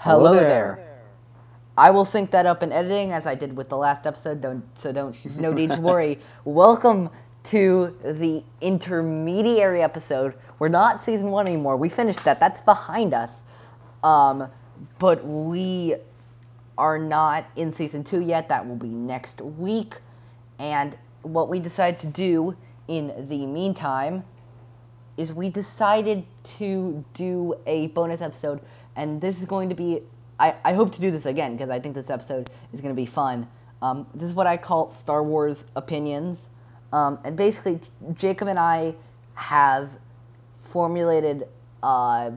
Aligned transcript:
Hello, 0.00 0.26
Hello 0.26 0.34
there. 0.34 0.48
there. 0.76 1.00
I 1.76 1.90
will 1.90 2.04
sync 2.04 2.30
that 2.30 2.46
up 2.46 2.62
in 2.62 2.70
editing 2.70 3.10
as 3.10 3.26
I 3.26 3.34
did 3.34 3.56
with 3.56 3.68
the 3.68 3.76
last 3.76 4.06
episode. 4.06 4.40
Don't 4.40 4.62
so 4.78 4.92
don't 4.92 5.36
no 5.36 5.52
need 5.52 5.72
to 5.72 5.80
worry. 5.80 6.20
Welcome 6.44 7.10
to 7.44 7.96
the 8.04 8.44
intermediary 8.60 9.82
episode. 9.82 10.34
We're 10.60 10.68
not 10.68 11.02
season 11.02 11.32
one 11.32 11.48
anymore. 11.48 11.76
We 11.76 11.88
finished 11.88 12.22
that. 12.22 12.38
That's 12.38 12.60
behind 12.60 13.12
us. 13.12 13.40
Um, 14.04 14.48
but 15.00 15.26
we 15.26 15.96
are 16.78 16.98
not 16.98 17.46
in 17.56 17.72
season 17.72 18.04
two 18.04 18.20
yet. 18.20 18.48
That 18.48 18.68
will 18.68 18.76
be 18.76 18.86
next 18.86 19.40
week. 19.40 19.96
And 20.60 20.96
what 21.22 21.48
we 21.48 21.58
decided 21.58 21.98
to 22.00 22.06
do 22.06 22.56
in 22.86 23.26
the 23.28 23.46
meantime 23.46 24.22
is 25.16 25.32
we 25.32 25.50
decided 25.50 26.24
to 26.44 27.04
do 27.12 27.56
a 27.66 27.88
bonus 27.88 28.20
episode, 28.20 28.60
and 28.98 29.20
this 29.20 29.38
is 29.38 29.46
going 29.46 29.70
to 29.70 29.74
be. 29.74 30.02
I, 30.38 30.54
I 30.64 30.72
hope 30.74 30.92
to 30.92 31.00
do 31.00 31.10
this 31.10 31.24
again 31.24 31.56
because 31.56 31.70
I 31.70 31.80
think 31.80 31.94
this 31.94 32.10
episode 32.10 32.50
is 32.72 32.80
going 32.80 32.94
to 32.94 33.00
be 33.00 33.06
fun. 33.06 33.48
Um, 33.80 34.06
this 34.14 34.28
is 34.28 34.34
what 34.34 34.46
I 34.46 34.56
call 34.56 34.90
Star 34.90 35.22
Wars 35.22 35.64
opinions. 35.74 36.50
Um, 36.92 37.18
and 37.24 37.36
basically, 37.36 37.80
Jacob 38.14 38.48
and 38.48 38.58
I 38.58 38.94
have 39.34 39.98
formulated, 40.64 41.48
uh, 41.82 42.32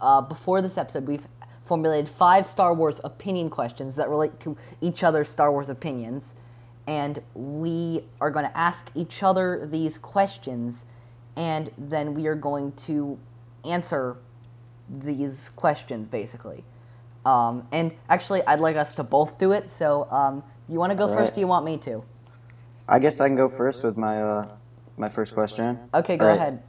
uh, 0.00 0.20
before 0.20 0.62
this 0.62 0.78
episode, 0.78 1.06
we've 1.06 1.26
formulated 1.64 2.08
five 2.08 2.46
Star 2.46 2.72
Wars 2.72 3.00
opinion 3.02 3.50
questions 3.50 3.94
that 3.96 4.08
relate 4.08 4.38
to 4.40 4.56
each 4.80 5.02
other's 5.02 5.30
Star 5.30 5.50
Wars 5.50 5.68
opinions. 5.68 6.34
And 6.86 7.20
we 7.34 8.04
are 8.20 8.30
going 8.30 8.44
to 8.44 8.56
ask 8.56 8.90
each 8.94 9.22
other 9.22 9.66
these 9.70 9.96
questions 9.96 10.84
and 11.36 11.70
then 11.76 12.14
we 12.14 12.26
are 12.26 12.34
going 12.34 12.72
to 12.72 13.18
answer 13.64 14.18
these 14.88 15.50
questions 15.50 16.08
basically. 16.08 16.64
Um, 17.24 17.66
and 17.72 17.92
actually, 18.08 18.42
I'd 18.46 18.60
like 18.60 18.76
us 18.76 18.94
to 18.96 19.02
both 19.02 19.38
do 19.38 19.52
it. 19.52 19.70
So, 19.70 20.06
um, 20.10 20.42
you 20.68 20.78
want 20.78 20.90
to 20.90 20.96
go 20.96 21.08
All 21.08 21.14
first? 21.14 21.30
right. 21.30 21.34
Do 21.34 21.40
you 21.40 21.46
want 21.46 21.64
me 21.64 21.78
to? 21.78 22.04
I 22.88 22.98
guess 22.98 23.20
I 23.20 23.28
can 23.28 23.36
go 23.36 23.48
first 23.48 23.82
with 23.82 23.96
my 23.96 24.22
uh, 24.22 24.48
my 24.96 25.08
first 25.08 25.34
question. 25.34 25.78
Okay, 25.94 26.16
go 26.16 26.26
right. 26.26 26.36
ahead. 26.36 26.62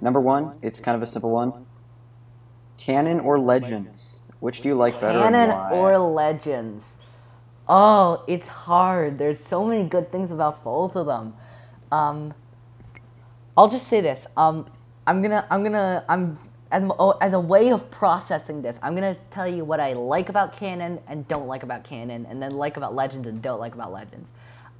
Number 0.00 0.20
one, 0.20 0.58
it's 0.62 0.80
kind 0.80 0.96
of 0.96 1.02
a 1.02 1.06
simple 1.06 1.30
one. 1.30 1.66
Canon 2.78 3.20
or 3.20 3.38
Legends? 3.38 4.22
Which 4.40 4.60
do 4.60 4.68
you 4.68 4.74
like 4.74 4.98
better? 5.00 5.18
Canon 5.18 5.50
or 5.72 5.98
Legends? 5.98 6.84
Oh, 7.68 8.24
it's 8.26 8.48
hard. 8.48 9.18
There's 9.18 9.44
so 9.44 9.64
many 9.64 9.86
good 9.86 10.10
things 10.10 10.30
about 10.30 10.64
both 10.64 10.96
of 10.96 11.06
them. 11.06 11.34
Um, 11.90 12.32
I'll 13.56 13.68
just 13.68 13.88
say 13.88 14.00
this. 14.00 14.26
Um, 14.36 14.66
I'm 15.06 15.20
gonna, 15.20 15.46
I'm 15.50 15.62
gonna, 15.62 16.04
I'm 16.08 16.38
as, 16.70 16.82
oh, 16.98 17.16
as 17.20 17.32
a 17.34 17.40
way 17.40 17.70
of 17.70 17.90
processing 17.90 18.62
this. 18.62 18.78
I'm 18.82 18.94
gonna 18.94 19.16
tell 19.30 19.48
you 19.48 19.64
what 19.64 19.80
I 19.80 19.92
like 19.94 20.28
about 20.28 20.56
canon 20.56 21.00
and 21.06 21.26
don't 21.28 21.46
like 21.46 21.62
about 21.62 21.84
canon, 21.84 22.26
and 22.26 22.42
then 22.42 22.52
like 22.52 22.76
about 22.76 22.94
legends 22.94 23.26
and 23.26 23.40
don't 23.40 23.60
like 23.60 23.74
about 23.74 23.92
legends. 23.92 24.30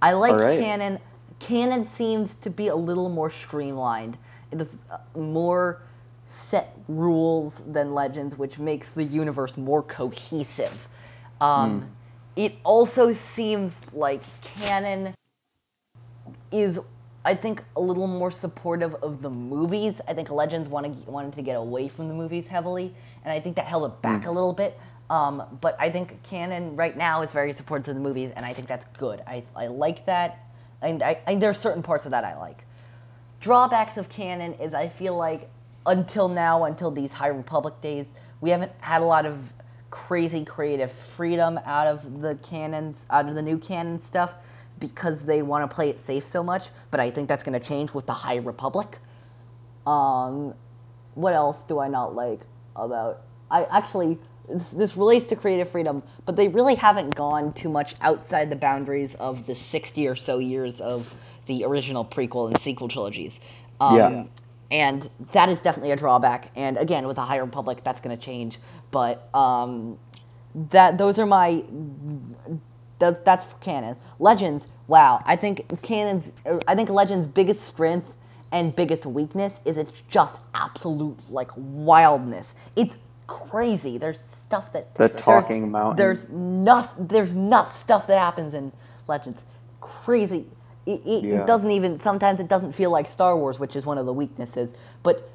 I 0.01 0.13
like 0.13 0.35
right. 0.35 0.59
canon. 0.59 0.99
Canon 1.39 1.85
seems 1.85 2.35
to 2.37 2.51
be 2.51 2.69
a 2.69 2.77
little 2.77 3.09
more 3.09 3.31
streamlined. 3.31 4.19
It 4.51 4.61
is 4.61 4.79
uh, 4.91 4.99
more 5.19 5.83
set 6.25 6.77
rules 6.89 7.63
than 7.67 7.95
legends, 7.95 8.37
which 8.37 8.59
makes 8.59 8.93
the 8.93 9.05
universe 9.05 9.57
more 9.57 9.83
cohesive. 9.83 10.89
Um, 11.41 11.91
It 12.37 12.55
also 12.63 13.13
seems 13.13 13.75
like 13.93 14.23
canon 14.43 15.15
is 16.53 16.79
I 17.29 17.35
think 17.35 17.63
a 17.77 17.81
little 17.83 18.07
more 18.07 18.31
supportive 18.31 18.95
of 18.95 19.21
the 19.21 19.29
movies. 19.29 20.01
I 20.09 20.15
think 20.15 20.31
Legends 20.31 20.67
wanted 20.67 21.07
wanted 21.07 21.35
to 21.35 21.43
get 21.43 21.57
away 21.57 21.87
from 21.87 22.09
the 22.09 22.15
movies 22.15 22.49
heavily, 22.49 22.95
and 23.23 23.31
I 23.31 23.39
think 23.39 23.57
that 23.57 23.67
held 23.67 23.85
it 23.85 24.01
back 24.01 24.25
a 24.25 24.31
little 24.31 24.55
bit. 24.55 24.81
Um, 25.11 25.59
but 25.61 25.77
I 25.79 25.91
think 25.91 26.23
canon 26.23 26.75
right 26.75 26.97
now 26.97 27.21
is 27.21 27.31
very 27.31 27.53
supportive 27.53 27.89
of 27.89 27.97
the 27.97 28.01
movies, 28.01 28.33
and 28.35 28.47
I 28.47 28.55
think 28.55 28.67
that's 28.67 28.87
good. 28.97 29.21
I, 29.27 29.43
I 29.55 29.67
like 29.67 30.07
that, 30.07 30.39
and 30.81 31.03
I, 31.03 31.19
I, 31.27 31.35
there 31.35 31.51
are 31.51 31.55
certain 31.55 31.83
parts 31.83 32.07
of 32.07 32.13
that 32.13 32.25
I 32.25 32.35
like. 32.39 32.65
Drawbacks 33.43 33.99
of 33.99 34.09
canon 34.09 34.55
is 34.55 34.73
I 34.73 34.89
feel 34.89 35.15
like 35.15 35.51
until 35.85 36.29
now, 36.29 36.65
until 36.65 36.91
these 36.91 37.13
High 37.13 37.29
Republic 37.29 37.79
days, 37.83 38.07
we 38.41 38.49
haven't 38.49 38.73
had 38.81 39.03
a 39.03 39.05
lot 39.05 39.27
of 39.27 39.53
crazy 39.91 40.47
creative 40.47 40.93
freedom 40.93 41.61
out 41.67 41.89
of 41.89 42.23
the 42.23 42.37
canons, 42.37 43.05
out 43.11 43.29
of 43.29 43.35
the 43.35 43.43
new 43.43 43.59
canon 43.59 44.01
stuff, 44.01 44.33
because 44.79 45.23
they 45.23 45.43
want 45.43 45.69
to 45.69 45.75
play 45.75 45.91
it 45.91 45.99
safe 45.99 46.27
so 46.27 46.43
much. 46.43 46.69
But 46.91 47.01
I 47.01 47.11
think 47.11 47.29
that's 47.29 47.43
going 47.43 47.59
to 47.59 47.67
change 47.67 47.93
with 47.95 48.07
the 48.07 48.15
High 48.15 48.37
Republic. 48.37 48.99
Um, 49.87 50.55
what 51.15 51.33
else 51.35 51.63
do 51.65 51.79
I 51.79 51.89
not 51.89 52.15
like 52.15 52.41
about? 52.77 53.23
I 53.51 53.65
actually 53.65 54.19
this, 54.49 54.71
this 54.71 54.97
relates 54.97 55.27
to 55.27 55.37
creative 55.37 55.71
freedom, 55.71 56.03
but 56.25 56.37
they 56.37 56.49
really 56.49 56.75
haven't 56.75 57.15
gone 57.15 57.53
too 57.53 57.69
much 57.69 57.95
outside 58.01 58.51
the 58.51 58.57
boundaries 58.57 59.15
of 59.17 59.47
the 59.47 59.55
sixty 59.55 60.07
or 60.07 60.17
so 60.17 60.39
years 60.39 60.81
of 60.81 61.15
the 61.47 61.65
original 61.65 62.05
prequel 62.05 62.49
and 62.49 62.59
sequel 62.59 62.89
trilogies. 62.89 63.41
Um, 63.81 63.97
Yeah. 63.97 64.25
And 64.71 65.09
that 65.33 65.49
is 65.49 65.63
definitely 65.63 65.93
a 65.93 65.97
drawback. 65.97 66.51
And 66.55 66.77
again, 66.77 67.07
with 67.07 67.17
the 67.17 67.23
High 67.23 67.39
Republic, 67.39 67.81
that's 67.85 68.03
going 68.03 68.15
to 68.15 68.23
change. 68.23 68.59
But 68.91 69.29
um, 69.35 69.99
that 70.55 70.99
those 70.99 71.19
are 71.19 71.25
my 71.25 71.65
that's, 72.99 73.19
that's 73.25 73.45
for 73.45 73.57
canon. 73.59 73.97
Legends, 74.19 74.69
wow. 74.87 75.21
I 75.25 75.37
think 75.37 75.81
canon's. 75.83 76.33
I 76.67 76.75
think 76.75 76.89
Legends' 76.91 77.27
biggest 77.29 77.61
strength 77.61 78.13
and 78.53 78.75
biggest 78.75 79.05
weakness 79.07 79.61
is 79.65 79.77
it's 79.77 79.93
just 80.09 80.37
absolute 80.55 81.17
like 81.31 81.51
wildness. 81.57 82.55
It's 82.77 82.97
crazy. 83.27 83.99
There's 83.99 84.21
stuff 84.21 84.73
that 84.73 84.95
The 84.95 85.09
there's- 85.09 85.21
talking 85.21 85.71
mountain. 85.71 85.97
There's 85.97 86.29
nuts. 86.29 86.95
There's 86.99 87.37
nuts 87.37 87.77
stuff 87.77 88.07
that 88.07 88.19
happens 88.19 88.55
in 88.55 88.73
Legends. 89.07 89.43
Crazy. 89.81 90.47
It, 90.87 91.03
it, 91.05 91.25
Yeah. 91.25 91.35
it 91.43 91.47
doesn't 91.47 91.71
even. 91.71 91.99
Sometimes 91.99 92.41
it 92.41 92.49
doesn't 92.49 92.73
feel 92.73 92.91
like 92.91 93.09
Star 93.09 93.37
Wars, 93.37 93.59
which 93.59 93.77
is 93.77 93.85
one 93.87 93.99
of 93.99 94.07
the 94.07 94.13
weaknesses. 94.13 94.73
But 95.03 95.31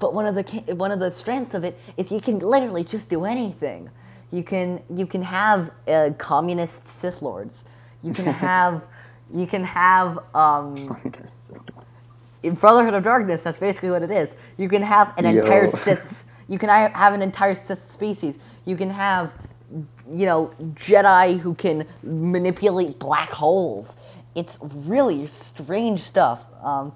but 0.00 0.12
one 0.14 0.26
of 0.26 0.34
the 0.34 0.42
one 0.74 0.90
of 0.90 0.98
the 0.98 1.10
strengths 1.10 1.54
of 1.54 1.62
it 1.62 1.78
is 1.96 2.10
you 2.10 2.20
can 2.20 2.38
literally 2.40 2.82
just 2.82 3.08
do 3.08 3.24
anything. 3.24 3.90
You 4.32 4.42
can 4.42 4.82
you 4.94 5.06
can 5.06 5.22
have 5.22 5.70
uh, 5.88 6.10
communist 6.18 6.88
Sith 6.88 7.22
lords. 7.22 7.64
You 8.02 8.12
can 8.12 8.26
have 8.46 8.84
you 9.32 9.46
can 9.46 9.64
have 9.64 10.18
um, 10.34 10.96
in 12.42 12.54
Brotherhood 12.54 12.94
of 12.94 13.04
Darkness. 13.04 13.42
That's 13.42 13.58
basically 13.58 13.90
what 13.90 14.02
it 14.02 14.10
is. 14.10 14.28
You 14.56 14.68
can 14.68 14.82
have 14.82 15.12
an 15.18 15.24
Yo. 15.24 15.40
entire 15.40 15.68
Sith. 15.84 16.24
You 16.48 16.58
can 16.58 16.68
have 16.68 17.12
an 17.12 17.22
entire 17.22 17.54
Sith 17.54 17.90
species. 17.90 18.38
You 18.64 18.76
can 18.76 18.90
have 18.90 19.32
you 20.10 20.26
know 20.26 20.52
Jedi 20.74 21.38
who 21.40 21.54
can 21.54 21.86
manipulate 22.02 22.98
black 22.98 23.30
holes. 23.30 23.96
It's 24.34 24.58
really 24.62 25.26
strange 25.26 26.00
stuff. 26.00 26.46
Um, 26.62 26.92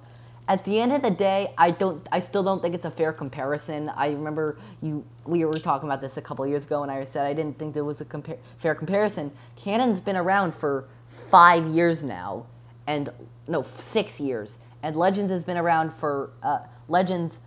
at 0.51 0.65
the 0.65 0.81
end 0.81 0.93
of 0.93 1.03
the 1.03 1.13
day, 1.13 1.55
I 1.57 1.71
don't. 1.71 2.05
I 2.11 2.19
still 2.19 2.43
don't 2.43 2.61
think 2.61 2.75
it's 2.75 2.85
a 2.85 2.91
fair 2.91 3.13
comparison. 3.13 3.89
I 3.91 4.09
remember 4.09 4.59
you. 4.83 5.05
We 5.25 5.45
were 5.45 5.53
talking 5.61 5.89
about 5.89 6.01
this 6.01 6.17
a 6.17 6.23
couple 6.23 6.45
years 6.45 6.65
ago, 6.65 6.83
and 6.83 6.91
I 6.91 7.05
said 7.05 7.25
I 7.29 7.35
didn't 7.35 7.57
think 7.57 7.73
there 7.73 7.85
was 7.85 8.01
a 8.01 8.05
compar- 8.05 8.39
fair 8.59 8.75
comparison. 8.75 9.31
Canon's 9.55 10.01
been 10.01 10.17
around 10.17 10.57
for 10.57 10.89
five 11.31 11.67
years 11.69 12.03
now, 12.03 12.47
and 12.89 13.11
no, 13.47 13.63
six 13.63 14.19
years, 14.19 14.59
and 14.83 14.97
Legends 14.97 15.31
has 15.31 15.45
been 15.45 15.57
around 15.57 15.95
for 15.95 16.33
uh, 16.43 16.59
Legends. 16.89 17.39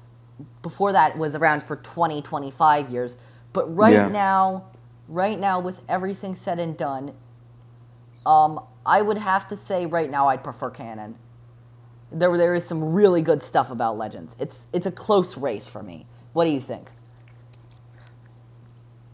Before 0.61 0.93
that 0.93 1.19
was 1.19 1.35
around 1.35 1.63
for 1.63 1.75
20, 1.77 2.21
25 2.21 2.89
years. 2.89 3.17
But 3.53 3.73
right 3.75 3.93
Yeah. 3.93 4.07
now, 4.07 4.63
right 5.11 5.39
now, 5.39 5.59
with 5.59 5.81
everything 5.89 6.35
said 6.35 6.59
and 6.59 6.77
done, 6.77 7.13
um, 8.25 8.61
I 8.85 9.01
would 9.01 9.19
have 9.19 9.47
to 9.49 9.57
say 9.57 9.85
right 9.85 10.09
now 10.09 10.29
I'd 10.29 10.43
prefer 10.43 10.69
canon. 10.71 11.15
There, 12.13 12.37
there 12.37 12.55
is 12.55 12.65
some 12.65 12.93
really 12.93 13.21
good 13.21 13.41
stuff 13.41 13.71
about 13.71 13.97
Legends. 13.97 14.35
It's 14.39 14.59
it's 14.71 14.85
a 14.85 14.91
close 14.91 15.37
race 15.37 15.67
for 15.67 15.81
me. 15.81 16.05
What 16.33 16.45
do 16.45 16.51
you 16.51 16.61
think? 16.61 16.87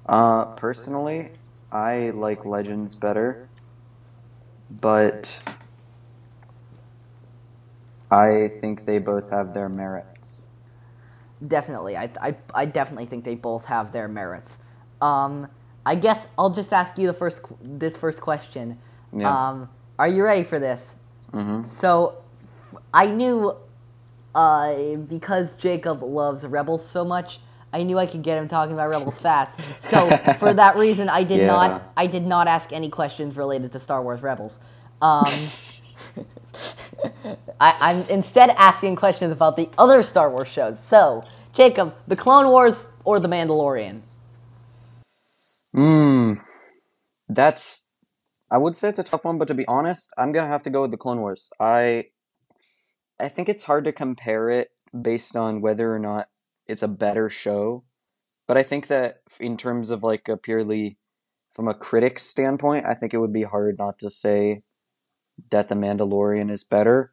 Uh, 0.06 0.46
personally, 0.56 1.32
I 1.72 2.10
like 2.12 2.46
Legends 2.46 2.96
better, 2.96 3.48
but 4.82 5.40
I 8.12 8.50
think 8.60 8.86
they 8.86 8.98
both 8.98 9.30
have 9.30 9.54
their 9.54 9.70
merits. 9.70 10.50
Definitely, 11.48 11.96
I, 11.96 12.10
I, 12.22 12.36
I 12.54 12.66
definitely 12.66 13.06
think 13.06 13.24
they 13.24 13.36
both 13.36 13.66
have 13.66 13.92
their 13.92 14.08
merits. 14.08 14.58
Um, 15.02 15.48
I 15.86 15.96
guess 15.96 16.28
I'll 16.38 16.50
just 16.50 16.74
ask 16.74 16.98
you 16.98 17.08
the 17.08 17.14
first 17.14 17.40
this 17.62 17.96
first 17.96 18.20
question. 18.20 18.78
Yeah. 19.14 19.50
Um, 19.50 19.70
are 19.98 20.08
you 20.08 20.24
ready 20.24 20.44
for 20.44 20.60
this? 20.60 20.96
Mm-hmm. 21.32 21.70
So, 21.70 22.16
I 22.94 23.08
knew 23.08 23.56
uh, 24.36 24.96
because 24.96 25.52
Jacob 25.54 26.04
loves 26.04 26.46
Rebels 26.46 26.88
so 26.88 27.04
much, 27.04 27.40
I 27.72 27.84
knew 27.84 27.98
I 28.00 28.06
could 28.06 28.24
get 28.24 28.38
him 28.38 28.48
talking 28.48 28.74
about 28.74 28.90
Rebels 28.90 29.18
fast. 29.28 29.82
So 29.82 30.10
for 30.40 30.54
that 30.54 30.76
reason, 30.78 31.10
I 31.10 31.24
did 31.24 31.40
Yeah. 31.40 31.48
not 31.48 31.94
I 31.98 32.08
did 32.08 32.26
not 32.26 32.48
ask 32.48 32.72
any 32.74 32.90
questions 32.90 33.36
related 33.36 33.72
to 33.74 33.80
Star 33.80 34.02
Wars 34.02 34.22
Rebels. 34.22 34.60
Um, 35.02 35.26
I, 37.62 37.76
I'm 37.80 38.02
instead 38.10 38.50
asking 38.52 38.96
questions 38.98 39.32
about 39.32 39.56
the 39.56 39.70
other 39.78 40.04
Star 40.04 40.30
Wars 40.30 40.48
shows. 40.48 40.80
So, 40.84 41.24
Jacob, 41.54 41.96
the 42.08 42.16
Clone 42.16 42.48
Wars 42.50 42.88
or 43.06 43.20
the 43.20 43.28
Mandalorian? 43.30 44.02
Hmm. 45.74 46.34
That's. 47.28 47.88
I 48.52 48.58
would 48.58 48.76
say 48.76 48.90
it's 48.90 48.98
a 49.00 49.04
tough 49.04 49.26
one, 49.26 49.38
but 49.38 49.48
to 49.50 49.54
be 49.54 49.66
honest, 49.68 50.12
I'm 50.18 50.32
gonna 50.32 50.48
have 50.48 50.64
to 50.64 50.70
go 50.72 50.82
with 50.82 50.92
the 50.92 50.98
Clone 50.98 51.20
Wars. 51.22 51.50
I. 51.60 52.06
I 53.20 53.28
think 53.30 53.50
it's 53.50 53.64
hard 53.66 53.86
to 53.86 53.92
compare 53.92 54.50
it 54.50 54.72
based 55.00 55.36
on 55.36 55.62
whether 55.62 55.94
or 55.94 56.00
not 56.00 56.30
it's 56.68 56.84
a 56.84 56.88
better 56.88 57.30
show, 57.30 57.84
but 58.48 58.58
I 58.58 58.64
think 58.64 58.88
that 58.88 59.22
in 59.40 59.58
terms 59.58 59.92
of 59.92 60.04
like 60.04 60.28
a 60.28 60.38
purely 60.38 60.98
from 61.56 61.68
a 61.68 61.74
critic 61.74 62.20
standpoint, 62.20 62.86
I 62.86 62.94
think 62.96 63.14
it 63.14 63.20
would 63.20 63.34
be 63.34 63.44
hard 63.44 63.78
not 63.80 64.00
to 64.00 64.10
say 64.10 64.64
that 65.52 65.68
The 65.70 65.76
Mandalorian 65.76 66.52
is 66.52 66.64
better, 66.64 67.12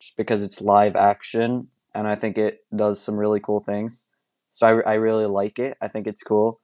just 0.00 0.16
because 0.16 0.42
it's 0.42 0.60
live 0.60 0.96
action, 0.96 1.68
and 1.94 2.08
I 2.08 2.16
think 2.16 2.38
it 2.38 2.60
does 2.74 3.00
some 3.00 3.16
really 3.16 3.40
cool 3.40 3.60
things. 3.60 4.10
So 4.52 4.66
I, 4.66 4.92
I 4.92 4.94
really 4.94 5.26
like 5.26 5.58
it. 5.58 5.76
I 5.80 5.88
think 5.88 6.06
it's 6.06 6.22
cool. 6.22 6.60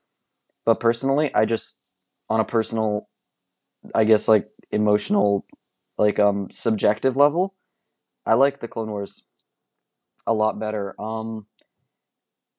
But 0.64 0.80
personally, 0.80 1.34
I 1.34 1.44
just 1.46 1.80
on 2.30 2.40
a 2.40 2.44
personal, 2.44 3.08
I 3.94 4.04
guess 4.04 4.28
like 4.28 4.48
emotional, 4.70 5.46
like 5.98 6.18
um 6.18 6.48
subjective 6.50 7.16
level, 7.16 7.54
I 8.26 8.34
like 8.34 8.60
the 8.60 8.68
Clone 8.68 8.90
Wars 8.90 9.24
a 10.26 10.32
lot 10.32 10.58
better. 10.58 10.94
Um, 11.00 11.46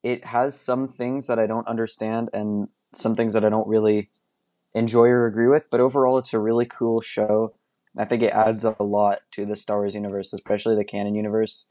it 0.04 0.25
has 0.25 0.60
some 0.60 0.88
things 0.88 1.27
that 1.27 1.39
I 1.39 1.48
don't 1.48 1.68
understand 1.68 2.30
and 2.33 2.68
some 2.94 3.15
things 3.15 3.33
that 3.33 3.45
I 3.45 3.50
don't 3.50 3.68
really 3.68 4.10
enjoy 4.74 5.07
or 5.07 5.25
agree 5.27 5.48
with, 5.48 5.69
but 5.71 5.80
overall, 5.80 6.18
it's 6.18 6.33
a 6.33 6.39
really 6.39 6.65
cool 6.65 7.01
show. 7.01 7.56
I 7.98 8.06
think 8.06 8.24
it 8.24 8.33
adds 8.33 8.65
a 8.65 8.75
lot 8.81 9.19
to 9.31 9.45
the 9.45 9.56
Star 9.56 9.77
Wars 9.77 9.95
universe, 9.95 10.33
especially 10.33 10.75
the 10.75 10.83
canon 10.83 11.15
universe. 11.15 11.69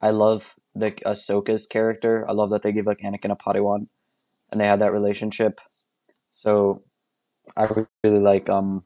I 0.00 0.10
love 0.10 0.54
the 0.74 0.92
Ahsoka's 0.92 1.66
character. 1.66 2.28
I 2.28 2.32
love 2.32 2.50
that 2.50 2.62
they 2.62 2.72
give 2.72 2.86
like 2.86 2.98
Anakin 3.00 3.32
a 3.32 3.36
Padawan, 3.36 3.88
and 4.50 4.60
they 4.60 4.66
had 4.66 4.80
that 4.80 4.92
relationship. 4.92 5.60
So, 6.30 6.82
I 7.56 7.68
really 8.04 8.20
like 8.20 8.48
um, 8.48 8.82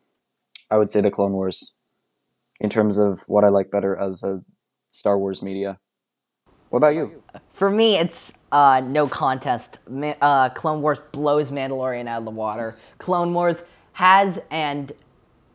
I 0.71 0.79
would 0.79 0.91
say 0.91 1.01
the 1.01 1.11
Clone 1.11 1.33
Wars, 1.33 1.76
in 2.61 2.71
terms 2.71 2.99
of 2.99 3.23
what 3.27 3.45
I 3.45 3.49
like 3.49 3.71
better 3.71 3.97
as 3.97 4.23
a 4.23 4.41
Star 4.91 5.19
Wars 5.19 5.43
media. 5.43 5.79
What 6.71 6.79
about 6.79 6.95
you? 6.95 7.23
For 7.53 7.71
me, 7.71 7.97
it's 7.97 8.33
uh, 8.53 8.83
no 8.85 9.07
contest. 9.07 9.79
Ma- 9.89 10.15
uh, 10.21 10.49
Clone 10.51 10.83
Wars 10.83 10.99
blows 11.13 11.51
Mandalorian 11.51 12.09
out 12.09 12.19
of 12.19 12.25
the 12.25 12.31
water. 12.31 12.73
Clone 12.99 13.33
Wars 13.33 13.65
has 13.93 14.41
and 14.51 14.93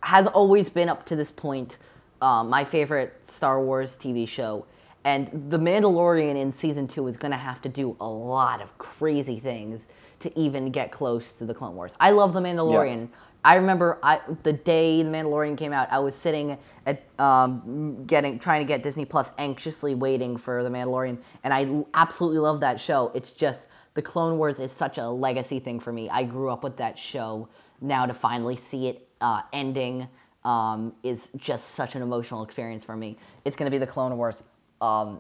has 0.02 0.28
always 0.28 0.70
been 0.70 0.90
up 0.90 1.06
to 1.06 1.16
this 1.16 1.32
point 1.32 1.78
uh, 2.22 2.44
my 2.44 2.64
favorite 2.64 3.14
Star 3.28 3.62
Wars 3.64 3.98
TV 3.98 4.28
show. 4.28 4.66
And 5.04 5.28
The 5.50 5.58
Mandalorian 5.58 6.36
in 6.36 6.54
season 6.54 6.88
two 6.88 7.08
is 7.08 7.18
going 7.18 7.32
to 7.32 7.38
have 7.38 7.62
to 7.64 7.70
do 7.70 7.98
a 8.00 8.08
lot 8.08 8.62
of 8.62 8.78
crazy 8.78 9.40
things 9.40 9.88
to 10.20 10.40
even 10.40 10.70
get 10.72 10.92
close 10.92 11.34
to 11.34 11.46
the 11.46 11.54
Clone 11.54 11.76
Wars. 11.76 11.94
I 12.00 12.12
love 12.12 12.34
The 12.34 12.40
Mandalorian. 12.40 13.10
Yeah. 13.10 13.18
I 13.44 13.56
remember 13.56 13.98
I, 14.04 14.20
the 14.44 14.54
day 14.54 15.02
The 15.04 15.10
Mandalorian 15.10 15.58
came 15.58 15.74
out, 15.74 15.92
I 15.92 16.00
was 16.00 16.16
sitting 16.16 16.58
at 16.86 17.04
um, 17.20 18.04
getting 18.06 18.38
trying 18.38 18.62
to 18.62 18.68
get 18.68 18.84
Disney 18.84 19.06
Plus, 19.06 19.32
anxiously 19.38 19.96
waiting 19.96 20.38
for 20.38 20.64
The 20.64 20.70
Mandalorian, 20.70 21.18
and 21.44 21.54
I 21.54 21.84
absolutely 21.94 22.40
love 22.40 22.60
that 22.60 22.80
show. 22.80 23.12
It's 23.16 23.32
just 23.32 23.68
the 23.94 24.02
Clone 24.02 24.38
Wars 24.38 24.60
is 24.60 24.72
such 24.72 24.98
a 24.98 25.08
legacy 25.10 25.60
thing 25.60 25.80
for 25.80 25.92
me. 25.92 26.10
I 26.10 26.24
grew 26.24 26.50
up 26.50 26.64
with 26.64 26.78
that 26.78 26.98
show. 26.98 27.50
Now 27.82 28.06
to 28.06 28.14
finally 28.14 28.56
see 28.56 28.88
it 28.88 29.08
uh, 29.22 29.42
ending 29.54 30.08
um, 30.44 30.94
is 31.04 31.32
just 31.38 31.72
such 31.72 31.96
an 31.96 32.02
emotional 32.02 32.44
experience 32.44 32.84
for 32.84 32.96
me. 32.96 33.18
It's 33.44 33.56
going 33.56 33.70
to 33.70 33.76
be 33.76 33.80
the 33.80 33.88
Clone 33.88 34.16
Wars, 34.18 34.44
um, 34.82 35.20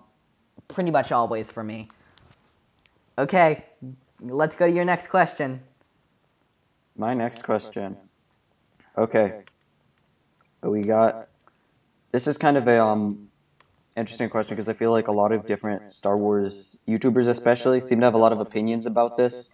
pretty 0.68 0.92
much 0.92 1.12
always 1.12 1.52
for 1.52 1.64
me. 1.64 1.90
Okay, 3.18 3.66
let's 4.22 4.56
go 4.56 4.68
to 4.68 4.74
your 4.74 4.86
next 4.86 5.08
question. 5.08 5.62
My 6.96 7.14
next 7.14 7.44
question. 7.44 7.98
Okay. 9.02 9.42
We 10.62 10.84
got. 10.84 11.28
This 12.12 12.28
is 12.28 12.38
kind 12.38 12.56
of 12.56 12.68
a 12.68 12.80
um, 12.80 13.30
interesting 13.98 14.30
question 14.30 14.56
because 14.56 14.70
I 14.70 14.74
feel 14.74 14.92
like 14.92 15.08
a 15.08 15.12
lot 15.12 15.32
of 15.32 15.48
different 15.48 15.92
Star 15.92 16.16
Wars 16.16 16.84
YouTubers, 16.88 17.28
especially, 17.28 17.82
seem 17.82 18.00
to 18.02 18.06
have 18.06 18.14
a 18.14 18.20
lot 18.20 18.32
of 18.32 18.40
opinions 18.40 18.86
about 18.86 19.18
this 19.18 19.50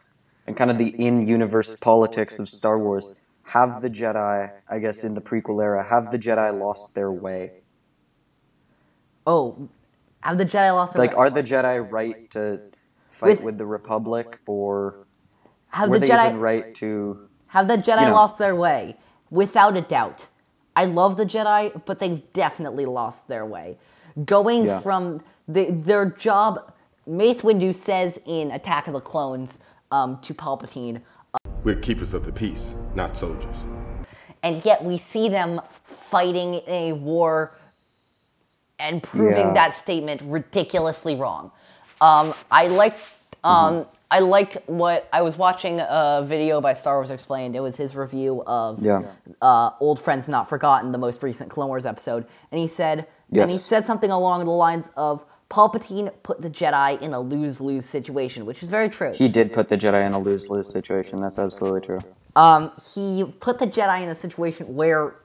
and 0.46 0.58
kind 0.58 0.70
of 0.70 0.78
the 0.78 0.90
in 0.90 1.26
universe 1.26 1.78
politics 1.78 2.40
of 2.40 2.50
Star 2.50 2.78
Wars. 2.78 3.16
Have 3.44 3.82
the 3.82 3.90
Jedi, 3.90 4.52
I 4.70 4.80
guess, 4.80 5.06
in 5.06 5.14
the 5.14 5.22
prequel 5.22 5.64
era, 5.64 5.82
have 5.82 6.12
the 6.12 6.20
Jedi 6.20 6.60
lost 6.60 6.94
their 6.94 7.10
way? 7.10 7.52
Oh, 9.26 9.70
have 10.20 10.38
the 10.38 10.46
Jedi 10.46 10.74
lost 10.74 10.94
their 10.94 11.06
like, 11.06 11.12
way? 11.12 11.24
Like, 11.24 11.28
are 11.28 11.30
the 11.30 11.44
Jedi 11.44 11.90
right 11.90 12.30
to 12.32 12.60
fight 13.08 13.38
with, 13.38 13.42
with 13.42 13.58
the 13.58 13.66
Republic, 13.66 14.42
or 14.46 15.08
have 15.70 15.90
were 15.90 16.00
the 16.00 16.08
they 16.08 16.12
Jedi 16.12 16.26
even 16.28 16.40
right 16.42 16.76
to? 16.76 17.30
Have 17.48 17.70
the 17.70 17.78
Jedi 17.78 18.02
you 18.02 18.08
know, 18.08 18.16
lost 18.16 18.38
their 18.38 18.54
way? 18.54 18.98
Without 19.30 19.78
a 19.78 19.82
doubt. 19.82 20.28
I 20.76 20.86
love 20.86 21.18
the 21.18 21.26
Jedi, 21.26 21.82
but 21.86 22.00
they've 22.00 22.22
definitely 22.34 22.86
lost 22.86 23.28
their 23.28 23.46
way. 23.46 23.78
Going 24.26 24.66
yeah. 24.66 24.80
from 24.80 25.24
the, 25.48 25.72
their 25.72 26.06
job, 26.12 26.72
Mace 27.06 27.42
Windu 27.42 27.74
says 27.74 28.20
in 28.26 28.52
Attack 28.52 28.88
of 28.88 28.94
the 28.94 29.00
Clones 29.00 29.60
um, 29.92 30.20
to 30.22 30.34
Palpatine, 30.34 31.02
uh, 31.34 31.50
"We're 31.64 31.76
keepers 31.76 32.14
of 32.14 32.26
the 32.26 32.32
peace, 32.32 32.76
not 32.96 33.18
soldiers." 33.18 33.66
And 34.44 34.64
yet 34.66 34.84
we 34.84 34.98
see 34.98 35.30
them 35.30 35.62
fighting 35.84 36.62
a 36.68 36.94
war 36.94 37.52
and 38.80 39.02
proving 39.02 39.48
yeah. 39.48 39.54
that 39.54 39.74
statement 39.74 40.22
ridiculously 40.24 41.16
wrong. 41.16 41.52
Um, 42.00 42.34
I 42.52 42.68
like 42.68 42.96
um, 43.48 43.74
mm-hmm. 43.74 43.90
I 44.10 44.20
like 44.20 44.64
what 44.68 45.08
I 45.12 45.22
was 45.22 45.38
watching 45.38 45.80
a 45.80 46.22
video 46.24 46.62
by 46.62 46.74
Star 46.74 46.96
Wars 46.96 47.12
Explained. 47.12 47.56
It 47.56 47.60
was 47.60 47.76
his 47.76 47.96
review 47.96 48.44
of 48.48 48.84
yeah. 48.84 49.04
uh, 49.42 49.72
Old 49.80 50.00
Friends 50.00 50.30
Not 50.30 50.48
Forgotten, 50.48 50.92
the 50.92 50.98
most 50.98 51.22
recent 51.24 51.50
Clone 51.50 51.68
Wars 51.68 51.86
episode, 51.86 52.26
and 52.52 52.60
he 52.60 52.68
said, 52.68 53.08
yes. 53.30 53.44
and 53.44 53.52
he 53.52 53.58
said 53.58 53.86
something 53.86 54.12
along 54.12 54.46
the 54.46 54.52
lines 54.52 54.88
of, 54.96 55.26
Palpatine 55.50 56.12
put 56.24 56.42
the 56.42 56.50
Jedi 56.50 57.02
in 57.02 57.14
a 57.14 57.20
lose 57.22 57.62
lose 57.62 57.86
situation, 57.86 58.46
which 58.46 58.62
is 58.62 58.68
very 58.68 58.90
true. 58.90 59.14
He 59.14 59.30
did 59.30 59.54
put 59.54 59.70
the 59.70 59.78
Jedi 59.78 60.06
in 60.06 60.12
a 60.12 60.20
lose 60.20 60.50
lose 60.50 60.70
situation. 60.70 61.22
That's 61.22 61.40
absolutely 61.40 61.82
true. 61.82 62.00
Um, 62.36 62.72
he 62.94 63.24
put 63.40 63.58
the 63.58 63.66
Jedi 63.66 64.04
in 64.04 64.10
a 64.10 64.16
situation 64.16 64.76
where 64.76 65.16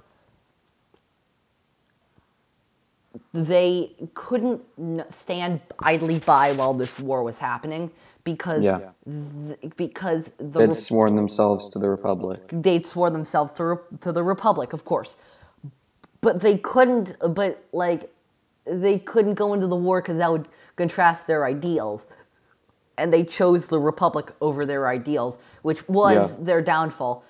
they 3.34 3.90
couldn't 4.14 4.62
stand 5.12 5.60
idly 5.80 6.20
by 6.20 6.52
while 6.52 6.72
this 6.72 6.98
war 6.98 7.22
was 7.22 7.38
happening 7.38 7.90
because 8.24 8.62
yeah. 8.62 8.90
th- 9.04 9.76
because 9.76 10.30
the 10.38 10.60
they'd 10.60 10.74
sworn 10.74 11.14
themselves 11.14 11.68
to 11.70 11.78
the 11.78 11.90
republic. 11.90 12.40
They'd 12.52 12.86
sworn 12.86 13.12
themselves 13.12 13.52
to 13.54 13.64
re- 13.64 13.98
to 14.00 14.12
the 14.12 14.22
republic, 14.22 14.72
of 14.72 14.84
course, 14.84 15.16
but 16.20 16.40
they 16.40 16.58
couldn't. 16.58 17.16
But 17.34 17.64
like, 17.72 18.12
they 18.64 18.98
couldn't 18.98 19.34
go 19.34 19.54
into 19.54 19.66
the 19.66 19.76
war 19.76 20.00
because 20.00 20.18
that 20.18 20.30
would 20.30 20.48
contrast 20.76 21.26
their 21.26 21.44
ideals, 21.44 22.04
and 22.96 23.12
they 23.12 23.24
chose 23.24 23.66
the 23.66 23.78
republic 23.78 24.32
over 24.40 24.64
their 24.64 24.88
ideals, 24.88 25.38
which 25.62 25.86
was 25.88 26.38
yeah. 26.38 26.44
their 26.44 26.62
downfall. 26.62 27.24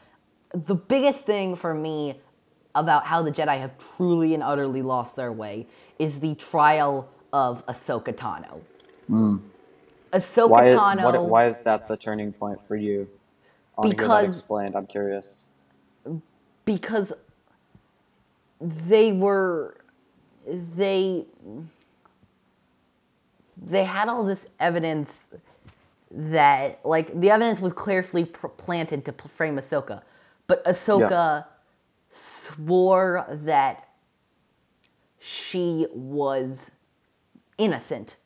The 0.54 0.74
biggest 0.74 1.24
thing 1.24 1.56
for 1.56 1.72
me 1.72 2.20
about 2.74 3.06
how 3.06 3.22
the 3.22 3.30
Jedi 3.30 3.58
have 3.58 3.74
truly 3.96 4.34
and 4.34 4.42
utterly 4.42 4.82
lost 4.82 5.16
their 5.16 5.32
way 5.32 5.66
is 5.98 6.20
the 6.20 6.34
trial 6.34 7.08
of 7.32 7.64
Ahsoka 7.66 8.14
Tano. 8.14 8.60
Mm. 9.10 9.40
Ahsoka 10.12 10.48
why, 10.48 10.68
Tano. 10.68 11.04
What, 11.04 11.24
why 11.24 11.46
is 11.46 11.62
that 11.62 11.88
the 11.88 11.96
turning 11.96 12.32
point 12.32 12.62
for 12.62 12.76
you? 12.76 13.08
I 13.78 13.88
because 13.88 14.36
explained. 14.36 14.76
I'm 14.76 14.86
curious. 14.86 15.46
Because 16.64 17.12
they 18.60 19.12
were 19.12 19.76
they 20.46 21.24
they 23.56 23.84
had 23.84 24.08
all 24.08 24.24
this 24.24 24.48
evidence 24.60 25.22
that 26.10 26.80
like 26.84 27.18
the 27.18 27.30
evidence 27.30 27.60
was 27.60 27.72
clearly 27.72 28.24
planted 28.24 29.04
to 29.06 29.12
frame 29.34 29.56
Ahsoka, 29.56 30.02
but 30.46 30.64
Ahsoka 30.64 31.10
yeah. 31.10 31.42
swore 32.10 33.26
that 33.30 33.88
she 35.18 35.86
was 35.92 36.72
innocent 37.56 38.16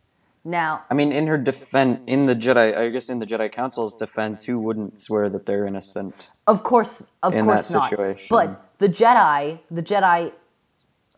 now, 0.46 0.84
I 0.90 0.94
mean, 0.94 1.10
in 1.10 1.26
her 1.26 1.36
defense, 1.36 2.00
in 2.06 2.26
the 2.26 2.34
Jedi, 2.34 2.76
I 2.76 2.88
guess 2.88 3.08
in 3.08 3.18
the 3.18 3.26
Jedi 3.26 3.50
Council's 3.50 3.96
defense, 3.96 4.44
who 4.44 4.58
wouldn't 4.60 4.98
swear 4.98 5.28
that 5.28 5.44
they're 5.44 5.66
innocent? 5.66 6.30
Of 6.46 6.62
course, 6.62 7.02
of 7.22 7.34
in 7.34 7.44
course 7.44 7.68
that 7.68 7.82
situation. 7.82 8.28
not. 8.30 8.46
But 8.46 8.78
the 8.78 8.88
Jedi, 8.88 9.58
the 9.70 9.82
Jedi 9.82 10.32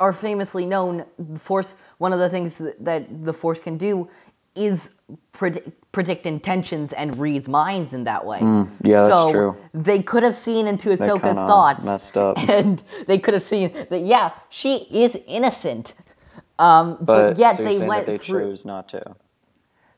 are 0.01 0.13
famously 0.13 0.65
known. 0.65 1.05
The 1.19 1.39
Force. 1.39 1.77
One 1.99 2.13
of 2.13 2.19
the 2.19 2.29
things 2.29 2.55
that, 2.55 2.83
that 2.85 3.25
the 3.25 3.33
Force 3.35 3.61
can 3.61 3.77
do 3.77 4.09
is 4.55 4.91
predict, 5.33 5.93
predict 5.93 6.27
intentions 6.27 6.93
and 6.93 7.17
read 7.17 7.49
minds 7.49 7.93
in 7.93 8.05
that 8.05 8.25
way. 8.25 8.41
Mm, 8.41 8.71
yeah, 8.83 9.07
so 9.07 9.09
that's 9.09 9.33
true. 9.33 9.57
They 9.75 10.03
could 10.03 10.23
have 10.23 10.37
seen 10.37 10.67
into 10.67 10.91
Ahsoka's 10.91 11.37
thoughts, 11.37 11.85
messed 11.85 12.17
up, 12.17 12.39
and 12.49 12.83
they 13.07 13.19
could 13.19 13.35
have 13.35 13.43
seen 13.43 13.73
that. 13.91 14.01
Yeah, 14.01 14.33
she 14.51 14.87
is 14.91 15.19
innocent. 15.27 15.95
Um, 16.59 16.97
but, 17.01 17.05
but, 17.31 17.39
yet 17.39 17.57
so 17.57 17.65
they 17.65 17.79
went 17.87 18.07
they 18.07 18.19
through, 18.19 18.51
chose 18.51 18.65
not 18.67 18.89
to. 18.91 19.15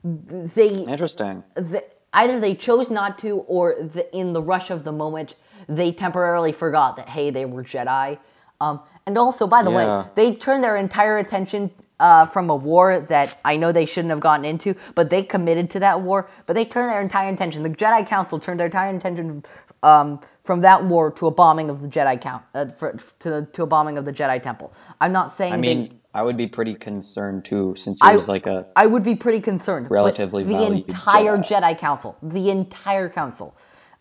They 0.02 0.68
interesting. 0.68 1.44
The, 1.54 1.84
either 2.12 2.40
they 2.40 2.54
chose 2.54 2.90
not 2.90 3.18
to, 3.20 3.38
or 3.38 3.76
the, 3.80 4.14
in 4.16 4.32
the 4.32 4.42
rush 4.42 4.70
of 4.70 4.84
the 4.84 4.92
moment, 4.92 5.36
they 5.68 5.92
temporarily 5.92 6.52
forgot 6.52 6.96
that 6.96 7.08
hey, 7.08 7.30
they 7.30 7.44
were 7.44 7.62
Jedi. 7.62 8.18
Um, 8.60 8.80
and 9.06 9.16
also, 9.16 9.46
by 9.46 9.62
the 9.62 9.70
Yeah. 9.70 10.02
way, 10.02 10.08
they 10.14 10.34
turned 10.34 10.62
their 10.64 10.76
entire 10.76 11.18
attention 11.18 11.70
uh, 11.98 12.24
from 12.24 12.48
a 12.48 12.56
war 12.56 13.00
that 13.00 13.38
I 13.44 13.56
know 13.56 13.72
they 13.72 13.84
shouldn't 13.84 14.10
have 14.10 14.20
gotten 14.20 14.44
into, 14.46 14.74
but 14.94 15.10
they 15.10 15.22
committed 15.22 15.70
to 15.70 15.80
that 15.80 16.00
war. 16.00 16.28
But 16.46 16.54
they 16.54 16.64
turned 16.64 16.90
their 16.90 17.00
entire 17.00 17.30
attention. 17.32 17.62
The 17.62 17.68
Jedi 17.70 18.06
Council 18.06 18.38
turned 18.40 18.58
their 18.60 18.66
entire 18.66 18.94
attention 18.96 19.44
um, 19.82 20.20
from 20.44 20.62
that 20.62 20.84
war 20.84 21.10
to 21.12 21.26
a 21.26 21.30
bombing 21.30 21.68
of 21.68 21.82
the 21.82 21.88
Jedi 21.88 22.18
count 22.20 22.42
uh, 22.54 22.66
for, 22.66 22.98
to 23.20 23.46
to 23.52 23.62
a 23.62 23.66
bombing 23.66 23.98
of 23.98 24.04
the 24.06 24.12
Jedi 24.12 24.42
Temple. 24.42 24.72
I'm 25.00 25.12
not 25.12 25.30
saying 25.30 25.52
I 25.52 25.56
they- 25.56 25.60
mean, 25.60 25.99
I 26.12 26.22
would 26.22 26.36
be 26.36 26.46
pretty 26.46 26.74
concerned 26.74 27.44
too, 27.44 27.74
since 27.76 28.02
it 28.02 28.06
I- 28.06 28.16
was 28.16 28.28
like 28.28 28.46
a 28.46 28.66
I 28.74 28.86
would 28.86 29.02
be 29.02 29.14
pretty 29.14 29.40
concerned. 29.40 29.90
Relatively 29.90 30.42
the 30.44 30.64
entire 30.64 31.38
Jedi. 31.38 31.78
Council, 31.78 32.16
the 32.22 32.50
entire 32.50 33.08
council. 33.08 33.56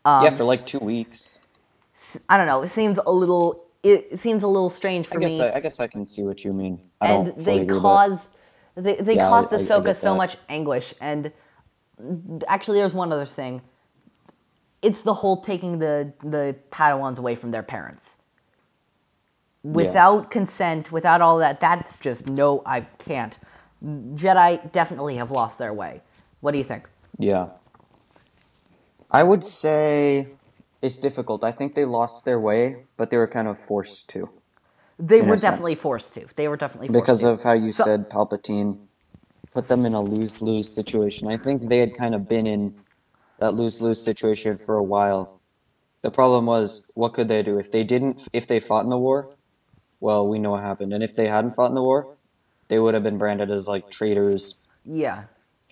Um, 0.05 0.23
yeah 0.23 0.31
for 0.31 0.43
like 0.43 0.65
two 0.65 0.79
weeks. 0.79 1.45
I 2.27 2.37
don't 2.37 2.47
know. 2.47 2.63
It 2.63 2.69
seems 2.71 2.99
a 3.05 3.11
little. 3.11 3.63
It 3.83 4.19
seems 4.19 4.43
a 4.43 4.47
little 4.47 4.69
strange 4.69 5.07
for 5.07 5.17
I 5.17 5.21
guess 5.21 5.37
me. 5.37 5.45
I, 5.45 5.55
I 5.55 5.59
guess 5.59 5.79
I 5.79 5.87
can 5.87 6.05
see 6.05 6.23
what 6.23 6.43
you 6.43 6.51
mean. 6.51 6.81
I 6.99 7.07
and 7.09 7.27
they 7.37 7.65
caused 7.65 8.35
they, 8.75 8.95
they 8.95 9.15
Yeah, 9.15 9.29
caused 9.29 9.51
Ahsoka 9.51 9.95
so 9.95 10.15
much 10.15 10.37
anguish. 10.49 10.93
And 10.99 11.31
actually, 12.47 12.79
there's 12.79 12.93
one 12.93 13.11
other 13.13 13.25
thing. 13.25 13.61
It's 14.81 15.01
the 15.01 15.13
whole 15.13 15.41
taking 15.41 15.79
the 15.79 16.11
the 16.23 16.55
Padawans 16.71 17.19
away 17.19 17.35
from 17.35 17.51
their 17.51 17.63
parents 17.63 18.15
without 19.63 20.31
consent, 20.31 20.91
without 20.91 21.21
all 21.21 21.37
that. 21.39 21.59
That's 21.59 21.97
just 21.97 22.27
no. 22.27 22.61
I 22.65 22.81
can't. 22.81 23.37
Jedi 23.83 24.71
definitely 24.71 25.15
have 25.17 25.31
lost 25.31 25.57
their 25.57 25.73
way. 25.73 26.01
What 26.41 26.51
do 26.51 26.57
you 26.57 26.63
think? 26.63 26.87
Yeah. 27.17 27.47
I 29.11 29.23
would 29.23 29.43
say 29.43 30.27
it's 30.81 30.97
difficult. 30.97 31.43
I 31.43 31.51
think 31.51 31.75
they 31.75 31.85
lost 31.85 32.25
their 32.25 32.39
way, 32.39 32.83
but 32.97 33.09
they 33.09 33.17
were 33.17 33.27
kind 33.27 33.47
of 33.47 33.57
forced 33.57 34.07
to 34.09 34.29
They 34.99 35.21
were 35.21 35.33
a 35.33 35.37
sense. 35.37 35.41
definitely 35.41 35.75
forced 35.75 36.13
to. 36.15 36.25
They 36.35 36.47
were 36.47 36.57
definitely 36.57 36.89
forced 36.89 37.01
because 37.01 37.21
to. 37.21 37.29
of 37.29 37.43
how 37.43 37.53
you 37.53 37.71
So- 37.71 37.83
said 37.85 38.09
Palpatine 38.09 38.77
put 39.51 39.67
them 39.67 39.85
in 39.85 39.93
a 39.93 40.01
lose 40.01 40.41
lose 40.41 40.69
situation. 40.73 41.27
I 41.27 41.37
think 41.37 41.67
they 41.69 41.79
had 41.79 41.97
kind 41.97 42.13
of 42.13 42.27
been 42.29 42.45
in 42.47 42.75
that 43.39 43.53
lose 43.55 43.81
lose 43.81 44.01
situation 44.03 44.57
for 44.57 44.75
a 44.75 44.83
while. 44.83 45.39
The 46.01 46.11
problem 46.11 46.45
was, 46.45 46.89
what 46.95 47.13
could 47.13 47.27
they 47.29 47.41
do 47.43 47.57
if 47.57 47.71
they 47.71 47.83
didn't? 47.83 48.27
If 48.31 48.47
they 48.47 48.59
fought 48.59 48.83
in 48.83 48.89
the 48.89 48.97
war, 48.97 49.29
well, 49.99 50.27
we 50.27 50.39
know 50.39 50.51
what 50.51 50.63
happened. 50.63 50.93
And 50.93 51.03
if 51.03 51.15
they 51.15 51.27
hadn't 51.27 51.51
fought 51.51 51.69
in 51.69 51.75
the 51.75 51.81
war, 51.83 52.15
they 52.67 52.79
would 52.79 52.93
have 52.93 53.03
been 53.03 53.17
branded 53.17 53.51
as 53.51 53.67
like 53.67 53.89
traitors, 53.89 54.65
Yeah. 54.85 55.23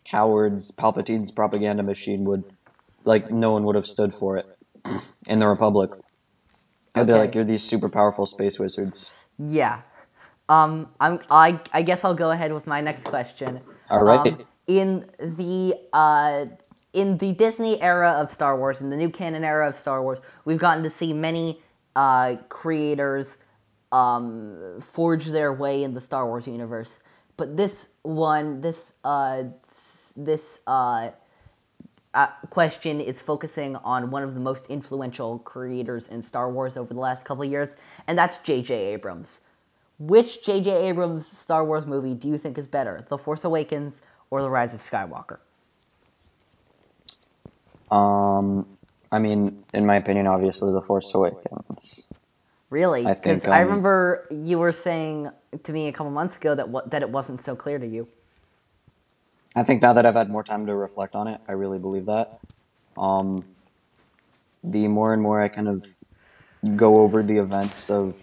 cowards. 0.03 0.72
Palpatine's 0.72 1.31
propaganda 1.31 1.84
machine 1.84 2.24
would, 2.25 2.43
like, 3.05 3.31
no 3.31 3.51
one 3.51 3.63
would 3.65 3.75
have 3.75 3.86
stood 3.88 4.13
for 4.13 4.38
it 4.38 4.46
in 5.27 5.39
the 5.39 5.48
Republic. 5.48 5.91
They'd 6.96 7.07
be 7.07 7.13
like, 7.13 7.36
you're 7.36 7.43
these 7.43 7.63
super 7.63 7.89
powerful 7.89 8.25
space 8.25 8.60
wizards. 8.60 9.12
Yeah. 9.38 9.81
Um, 10.50 10.89
I'm, 11.00 11.19
I, 11.29 11.60
I 11.74 11.81
guess 11.84 12.03
I'll 12.03 12.15
go 12.15 12.31
ahead 12.31 12.51
with 12.53 12.65
my 12.65 12.81
next 12.81 13.03
question. 13.03 13.62
All 13.89 14.03
right. 14.03 14.34
Um, 14.34 14.46
in 14.65 15.05
the 15.19 15.75
uh, 15.93 16.46
in 16.93 17.17
the 17.19 17.31
Disney 17.34 17.79
era 17.81 18.12
of 18.12 18.31
Star 18.34 18.57
Wars, 18.57 18.81
in 18.81 18.89
the 18.89 18.98
new 18.98 19.10
canon 19.10 19.43
era 19.43 19.67
of 19.69 19.75
Star 19.75 20.01
Wars, 20.01 20.19
we've 20.46 20.57
gotten 20.57 20.84
to 20.84 20.89
see 20.89 21.13
many 21.13 21.62
uh, 21.96 22.38
creators 22.50 23.38
um, 23.91 24.79
forge 24.82 25.25
their 25.25 25.53
way 25.53 25.84
in 25.84 25.94
the 25.94 26.01
Star 26.01 26.25
Wars 26.27 26.48
universe. 26.48 27.00
But 27.38 27.56
this 27.56 27.88
one, 28.01 28.62
this 28.62 28.94
uh, 29.03 29.44
this 30.15 30.60
uh, 30.65 31.12
uh, 32.13 32.27
question 32.50 33.00
is 33.00 33.22
focusing 33.22 33.75
on 33.77 34.10
one 34.10 34.24
of 34.24 34.34
the 34.34 34.39
most 34.39 34.65
influential 34.67 35.39
creators 35.39 36.08
in 36.08 36.22
Star 36.22 36.51
Wars 36.51 36.75
over 36.75 36.94
the 36.94 37.00
last 37.00 37.24
couple 37.24 37.46
years, 37.46 37.70
and 38.08 38.17
that's 38.17 38.38
J.J. 38.44 38.74
Abrams. 38.74 39.39
Which 40.00 40.44
J.J. 40.44 40.89
Abrams 40.89 41.27
Star 41.27 41.63
Wars 41.63 41.86
movie 41.86 42.13
do 42.13 42.27
you 42.27 42.38
think 42.38 42.58
is 42.58 42.67
better, 42.67 43.06
The 43.10 43.17
Force 43.17 43.44
Awakens 43.44 44.01
or 44.29 44.41
The 44.41 44.50
Rise 44.50 44.74
of 44.74 44.82
Skywalker? 44.82 45.39
Um, 47.91 48.77
I 49.12 49.20
mean, 49.20 49.63
in 49.74 49.86
my 49.86 49.96
opinion, 49.96 50.27
obviously, 50.27 50.72
The 50.72 50.82
Force 50.82 51.12
Awakens. 51.13 52.13
Really? 52.69 53.05
I 53.05 53.13
Because 53.15 53.41
think, 53.41 53.47
I 53.47 53.62
um, 53.62 53.67
remember 53.67 54.27
you 54.31 54.59
were 54.59 54.71
saying 54.74 55.29
to 55.63 55.74
me 55.74 55.88
a 55.88 55.91
couple 55.93 56.12
months 56.12 56.36
ago 56.36 56.55
that 56.55 56.69
what, 56.69 56.91
that 56.91 57.01
it 57.01 57.09
wasn't 57.09 57.43
so 57.43 57.55
clear 57.55 57.79
to 57.79 57.88
you. 57.88 58.07
I 59.55 59.63
think 59.63 59.81
now 59.81 59.93
that 59.93 60.05
I've 60.05 60.15
had 60.15 60.29
more 60.29 60.43
time 60.43 60.65
to 60.67 60.75
reflect 60.75 61.15
on 61.15 61.27
it, 61.27 61.41
I 61.47 61.53
really 61.53 61.79
believe 61.79 62.05
that. 62.07 62.39
Um, 62.97 63.45
the 64.63 64.88
more 64.88 65.13
and 65.13 65.21
more 65.21 65.41
I 65.41 65.47
kind 65.47 65.67
of 65.67 65.86
go 66.75 67.00
over 67.00 67.24
the 67.24 67.38
events 67.38 67.89
of 67.89 68.17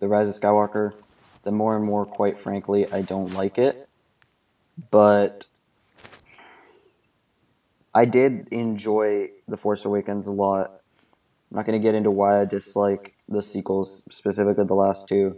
The 0.00 0.08
Rise 0.08 0.28
of 0.28 0.40
Skywalker, 0.42 0.94
the 1.42 1.52
more 1.52 1.76
and 1.76 1.84
more, 1.84 2.06
quite 2.06 2.38
frankly, 2.38 2.90
I 2.92 3.02
don't 3.02 3.34
like 3.34 3.58
it. 3.58 3.88
But 4.90 5.46
I 7.94 8.06
did 8.06 8.48
enjoy 8.50 9.30
The 9.46 9.56
Force 9.56 9.84
Awakens 9.84 10.26
a 10.26 10.32
lot. 10.32 10.80
I'm 11.50 11.58
not 11.58 11.66
going 11.66 11.80
to 11.80 11.84
get 11.84 11.94
into 11.94 12.10
why 12.10 12.40
I 12.40 12.44
dislike 12.44 13.13
the 13.28 13.42
sequels, 13.42 14.04
specifically 14.10 14.64
the 14.64 14.74
last 14.74 15.08
two, 15.08 15.36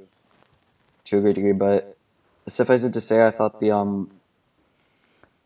to 1.05 1.19
a 1.19 1.21
great 1.21 1.35
degree, 1.35 1.52
but 1.52 1.97
suffice 2.47 2.85
it 2.85 2.93
to 2.93 3.00
say, 3.00 3.25
I 3.25 3.31
thought 3.31 3.61
the 3.61 3.71
um 3.71 4.11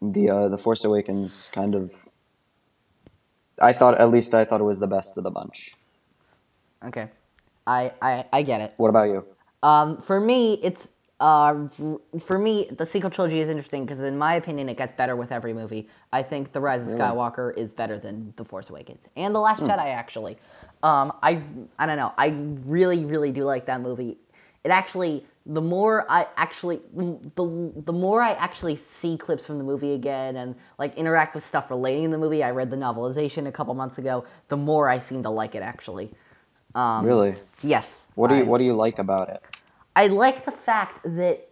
the 0.00 0.30
uh, 0.30 0.48
the 0.48 0.58
Force 0.58 0.84
Awakens 0.84 1.50
kind 1.52 1.74
of. 1.74 2.08
I 3.60 3.72
thought 3.74 4.00
at 4.00 4.10
least 4.10 4.34
I 4.34 4.44
thought 4.44 4.60
it 4.60 4.64
was 4.64 4.80
the 4.80 4.86
best 4.86 5.18
of 5.18 5.24
the 5.24 5.30
bunch. 5.30 5.74
Okay. 6.84 7.10
I, 7.66 7.92
I, 8.00 8.24
I 8.32 8.42
get 8.42 8.60
it. 8.62 8.74
What 8.78 8.88
about 8.88 9.04
you? 9.04 9.24
Um, 9.62 10.00
for 10.00 10.18
me, 10.18 10.54
it's 10.62 10.88
uh, 11.20 11.68
for 12.18 12.38
me 12.38 12.68
the 12.70 12.86
sequel 12.86 13.10
trilogy 13.10 13.40
is 13.40 13.50
interesting 13.50 13.84
because 13.84 14.00
in 14.00 14.16
my 14.16 14.34
opinion 14.34 14.70
it 14.70 14.78
gets 14.78 14.94
better 14.94 15.14
with 15.14 15.30
every 15.30 15.52
movie. 15.52 15.86
I 16.12 16.22
think 16.22 16.52
The 16.52 16.60
Rise 16.60 16.82
of 16.82 16.88
Skywalker 16.88 17.54
is 17.56 17.74
better 17.74 17.98
than 17.98 18.32
The 18.36 18.44
Force 18.44 18.70
Awakens 18.70 19.04
and 19.16 19.34
The 19.34 19.40
Last 19.40 19.62
Jedi 19.62 19.94
actually. 19.94 20.38
Um, 20.82 21.12
I 21.22 21.42
I 21.78 21.86
don't 21.86 21.96
know. 21.96 22.12
I 22.16 22.28
really 22.64 23.04
really 23.04 23.32
do 23.32 23.44
like 23.44 23.66
that 23.66 23.80
movie. 23.80 24.18
It 24.64 24.70
actually 24.70 25.26
the 25.46 25.60
more 25.60 26.06
I 26.10 26.26
actually 26.36 26.80
the, 26.94 27.72
the 27.84 27.92
more 27.92 28.22
I 28.22 28.32
actually 28.32 28.76
see 28.76 29.16
clips 29.16 29.44
from 29.46 29.58
the 29.58 29.64
movie 29.64 29.94
again 29.94 30.36
and 30.36 30.54
like 30.78 30.94
interact 30.96 31.34
with 31.34 31.46
stuff 31.46 31.70
relating 31.70 32.04
to 32.04 32.10
the 32.10 32.18
movie. 32.18 32.42
I 32.42 32.50
read 32.50 32.70
the 32.70 32.76
novelization 32.76 33.46
a 33.46 33.52
couple 33.52 33.74
months 33.74 33.98
ago. 33.98 34.24
The 34.48 34.56
more 34.56 34.88
I 34.88 34.98
seem 34.98 35.22
to 35.22 35.30
like 35.30 35.54
it 35.54 35.62
actually. 35.62 36.12
Um, 36.74 37.04
Really? 37.04 37.34
Yes. 37.62 38.06
What 38.14 38.28
do 38.28 38.36
you 38.36 38.42
I- 38.42 38.46
What 38.46 38.58
do 38.58 38.64
you 38.64 38.74
like 38.74 38.98
about 38.98 39.28
it? 39.28 39.42
I 39.96 40.06
like 40.06 40.44
the 40.44 40.52
fact 40.52 41.00
that 41.04 41.48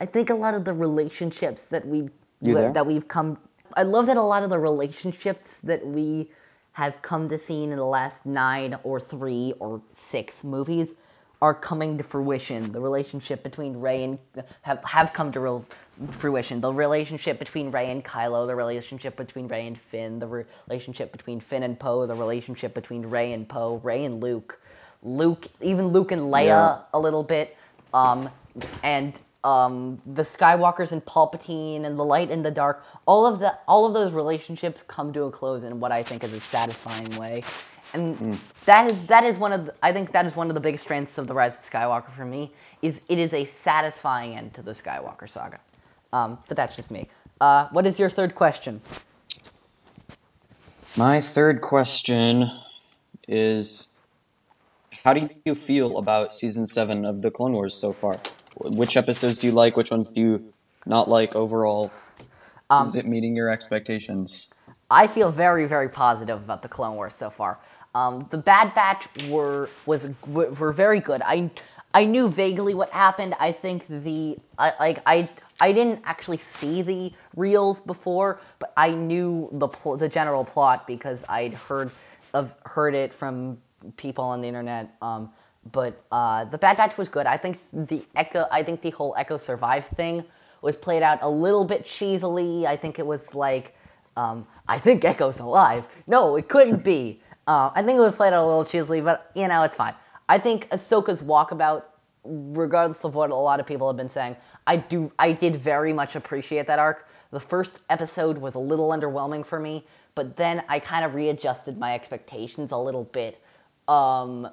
I 0.00 0.06
think 0.06 0.30
a 0.30 0.34
lot 0.34 0.54
of 0.54 0.64
the 0.64 0.74
relationships 0.74 1.62
that 1.64 1.86
we 1.86 2.08
You 2.40 2.54
that 2.72 2.86
we've 2.86 3.08
come 3.08 3.38
I 3.74 3.82
love 3.82 4.06
that 4.06 4.16
a 4.16 4.22
lot 4.22 4.42
of 4.42 4.50
the 4.50 4.58
relationships 4.58 5.58
that 5.62 5.86
we 5.86 6.30
have 6.78 7.02
come 7.02 7.28
to 7.28 7.36
see 7.36 7.64
in 7.64 7.70
the 7.70 7.84
last 7.84 8.24
9 8.24 8.78
or 8.84 9.00
3 9.00 9.52
or 9.58 9.82
6 9.90 10.44
movies 10.44 10.94
are 11.42 11.52
coming 11.52 11.98
to 11.98 12.04
fruition. 12.04 12.70
The 12.70 12.80
relationship 12.80 13.42
between 13.42 13.80
Rey 13.80 14.04
and 14.04 14.18
have 14.62 14.84
have 14.84 15.12
come 15.12 15.32
to 15.32 15.40
real 15.40 15.64
fruition. 16.12 16.60
The 16.60 16.72
relationship 16.72 17.40
between 17.40 17.72
Rey 17.72 17.90
and 17.90 18.04
Kylo, 18.04 18.46
the 18.46 18.54
relationship 18.54 19.16
between 19.16 19.48
Rey 19.48 19.66
and 19.66 19.76
Finn, 19.76 20.20
the 20.20 20.28
re- 20.28 20.44
relationship 20.68 21.10
between 21.10 21.40
Finn 21.40 21.64
and 21.64 21.78
Poe, 21.78 22.06
the 22.06 22.14
relationship 22.14 22.74
between 22.74 23.02
Rey 23.06 23.32
and 23.32 23.48
Poe, 23.48 23.80
Rey 23.82 24.04
and 24.04 24.22
Luke. 24.22 24.60
Luke, 25.02 25.46
even 25.60 25.88
Luke 25.88 26.12
and 26.12 26.22
Leia 26.22 26.46
Yeah. 26.46 26.78
a 26.92 26.98
little 27.00 27.24
bit, 27.24 27.68
um, 27.92 28.30
and 28.84 29.20
um, 29.44 30.00
the 30.06 30.22
Skywalkers 30.22 30.92
and 30.92 31.04
Palpatine 31.04 31.84
and 31.84 31.98
the 31.98 32.04
light 32.04 32.30
and 32.30 32.44
the 32.44 32.50
dark. 32.50 32.84
All 33.06 33.26
of 33.26 33.40
the 33.40 33.56
all 33.66 33.86
of 33.86 33.94
those 33.94 34.12
relationships 34.12 34.82
come 34.82 35.12
to 35.12 35.24
a 35.24 35.30
close 35.30 35.64
in 35.64 35.80
what 35.80 35.92
I 35.92 36.02
think 36.02 36.24
is 36.24 36.32
a 36.32 36.40
satisfying 36.40 37.16
way, 37.16 37.44
and 37.94 38.38
that 38.64 38.90
is 38.90 39.06
that 39.06 39.24
is 39.24 39.38
one 39.38 39.52
of 39.52 39.66
the, 39.66 39.74
I 39.82 39.92
think 39.92 40.12
that 40.12 40.26
is 40.26 40.36
one 40.36 40.48
of 40.48 40.54
the 40.54 40.60
biggest 40.60 40.84
strengths 40.84 41.18
of 41.18 41.26
the 41.26 41.34
Rise 41.34 41.56
of 41.56 41.62
Skywalker 41.62 42.12
for 42.12 42.24
me 42.24 42.52
is 42.82 43.00
it 43.08 43.18
is 43.18 43.32
a 43.32 43.44
satisfying 43.44 44.36
end 44.36 44.54
to 44.54 44.62
the 44.62 44.72
Skywalker 44.72 45.28
saga. 45.28 45.60
Um, 46.12 46.38
but 46.48 46.56
that's 46.56 46.74
just 46.74 46.90
me. 46.90 47.08
Uh, 47.40 47.68
what 47.70 47.86
is 47.86 47.98
your 47.98 48.10
third 48.10 48.34
question? 48.34 48.80
My 50.96 51.20
third 51.20 51.60
question 51.60 52.50
is 53.28 53.88
How 55.04 55.12
do 55.12 55.28
you 55.44 55.54
feel 55.54 55.98
about 55.98 56.34
season 56.34 56.66
seven 56.66 57.04
of 57.04 57.22
the 57.22 57.30
Clone 57.30 57.52
Wars 57.52 57.74
so 57.74 57.92
far? 57.92 58.16
Which 58.60 58.96
episodes 58.96 59.40
do 59.40 59.46
you 59.46 59.52
like? 59.52 59.76
Which 59.76 59.90
ones 59.90 60.10
do 60.10 60.20
you 60.20 60.52
not 60.86 61.08
like 61.08 61.34
overall? 61.34 61.92
is 62.84 62.96
it 62.96 63.06
meeting 63.06 63.34
your 63.34 63.50
expectations? 63.50 64.50
I 64.90 65.06
feel 65.06 65.30
very, 65.30 65.66
very 65.66 65.88
positive 65.88 66.38
about 66.38 66.62
the 66.62 66.68
Clone 66.68 66.96
Wars 66.96 67.14
so 67.14 67.30
far. 67.30 67.58
Um, 67.94 68.26
the 68.30 68.38
Bad 68.38 68.74
Batch 68.74 69.08
were 69.28 69.68
was 69.86 70.08
were 70.26 70.50
were 70.50 70.72
very 70.72 71.00
good. 71.00 71.22
I 71.24 71.50
I 71.94 72.04
knew 72.04 72.28
vaguely 72.28 72.74
what 72.74 72.90
happened. 72.90 73.34
I 73.40 73.52
think 73.52 73.86
the 73.88 74.38
I, 74.58 74.72
like 74.78 75.02
I 75.06 75.28
I 75.60 75.72
didn't 75.72 76.00
actually 76.04 76.36
see 76.36 76.82
the 76.82 77.12
reels 77.34 77.80
before, 77.80 78.40
but 78.58 78.72
I 78.76 78.90
knew 78.90 79.48
the 79.52 79.68
pl- 79.68 79.96
the 79.96 80.08
general 80.08 80.44
plot 80.44 80.86
because 80.86 81.24
I'd 81.28 81.54
heard 81.54 81.90
of 82.34 82.54
heard 82.64 82.94
it 82.94 83.14
from 83.14 83.58
people 83.96 84.24
on 84.24 84.42
the 84.42 84.48
internet. 84.48 84.94
Um, 85.00 85.30
but 85.72 86.04
uh, 86.10 86.44
the 86.44 86.58
Bad 86.58 86.76
Batch 86.76 86.96
was 86.96 87.08
good. 87.08 87.26
I 87.26 87.36
think 87.36 87.60
the 87.72 88.04
Echo. 88.14 88.46
I 88.50 88.62
think 88.62 88.82
the 88.82 88.90
whole 88.90 89.14
Echo 89.16 89.36
Survive 89.36 89.86
thing 89.86 90.24
was 90.62 90.76
played 90.76 91.02
out 91.02 91.18
a 91.22 91.30
little 91.30 91.64
bit 91.64 91.84
cheesily. 91.84 92.66
I 92.66 92.76
think 92.76 92.98
it 92.98 93.06
was 93.06 93.34
like, 93.34 93.74
um, 94.16 94.46
I 94.66 94.78
think 94.78 95.04
Echo's 95.04 95.40
alive. 95.40 95.86
No, 96.06 96.36
it 96.36 96.48
couldn't 96.48 96.84
be. 96.84 97.22
Uh, 97.46 97.70
I 97.74 97.82
think 97.82 97.96
it 97.96 98.00
was 98.00 98.16
played 98.16 98.32
out 98.32 98.44
a 98.44 98.46
little 98.46 98.64
cheesily, 98.64 99.00
but 99.00 99.30
you 99.34 99.48
know, 99.48 99.62
it's 99.62 99.76
fine. 99.76 99.94
I 100.28 100.38
think 100.38 100.68
Ahsoka's 100.70 101.22
walkabout, 101.22 101.84
regardless 102.24 103.04
of 103.04 103.14
what 103.14 103.30
a 103.30 103.34
lot 103.34 103.60
of 103.60 103.66
people 103.66 103.88
have 103.88 103.96
been 103.96 104.08
saying, 104.08 104.36
I 104.66 104.76
do, 104.76 105.10
I 105.18 105.32
did 105.32 105.56
very 105.56 105.92
much 105.92 106.16
appreciate 106.16 106.66
that 106.66 106.78
arc. 106.78 107.08
The 107.30 107.40
first 107.40 107.80
episode 107.88 108.36
was 108.36 108.54
a 108.54 108.58
little 108.58 108.90
underwhelming 108.90 109.46
for 109.46 109.58
me, 109.58 109.86
but 110.14 110.36
then 110.36 110.62
I 110.68 110.78
kind 110.78 111.04
of 111.04 111.14
readjusted 111.14 111.78
my 111.78 111.94
expectations 111.94 112.72
a 112.72 112.76
little 112.76 113.04
bit. 113.04 113.40
Um, 113.86 114.48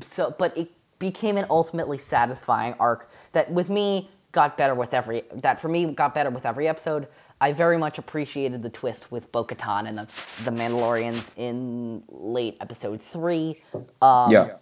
so, 0.00 0.34
but 0.38 0.56
it 0.56 0.70
became 0.98 1.36
an 1.36 1.46
ultimately 1.50 1.98
satisfying 1.98 2.74
arc 2.78 3.10
that, 3.32 3.50
with 3.50 3.68
me, 3.68 4.10
got 4.32 4.56
better 4.56 4.74
with 4.74 4.94
every. 4.94 5.22
That 5.34 5.60
for 5.60 5.68
me 5.68 5.86
got 5.86 6.14
better 6.14 6.30
with 6.30 6.46
every 6.46 6.68
episode. 6.68 7.08
I 7.40 7.52
very 7.52 7.76
much 7.76 7.98
appreciated 7.98 8.62
the 8.62 8.70
twist 8.70 9.10
with 9.10 9.32
Bo-Katan 9.32 9.88
and 9.88 9.98
the, 9.98 10.04
the 10.44 10.52
Mandalorians 10.52 11.30
in 11.36 12.04
late 12.08 12.56
episode 12.60 13.02
three. 13.02 13.60
Um, 14.00 14.30
yeah. 14.30 14.56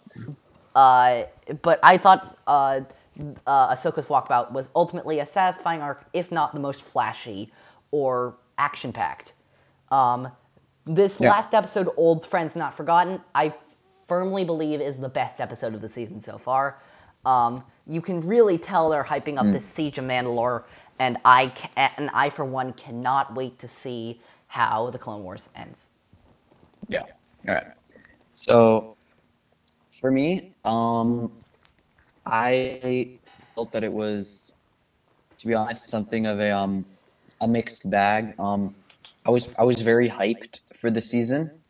Uh, 0.73 1.25
but 1.61 1.79
I 1.83 1.97
thought 1.97 2.39
uh, 2.47 2.81
uh, 3.45 3.75
Ahsoka's 3.75 4.05
walkabout 4.05 4.51
was 4.51 4.69
ultimately 4.75 5.19
a 5.19 5.25
satisfying 5.27 5.81
arc, 5.81 6.05
if 6.13 6.31
not 6.31 6.55
the 6.55 6.59
most 6.59 6.81
flashy 6.81 7.51
or 7.91 8.35
action 8.57 8.91
packed. 8.91 9.33
Um, 9.91 10.31
this 10.85 11.19
Yeah. 11.19 11.29
last 11.29 11.53
episode, 11.53 11.89
Old 11.97 12.25
Friends 12.25 12.55
Not 12.55 12.73
Forgotten, 12.73 13.21
I 13.35 13.53
firmly 14.11 14.43
believe 14.43 14.81
is 14.81 14.97
the 14.97 15.07
best 15.07 15.39
episode 15.39 15.73
of 15.73 15.79
the 15.79 15.87
season 15.87 16.19
so 16.19 16.37
far. 16.37 16.77
Um, 17.23 17.63
you 17.87 18.01
can 18.01 18.19
really 18.19 18.57
tell 18.57 18.89
they're 18.89 19.05
hyping 19.05 19.37
up 19.37 19.45
this 19.45 19.63
Siege 19.63 19.97
of 19.99 20.03
Mandalore, 20.03 20.63
and 20.99 21.17
I 21.23 21.47
ca- 21.47 21.93
and 21.95 22.09
I 22.13 22.29
for 22.29 22.43
one 22.43 22.73
cannot 22.73 23.33
wait 23.33 23.57
to 23.59 23.69
see 23.69 24.19
how 24.47 24.89
the 24.89 24.97
Clone 24.97 25.23
Wars 25.23 25.47
ends. 25.55 25.87
Yeah. 26.89 27.03
All 27.47 27.55
right. 27.55 27.67
So, 28.33 28.97
for 30.01 30.11
me, 30.11 30.51
um, 30.65 31.31
I 32.25 33.11
felt 33.23 33.71
that 33.71 33.85
it 33.85 33.93
was, 33.93 34.55
to 35.37 35.47
be 35.47 35.53
honest, 35.53 35.87
something 35.87 36.25
of 36.25 36.41
a 36.41 36.51
um, 36.51 36.83
a 37.39 37.47
mixed 37.47 37.89
bag. 37.89 38.37
Um, 38.37 38.75
I 39.25 39.29
was 39.29 39.53
I 39.57 39.63
was 39.63 39.81
very 39.81 40.09
hyped 40.09 40.59
for 40.73 40.89
the 40.89 41.01
season, 41.01 41.60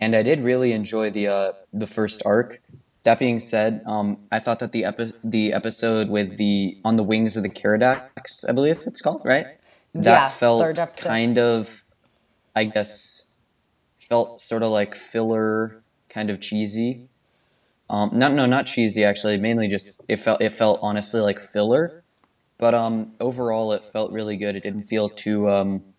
and 0.00 0.16
I 0.16 0.22
did 0.22 0.40
really 0.40 0.72
enjoy 0.72 1.10
the 1.10 1.28
uh, 1.28 1.52
the 1.72 1.86
first 1.86 2.22
arc. 2.26 2.60
That 3.04 3.18
being 3.18 3.40
said, 3.40 3.82
um, 3.86 4.18
I 4.32 4.40
thought 4.40 4.60
that 4.60 4.72
the 4.72 4.84
epi- 4.84 5.14
the 5.24 5.52
episode 5.52 6.08
with 6.10 6.36
the 6.38 6.78
on 6.84 6.96
the 6.96 7.04
wings 7.04 7.36
of 7.36 7.42
the 7.42 7.50
Keeradaks, 7.50 8.48
I 8.48 8.52
believe 8.52 8.82
it's 8.86 9.00
called, 9.00 9.22
right? 9.24 9.46
That 9.94 10.28
Yeah, 10.28 10.28
felt 10.28 10.80
kind 10.96 11.38
of, 11.38 11.84
I 12.56 12.64
guess, 12.64 13.26
felt 14.00 14.40
sort 14.40 14.62
of 14.62 14.70
like 14.70 14.94
filler, 14.94 15.82
kind 16.08 16.30
of 16.30 16.40
cheesy. 16.40 17.08
Um, 17.90 18.10
not 18.12 18.32
no, 18.34 18.46
not 18.46 18.66
cheesy 18.66 19.04
actually. 19.04 19.36
Mainly 19.38 19.68
just 19.68 20.04
it 20.08 20.18
felt 20.18 20.40
it 20.40 20.52
felt 20.52 20.78
honestly 20.82 21.20
like 21.20 21.40
filler, 21.40 22.04
but 22.58 22.74
um, 22.74 23.12
overall 23.20 23.72
it 23.72 23.84
felt 23.84 24.12
really 24.12 24.36
good. 24.36 24.56
It 24.56 24.62
didn't 24.62 24.84
feel 24.84 25.08
too 25.10 25.50
um, 25.50 25.89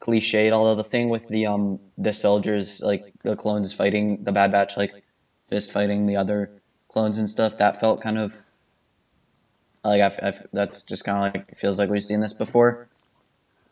cliched. 0.00 0.52
Although 0.52 0.74
the 0.74 0.84
thing 0.84 1.08
with 1.08 1.28
the 1.28 1.46
um 1.46 1.78
the 1.96 2.12
soldiers 2.12 2.80
like 2.80 3.12
the 3.22 3.36
clones 3.36 3.72
fighting 3.72 4.24
the 4.24 4.32
Bad 4.32 4.52
Batch 4.52 4.76
like 4.76 5.04
fist 5.48 5.72
fighting 5.72 6.06
the 6.06 6.16
other 6.16 6.50
clones 6.88 7.18
and 7.18 7.28
stuff 7.28 7.58
that 7.58 7.78
felt 7.78 8.00
kind 8.00 8.18
of 8.18 8.44
like 9.84 10.00
I, 10.00 10.28
I, 10.28 10.32
that's 10.52 10.84
just 10.84 11.04
kind 11.04 11.18
of 11.18 11.34
like 11.34 11.56
feels 11.56 11.78
like 11.78 11.90
we've 11.90 12.04
seen 12.04 12.20
this 12.20 12.32
before. 12.32 12.88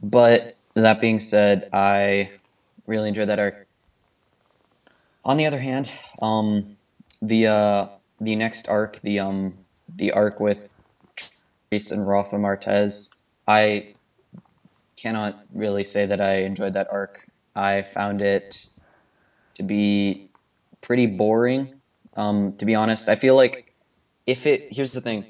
But 0.03 0.57
that 0.75 1.01
being 1.01 1.21
said, 1.21 1.69
I 1.73 2.31
really 2.87 3.09
enjoyed 3.09 3.29
that 3.29 3.39
arc. 3.39 3.67
On 5.25 5.37
the 5.37 5.47
other 5.47 5.59
hand, 5.59 5.93
um, 6.23 6.77
the 7.21 7.49
uh, 7.49 7.87
the 8.21 8.37
next 8.37 8.69
arc, 8.69 9.01
the 9.01 9.21
um, 9.21 9.55
the 9.97 10.13
arc 10.13 10.41
with 10.41 10.75
Trace 11.17 11.91
and 11.91 12.07
Rafa 12.07 12.37
Martez, 12.37 13.15
I 13.47 13.95
cannot 15.01 15.45
really 15.53 15.85
say 15.85 16.07
that 16.07 16.21
I 16.21 16.39
enjoyed 16.39 16.73
that 16.73 16.89
arc. 16.91 17.31
I 17.55 17.83
found 17.83 18.21
it 18.21 18.67
to 19.55 19.63
be 19.63 20.31
pretty 20.81 21.07
boring. 21.07 21.81
Um, 22.17 22.55
to 22.55 22.67
be 22.67 22.75
honest, 22.75 23.09
I 23.09 23.15
feel 23.15 23.37
like 23.37 23.75
if 24.27 24.47
it 24.47 24.69
here's 24.73 24.93
the 24.93 25.01
thing, 25.01 25.25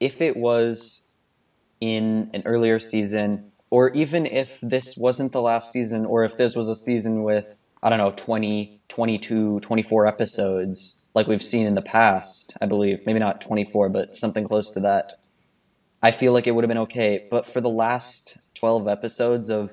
if 0.00 0.20
it 0.20 0.36
was 0.36 1.04
in 1.80 2.30
an 2.32 2.42
earlier 2.46 2.78
season, 2.78 3.52
or 3.70 3.90
even 3.90 4.26
if 4.26 4.60
this 4.60 4.96
wasn't 4.96 5.32
the 5.32 5.42
last 5.42 5.72
season, 5.72 6.06
or 6.06 6.24
if 6.24 6.36
this 6.36 6.56
was 6.56 6.68
a 6.68 6.76
season 6.76 7.22
with, 7.22 7.60
I 7.82 7.90
don't 7.90 7.98
know, 7.98 8.12
20, 8.12 8.80
22, 8.88 9.60
24 9.60 10.06
episodes, 10.06 11.06
like 11.14 11.26
we've 11.26 11.42
seen 11.42 11.66
in 11.66 11.74
the 11.74 11.82
past, 11.82 12.56
I 12.60 12.66
believe, 12.66 13.04
maybe 13.04 13.18
not 13.18 13.40
24, 13.40 13.88
but 13.90 14.16
something 14.16 14.46
close 14.46 14.70
to 14.72 14.80
that, 14.80 15.14
I 16.04 16.10
feel 16.10 16.34
like 16.34 16.46
it 16.46 16.50
would 16.50 16.64
have 16.64 16.68
been 16.68 16.84
okay. 16.86 17.26
But 17.30 17.46
for 17.46 17.62
the 17.62 17.70
last 17.70 18.36
12 18.56 18.86
episodes 18.86 19.48
of 19.48 19.72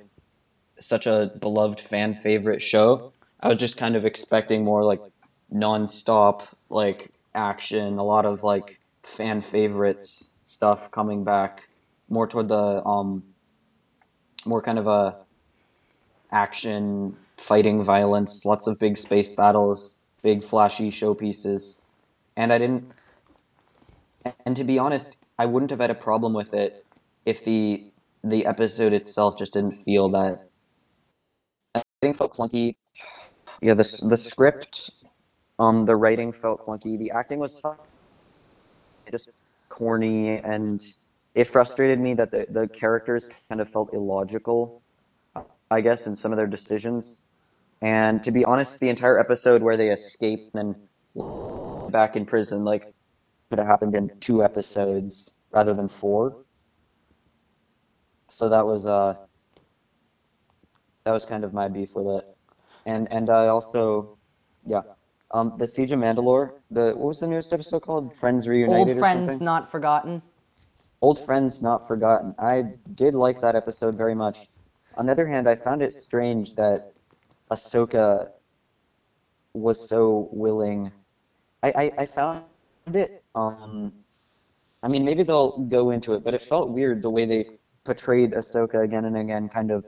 such 0.80 1.06
a 1.06 1.30
beloved 1.42 1.82
fan 1.82 2.16
favorite 2.16 2.62
show, 2.62 3.12
I 3.42 3.50
was 3.50 3.58
just 3.58 3.76
kind 3.76 3.98
of 3.98 4.06
expecting 4.06 4.64
more 4.64 4.86
like 4.86 5.02
non-stop 5.50 6.48
like 6.70 7.12
action, 7.36 7.98
a 7.98 8.04
lot 8.06 8.26
of 8.26 8.46
like 8.46 8.80
fan 9.04 9.42
favorites 9.42 10.40
stuff 10.46 10.90
coming 10.90 11.26
back, 11.26 11.68
more 12.08 12.28
toward 12.28 12.48
the 12.48 12.82
um 12.86 13.24
more 14.46 14.62
kind 14.62 14.80
of 14.80 14.88
a 14.88 15.18
action 16.32 17.18
fighting 17.36 17.84
violence, 17.84 18.46
lots 18.46 18.68
of 18.68 18.80
big 18.80 18.96
space 18.96 19.34
battles, 19.34 20.08
big 20.24 20.46
flashy 20.46 20.92
showpieces. 20.92 21.82
And 22.38 22.54
I 22.54 22.58
didn't 22.58 22.90
and 24.46 24.56
to 24.56 24.64
be 24.64 24.80
honest, 24.80 25.21
I 25.42 25.48
wouldn't 25.48 25.72
have 25.72 25.80
had 25.80 25.90
a 25.90 25.96
problem 25.96 26.34
with 26.34 26.54
it 26.54 26.86
if 27.26 27.44
the 27.44 27.92
the 28.24 28.46
episode 28.46 28.94
itself 28.94 29.40
just 29.40 29.54
didn't 29.54 29.72
feel 29.72 30.08
that 30.10 30.48
I 31.74 31.82
think 32.00 32.16
felt 32.16 32.32
clunky. 32.32 32.76
Yeah, 33.60 33.74
the 33.74 34.06
the 34.08 34.18
script, 34.18 34.92
um, 35.58 35.86
the 35.86 35.96
writing 35.96 36.32
felt 36.32 36.62
clunky. 36.62 36.96
The 36.96 37.10
acting 37.10 37.40
was 37.40 37.60
just 39.12 39.30
corny, 39.70 40.38
and 40.38 40.80
it 41.34 41.46
frustrated 41.46 42.00
me 42.00 42.14
that 42.14 42.30
the 42.30 42.46
the 42.48 42.68
characters 42.68 43.28
kind 43.50 43.60
of 43.62 43.68
felt 43.68 43.92
illogical. 43.96 44.84
I 45.72 45.82
guess 45.82 46.06
in 46.06 46.16
some 46.16 46.32
of 46.32 46.38
their 46.38 46.46
decisions. 46.46 47.24
And 47.82 48.22
to 48.22 48.32
be 48.32 48.46
honest, 48.46 48.80
the 48.80 48.90
entire 48.90 49.20
episode 49.20 49.64
where 49.64 49.76
they 49.76 49.90
escape 49.90 50.52
and 50.54 50.76
back 51.92 52.16
in 52.16 52.28
prison, 52.28 52.64
like, 52.64 52.91
could 53.52 53.60
have 53.60 53.68
happened 53.68 53.96
in 53.96 54.10
two 54.22 54.46
episodes 54.46 55.36
rather 55.52 55.74
than 55.74 55.90
four. 55.90 56.38
So 58.28 58.48
that 58.48 58.66
was 58.66 58.86
uh, 58.86 59.16
that 61.04 61.12
was 61.12 61.26
kind 61.26 61.44
of 61.44 61.54
my 61.54 61.68
beef 61.68 61.94
with 61.94 62.08
it. 62.08 62.26
And 62.86 63.12
and 63.12 63.30
I 63.30 63.48
also, 63.48 64.18
yeah, 64.66 64.84
um, 65.32 65.56
the 65.58 65.68
Siege 65.68 65.92
of 65.92 66.00
Mandalore. 66.00 66.54
The 66.72 66.94
what 66.96 67.10
was 67.10 67.20
the 67.20 67.28
newest 67.28 67.52
episode 67.52 67.82
called? 67.82 68.16
Friends 68.16 68.48
Reunited 68.48 68.96
Old 68.96 69.00
Friends? 69.00 69.42
Not 69.42 69.70
Forgotten. 69.70 70.22
Old 71.02 71.20
Friends 71.20 71.62
Not 71.62 71.90
Forgotten. 71.90 72.34
I 72.40 72.64
did 72.96 73.16
like 73.16 73.42
that 73.42 73.58
episode 73.58 73.96
very 73.96 74.16
much. 74.16 74.48
On 74.96 75.06
the 75.06 75.12
other 75.12 75.28
hand, 75.28 75.50
I 75.50 75.56
found 75.56 75.82
it 75.82 75.92
strange 75.92 76.56
that 76.56 76.94
Ahsoka 77.50 78.30
was 79.54 79.90
so 79.90 80.30
willing. 80.32 80.90
I, 81.64 81.70
I, 81.76 81.92
I 81.98 82.06
found 82.06 82.44
it, 82.94 83.21
um, 83.36 83.94
I 84.84 84.88
mean, 84.88 85.06
maybe 85.06 85.24
they'll 85.24 85.58
go 85.60 85.92
into 85.92 86.14
it, 86.14 86.24
but 86.24 86.34
it 86.34 86.42
felt 86.42 86.70
weird 86.70 87.02
the 87.02 87.10
way 87.10 87.26
they 87.26 87.58
portrayed 87.84 88.32
Ahsoka 88.32 88.84
again 88.84 89.06
and 89.06 89.18
again, 89.18 89.50
kind 89.50 89.72
of, 89.72 89.86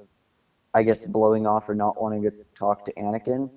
I 0.74 0.84
guess, 0.84 1.06
blowing 1.06 1.48
off 1.48 1.70
or 1.70 1.76
not 1.76 2.02
wanting 2.02 2.24
to 2.24 2.32
talk 2.56 2.86
to 2.86 2.94
Anakin, 2.94 3.50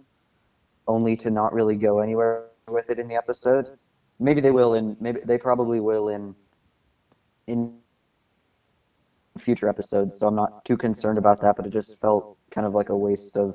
only 0.86 1.16
to 1.16 1.30
not 1.30 1.52
really 1.52 1.76
go 1.76 2.00
anywhere 2.00 2.46
with 2.68 2.90
it 2.90 2.98
in 2.98 3.08
the 3.08 3.16
episode. 3.16 3.70
Maybe 4.18 4.40
they 4.40 4.50
will 4.50 4.74
and 4.74 5.00
maybe 5.00 5.20
they 5.24 5.38
probably 5.38 5.80
will 5.80 6.08
in 6.08 6.34
in 7.46 7.78
future 9.38 9.68
episodes, 9.68 10.18
so 10.18 10.26
I'm 10.26 10.34
not 10.34 10.64
too 10.64 10.76
concerned 10.76 11.18
about 11.18 11.40
that, 11.42 11.56
but 11.56 11.66
it 11.66 11.70
just 11.70 12.00
felt 12.00 12.38
kind 12.50 12.66
of 12.66 12.74
like 12.74 12.88
a 12.88 12.96
waste 12.96 13.36
of 13.36 13.54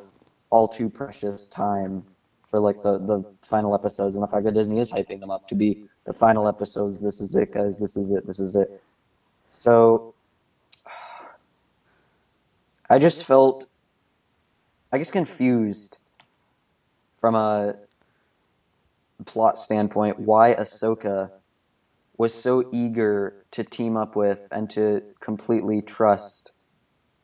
all 0.52 0.68
too 0.68 0.90
precious 0.90 1.48
time 1.48 2.04
for 2.46 2.60
like 2.60 2.82
the, 2.82 3.00
the 3.00 3.24
final 3.42 3.74
episodes 3.74 4.16
and 4.16 4.24
the 4.24 4.28
fact 4.28 4.44
that 4.44 4.54
Disney 4.54 4.80
is 4.80 4.92
hyping 4.92 5.20
them 5.20 5.32
up 5.32 5.48
to 5.48 5.56
be 5.56 5.86
the 6.06 6.14
final 6.14 6.48
episodes. 6.48 7.02
This 7.02 7.22
is 7.22 7.36
it, 7.36 7.54
guys. 7.54 7.80
This 7.80 7.96
is 7.96 8.12
it. 8.12 8.26
This 8.26 8.40
is 8.40 8.56
it. 8.56 8.82
So 9.50 10.14
I 12.90 13.00
just 13.00 13.26
felt, 13.26 13.68
I 14.92 14.98
guess, 14.98 15.12
confused 15.12 16.00
from 17.20 17.36
a 17.36 17.76
plot 19.26 19.58
standpoint 19.58 20.20
why 20.20 20.56
Ahsoka 20.56 21.32
was 22.18 22.34
so 22.34 22.68
eager 22.72 23.36
to 23.52 23.64
team 23.64 23.98
up 23.98 24.16
with 24.16 24.48
and 24.52 24.70
to 24.72 25.04
completely 25.20 25.82
trust 25.82 26.52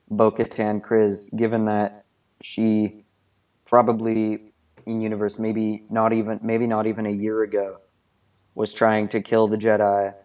Bo 0.09 0.31
Katan 0.31 0.81
Kryze, 0.81 1.35
given 1.35 1.65
that 1.65 2.05
she 2.41 3.03
probably 3.65 4.53
in 4.85 5.01
universe, 5.01 5.37
maybe 5.37 5.83
not 5.89 6.13
even 6.13 6.39
maybe 6.41 6.65
not 6.65 6.87
even 6.87 7.05
a 7.05 7.11
year 7.11 7.43
ago, 7.43 7.79
was 8.57 8.73
trying 8.73 9.07
to 9.07 9.21
kill 9.21 9.47
the 9.47 9.55
Jedi 9.55 10.15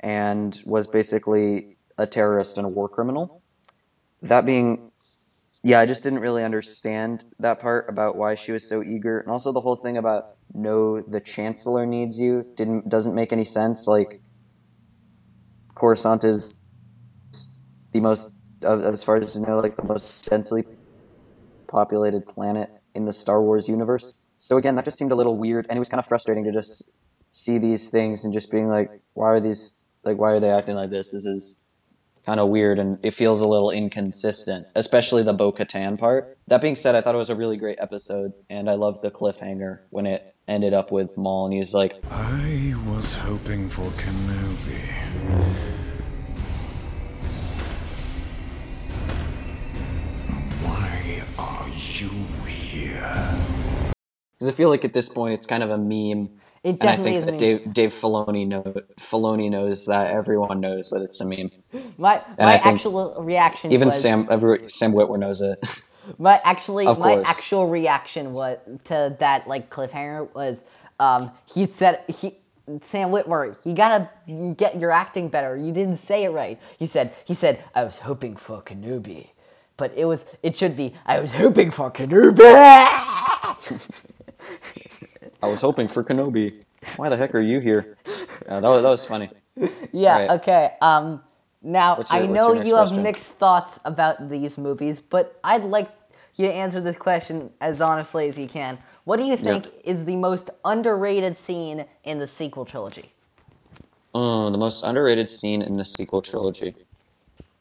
and 0.00 0.62
was 0.64 0.86
basically 0.86 1.76
a 1.98 2.06
terrorist 2.06 2.56
and 2.56 2.64
a 2.64 2.70
war 2.70 2.88
criminal. 2.88 3.42
That 4.22 4.46
being 4.46 4.90
yeah, 5.62 5.78
I 5.80 5.84
just 5.84 6.02
didn't 6.02 6.20
really 6.20 6.42
understand 6.42 7.24
that 7.38 7.58
part 7.58 7.90
about 7.90 8.16
why 8.16 8.34
she 8.34 8.50
was 8.52 8.66
so 8.66 8.82
eager, 8.82 9.18
and 9.18 9.28
also 9.28 9.52
the 9.52 9.60
whole 9.60 9.76
thing 9.76 9.98
about 9.98 10.36
no, 10.54 11.02
the 11.02 11.20
chancellor 11.20 11.84
needs 11.84 12.18
you 12.18 12.46
didn't 12.54 12.88
doesn't 12.88 13.14
make 13.14 13.30
any 13.30 13.44
sense. 13.44 13.86
Like 13.86 14.22
Coruscant 15.74 16.24
is 16.24 16.62
the 17.92 18.00
most, 18.00 18.30
as 18.62 19.04
far 19.04 19.16
as 19.16 19.34
you 19.34 19.42
know, 19.42 19.58
like 19.58 19.76
the 19.76 19.84
most 19.84 20.24
densely 20.30 20.64
populated 21.66 22.26
planet 22.26 22.70
in 22.94 23.04
the 23.04 23.12
Star 23.12 23.42
Wars 23.42 23.68
universe. 23.68 24.25
So 24.38 24.56
again, 24.56 24.74
that 24.76 24.84
just 24.84 24.98
seemed 24.98 25.12
a 25.12 25.16
little 25.16 25.36
weird, 25.36 25.66
and 25.68 25.76
it 25.76 25.80
was 25.80 25.88
kind 25.88 25.98
of 25.98 26.06
frustrating 26.06 26.44
to 26.44 26.52
just 26.52 26.98
see 27.32 27.58
these 27.58 27.90
things 27.90 28.24
and 28.24 28.32
just 28.32 28.50
being 28.50 28.68
like, 28.68 28.90
why 29.14 29.28
are 29.28 29.40
these 29.40 29.84
like 30.06 30.16
why 30.16 30.32
are 30.32 30.40
they 30.40 30.50
acting 30.50 30.76
like 30.76 30.90
this? 30.90 31.12
This 31.12 31.26
is 31.26 31.56
kind 32.24 32.40
of 32.40 32.48
weird 32.48 32.78
and 32.78 32.98
it 33.04 33.12
feels 33.12 33.40
a 33.40 33.46
little 33.46 33.70
inconsistent, 33.70 34.66
especially 34.74 35.22
the 35.22 35.32
Bo 35.32 35.52
Katan 35.52 35.98
part. 35.98 36.36
That 36.48 36.60
being 36.60 36.76
said, 36.76 36.94
I 36.94 37.00
thought 37.00 37.14
it 37.14 37.18
was 37.18 37.30
a 37.30 37.36
really 37.36 37.56
great 37.56 37.78
episode, 37.80 38.32
and 38.50 38.68
I 38.68 38.74
loved 38.74 39.02
the 39.02 39.10
cliffhanger 39.10 39.80
when 39.90 40.06
it 40.06 40.34
ended 40.48 40.74
up 40.74 40.90
with 40.90 41.16
Maul, 41.16 41.46
and 41.46 41.52
he 41.52 41.60
was 41.60 41.74
like, 41.74 41.94
I 42.10 42.74
was 42.88 43.14
hoping 43.14 43.68
for 43.68 43.82
Kenobi. 43.82 44.80
Why 50.62 51.22
are 51.38 51.68
you 51.68 52.10
here? 52.46 53.45
Because 54.38 54.52
I 54.52 54.52
feel 54.52 54.68
like 54.68 54.84
at 54.84 54.92
this 54.92 55.08
point 55.08 55.34
it's 55.34 55.46
kind 55.46 55.62
of 55.62 55.70
a 55.70 55.78
meme. 55.78 56.30
It 56.62 56.80
definitely 56.80 56.80
And 56.80 56.90
I 56.90 56.96
think 56.96 57.26
that. 57.26 57.38
Dave, 57.38 57.72
Dave 57.72 57.90
Filoni, 57.92 58.46
know, 58.46 58.62
Filoni 58.98 59.50
knows 59.50 59.86
that. 59.86 60.12
Everyone 60.12 60.60
knows 60.60 60.90
that 60.90 61.02
it's 61.02 61.20
a 61.20 61.24
meme. 61.24 61.50
My 61.98 62.22
my 62.38 62.54
actual 62.56 63.14
reaction 63.20 63.72
Even 63.72 63.86
was 63.86 64.00
Sam, 64.00 64.26
every, 64.30 64.68
Sam 64.68 64.92
Witwer 64.92 65.18
knows 65.18 65.40
it. 65.42 65.58
my 66.18 66.40
actually 66.44 66.86
Of 66.86 66.98
my 66.98 67.14
course. 67.14 67.28
actual 67.28 67.66
reaction 67.68 68.32
was 68.32 68.58
to 68.84 69.16
that 69.20 69.48
like 69.48 69.70
cliffhanger 69.70 70.32
was 70.34 70.64
um 71.00 71.30
he 71.46 71.66
said 71.66 72.00
he 72.08 72.36
Sam 72.78 73.08
Witwer, 73.10 73.56
you 73.64 73.74
gotta 73.74 74.10
get 74.56 74.78
your 74.80 74.90
acting 74.90 75.28
better. 75.28 75.56
You 75.56 75.72
didn't 75.72 75.98
say 75.98 76.24
it 76.24 76.30
right. 76.30 76.58
He 76.78 76.86
said 76.86 77.14
he 77.24 77.34
said 77.34 77.62
I 77.74 77.84
was 77.84 78.00
hoping 78.00 78.36
for 78.36 78.60
Kenobi, 78.62 79.28
but 79.76 79.92
it 79.96 80.04
was 80.06 80.26
it 80.42 80.58
should 80.58 80.76
be 80.76 80.94
I 81.06 81.20
was 81.20 81.32
hoping 81.32 81.70
for 81.70 81.90
Kenobi. 81.90 82.42
I 85.42 85.48
was 85.48 85.60
hoping 85.60 85.88
for 85.88 86.02
Kenobi. 86.04 86.62
Why 86.96 87.08
the 87.08 87.16
heck 87.16 87.34
are 87.34 87.40
you 87.40 87.60
here? 87.60 87.96
Yeah, 88.46 88.60
that, 88.60 88.68
was, 88.68 88.82
that 88.82 88.88
was 88.90 89.04
funny. 89.04 89.30
Yeah. 89.92 90.18
Right. 90.18 90.30
Okay. 90.30 90.72
Um. 90.80 91.22
Now 91.62 91.96
your- 91.96 92.06
I 92.10 92.26
know 92.26 92.52
you 92.52 92.76
have 92.76 92.88
question? 92.88 93.02
mixed 93.02 93.32
thoughts 93.32 93.80
about 93.84 94.28
these 94.28 94.56
movies, 94.56 95.00
but 95.00 95.38
I'd 95.42 95.64
like 95.64 95.88
you 96.36 96.46
to 96.46 96.52
answer 96.52 96.80
this 96.80 96.96
question 96.96 97.50
as 97.60 97.80
honestly 97.80 98.28
as 98.28 98.38
you 98.38 98.46
can. 98.46 98.78
What 99.04 99.16
do 99.16 99.24
you 99.24 99.36
think 99.36 99.68
is 99.84 100.04
the 100.04 100.16
most 100.16 100.50
underrated 100.64 101.36
scene 101.36 101.86
in 102.04 102.18
the 102.18 102.26
sequel 102.26 102.64
trilogy? 102.64 103.12
Oh, 104.14 104.50
the 104.50 104.58
most 104.58 104.84
underrated 104.84 105.28
scene 105.30 105.62
in 105.62 105.76
the 105.76 105.84
sequel 105.84 106.22
trilogy. 106.22 106.74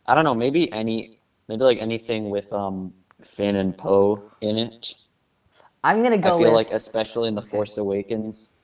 I 0.07 0.13
don't 0.15 0.23
know. 0.23 0.35
Maybe 0.35 0.71
any, 0.71 1.19
maybe 1.47 1.63
like 1.63 1.79
anything 1.79 2.29
with 2.29 2.51
um 2.53 2.93
Finn 3.23 3.55
and 3.55 3.75
Poe 3.77 4.21
in 4.41 4.57
it. 4.57 4.93
I'm 5.85 6.01
gonna 6.01 6.17
go 6.17 6.29
I 6.29 6.31
feel 6.31 6.39
with 6.39 6.53
like, 6.53 6.71
especially 6.71 7.27
in 7.27 7.35
the 7.35 7.43
Force 7.43 7.77
Awakens, 7.77 8.55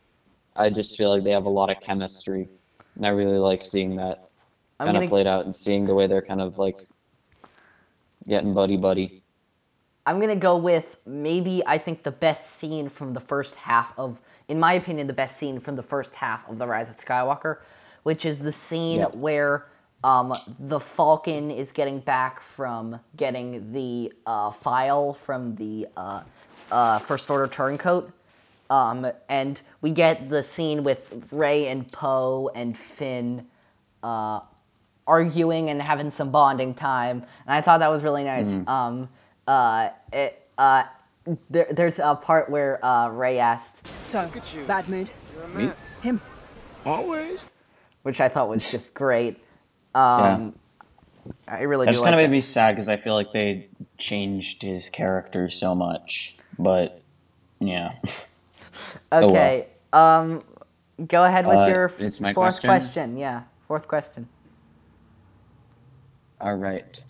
I 0.55 0.71
just 0.71 0.97
feel 0.97 1.11
like 1.11 1.23
they 1.23 1.29
have 1.29 1.45
a 1.45 1.49
lot 1.49 1.69
of 1.69 1.79
chemistry, 1.79 2.49
and 2.95 3.05
I 3.05 3.09
really 3.09 3.37
like 3.37 3.63
seeing 3.63 3.95
that 3.97 4.29
I'm 4.79 4.87
kind 4.87 4.95
gonna 4.95 5.05
of 5.05 5.09
played 5.11 5.27
out 5.27 5.45
and 5.45 5.53
seeing 5.53 5.85
the 5.85 5.93
way 5.93 6.07
they're 6.07 6.23
kind 6.23 6.41
of 6.41 6.57
like 6.57 6.87
getting 8.27 8.55
buddy 8.55 8.75
buddy. 8.75 9.21
I'm 10.07 10.19
gonna 10.19 10.35
go 10.35 10.57
with 10.57 10.97
maybe 11.05 11.61
I 11.67 11.77
think 11.77 12.01
the 12.01 12.11
best 12.11 12.55
scene 12.55 12.89
from 12.89 13.13
the 13.13 13.19
first 13.19 13.53
half 13.53 13.93
of, 13.99 14.19
in 14.47 14.59
my 14.59 14.73
opinion, 14.73 15.05
the 15.05 15.13
best 15.13 15.37
scene 15.37 15.59
from 15.59 15.75
the 15.75 15.83
first 15.83 16.15
half 16.15 16.49
of 16.49 16.57
the 16.57 16.65
Rise 16.65 16.89
of 16.89 16.97
Skywalker, 16.97 17.57
which 18.01 18.25
is 18.25 18.39
the 18.39 18.51
scene 18.51 19.01
Yep. 19.01 19.15
where 19.17 19.69
um, 20.03 20.35
the 20.57 20.79
Falcon 20.79 21.51
is 21.51 21.71
getting 21.71 21.99
back 21.99 22.41
from 22.41 22.99
getting 23.15 23.71
the 23.71 24.11
uh, 24.25 24.49
file 24.49 25.13
from 25.13 25.53
the 25.53 25.87
uh, 25.95 26.21
uh, 26.71 26.99
First 26.99 27.29
Order 27.29 27.47
turncoat. 27.47 28.11
Um, 28.69 29.05
and 29.27 29.59
we 29.81 29.91
get 29.91 30.29
the 30.29 30.41
scene 30.41 30.83
with 30.83 31.27
Rey 31.31 31.67
and 31.67 31.91
Poe 31.91 32.49
and 32.55 32.77
Finn 32.77 33.45
uh, 34.01 34.39
arguing 35.05 35.69
and 35.69 35.81
having 35.81 36.09
some 36.09 36.31
bonding 36.31 36.73
time, 36.73 37.17
and 37.45 37.53
I 37.55 37.59
thought 37.61 37.79
that 37.79 37.89
was 37.89 38.01
really 38.01 38.23
nice. 38.23 38.57
Um, 38.67 39.09
uh, 39.45 39.89
it, 40.13 40.47
uh, 40.57 40.83
there, 41.49 41.67
there's 41.71 41.99
a 41.99 42.15
part 42.15 42.49
where 42.49 42.83
uh, 42.85 43.09
Rey 43.09 43.39
asked, 43.39 43.87
So, 44.05 44.31
bad 44.67 44.87
mood. 44.87 45.09
Me? 45.53 45.71
Him. 46.01 46.21
Always. 46.85 47.43
which 48.03 48.21
I 48.21 48.29
thought 48.29 48.47
was 48.47 48.71
just 48.71 48.93
great. 48.93 49.37
Um, 49.93 50.55
I 51.47 51.63
really 51.63 51.85
That 51.85 51.91
do 51.91 51.93
just 51.95 52.01
like 52.03 52.11
kind 52.11 52.15
of 52.15 52.23
that. 52.23 52.29
made 52.29 52.31
me 52.31 52.41
sad 52.41 52.75
because 52.75 52.87
I 52.89 52.95
feel 52.95 53.15
like 53.15 53.33
they 53.33 53.67
changed 53.97 54.61
his 54.63 54.89
character 54.89 55.49
so 55.49 55.75
much. 55.75 56.37
But 56.59 57.01
yeah, 57.59 57.93
well. 59.19 59.29
Okay, 59.29 59.67
um, 59.93 60.43
go 61.07 61.23
ahead 61.25 61.47
with 61.47 61.67
Uh, 61.67 61.67
your 61.67 61.89
it's 61.97 62.21
my 62.21 62.33
fourth 62.33 62.61
question? 62.63 63.17
Yeah, 63.17 63.43
fourth 63.67 63.87
question. 63.87 64.29
all 66.41 66.55
right. 66.57 67.03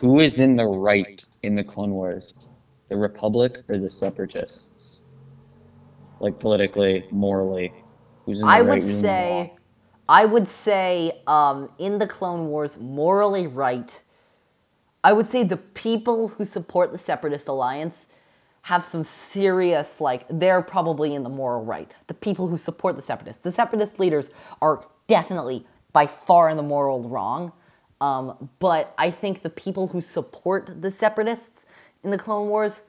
Who 0.00 0.20
is 0.20 0.40
in 0.40 0.56
the 0.56 0.66
right 0.66 1.24
in 1.42 1.54
the 1.54 1.64
Clone 1.64 1.92
Wars? 1.92 2.50
The 2.88 2.96
Republic 2.96 3.58
or 3.68 3.78
the 3.78 3.90
Separatists? 3.90 5.12
Like 6.20 6.40
politically, 6.40 7.06
morally, 7.10 7.74
who's 8.26 8.40
in 8.40 8.50
the 8.50 8.56
I 8.56 8.62
right? 8.62 8.68
would 8.70 8.82
who's 8.82 8.86
in 8.86 9.02
the 9.02 9.02
say. 9.02 9.54
I 10.08 10.26
would 10.26 10.48
say, 10.48 11.22
um, 11.28 11.70
in 11.78 11.98
the 11.98 12.06
Clone 12.08 12.48
Wars, 12.48 12.78
morally 12.78 13.48
right. 13.48 14.02
I 15.04 15.12
would 15.12 15.30
say 15.30 15.44
the 15.44 15.58
people 15.58 16.28
who 16.28 16.46
support 16.46 16.90
the 16.90 16.98
Separatist 16.98 17.46
Alliance 17.46 18.06
have 18.62 18.86
some 18.86 19.04
serious, 19.04 20.00
like, 20.00 20.24
they're 20.30 20.62
probably 20.62 21.14
in 21.14 21.22
the 21.22 21.28
moral 21.28 21.62
right. 21.62 21.92
The 22.06 22.14
people 22.14 22.48
who 22.48 22.56
support 22.56 22.96
the 22.96 23.02
Separatists, 23.02 23.42
the 23.42 23.52
Separatist 23.52 24.00
leaders 24.00 24.30
are 24.62 24.86
definitely 25.06 25.66
by 25.92 26.06
far 26.06 26.48
in 26.48 26.56
the 26.56 26.62
moral 26.62 27.02
wrong. 27.02 27.52
Um, 28.00 28.48
but 28.58 28.94
I 28.96 29.10
think 29.10 29.42
the 29.42 29.50
people 29.50 29.88
who 29.88 30.00
support 30.00 30.80
the 30.80 30.90
Separatists 30.90 31.66
in 32.02 32.10
the 32.10 32.18
Clone 32.18 32.48
Wars 32.48 32.80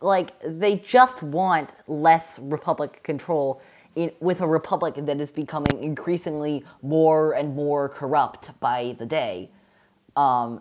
like 0.00 0.32
they 0.42 0.76
just 0.76 1.22
want 1.22 1.72
less 1.86 2.40
republic 2.40 3.02
control 3.04 3.62
in, 3.94 4.10
with 4.20 4.40
a 4.40 4.46
republic 4.46 4.94
that 4.96 5.20
is 5.20 5.30
becoming 5.30 5.82
increasingly 5.82 6.64
more 6.82 7.32
and 7.34 7.54
more 7.54 7.88
corrupt 7.88 8.58
by 8.58 8.96
the 8.98 9.06
day 9.06 9.48
um, 10.16 10.60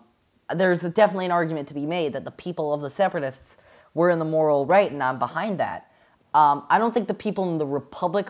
there's 0.55 0.81
definitely 0.81 1.25
an 1.25 1.31
argument 1.31 1.67
to 1.67 1.73
be 1.73 1.85
made 1.85 2.13
that 2.13 2.23
the 2.25 2.31
people 2.31 2.73
of 2.73 2.81
the 2.81 2.89
separatists 2.89 3.57
were 3.93 4.09
in 4.09 4.19
the 4.19 4.25
moral 4.25 4.65
right 4.65 4.91
and 4.91 5.01
i'm 5.03 5.19
behind 5.19 5.59
that 5.59 5.91
um, 6.33 6.65
i 6.69 6.77
don't 6.77 6.93
think 6.93 7.07
the 7.07 7.13
people 7.13 7.51
in 7.51 7.57
the 7.57 7.65
republic 7.65 8.29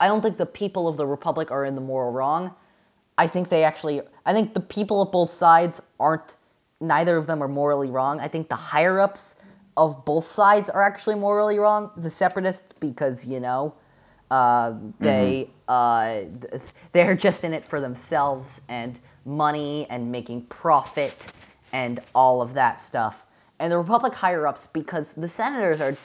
i 0.00 0.06
don't 0.06 0.22
think 0.22 0.36
the 0.36 0.46
people 0.46 0.88
of 0.88 0.96
the 0.96 1.06
republic 1.06 1.50
are 1.50 1.64
in 1.64 1.74
the 1.74 1.80
moral 1.80 2.12
wrong 2.12 2.54
I 3.18 3.26
think 3.26 3.48
they 3.48 3.64
actually. 3.64 4.00
I 4.24 4.32
think 4.32 4.54
the 4.54 4.60
people 4.60 5.02
of 5.02 5.10
both 5.10 5.32
sides 5.32 5.82
aren't. 5.98 6.36
Neither 6.80 7.16
of 7.16 7.26
them 7.26 7.42
are 7.42 7.48
morally 7.48 7.90
wrong. 7.90 8.20
I 8.20 8.28
think 8.28 8.48
the 8.48 8.54
higher 8.54 9.00
ups 9.00 9.34
of 9.76 10.04
both 10.04 10.24
sides 10.24 10.70
are 10.70 10.82
actually 10.82 11.16
morally 11.16 11.58
wrong. 11.58 11.90
The 11.96 12.10
separatists, 12.10 12.72
because 12.78 13.26
you 13.26 13.40
know, 13.40 13.74
uh, 14.30 14.74
they 15.00 15.50
uh, 15.66 16.22
they're 16.92 17.16
just 17.16 17.42
in 17.42 17.52
it 17.52 17.64
for 17.64 17.80
themselves 17.80 18.60
and 18.68 19.00
money 19.24 19.88
and 19.90 20.12
making 20.12 20.46
profit 20.46 21.32
and 21.72 22.00
all 22.14 22.40
of 22.42 22.54
that 22.54 22.82
stuff. 22.82 23.26
And 23.58 23.72
the 23.72 23.78
Republic 23.78 24.14
higher 24.14 24.46
ups, 24.46 24.68
because 24.68 25.12
the 25.12 25.28
senators 25.28 25.80
are 25.80 25.96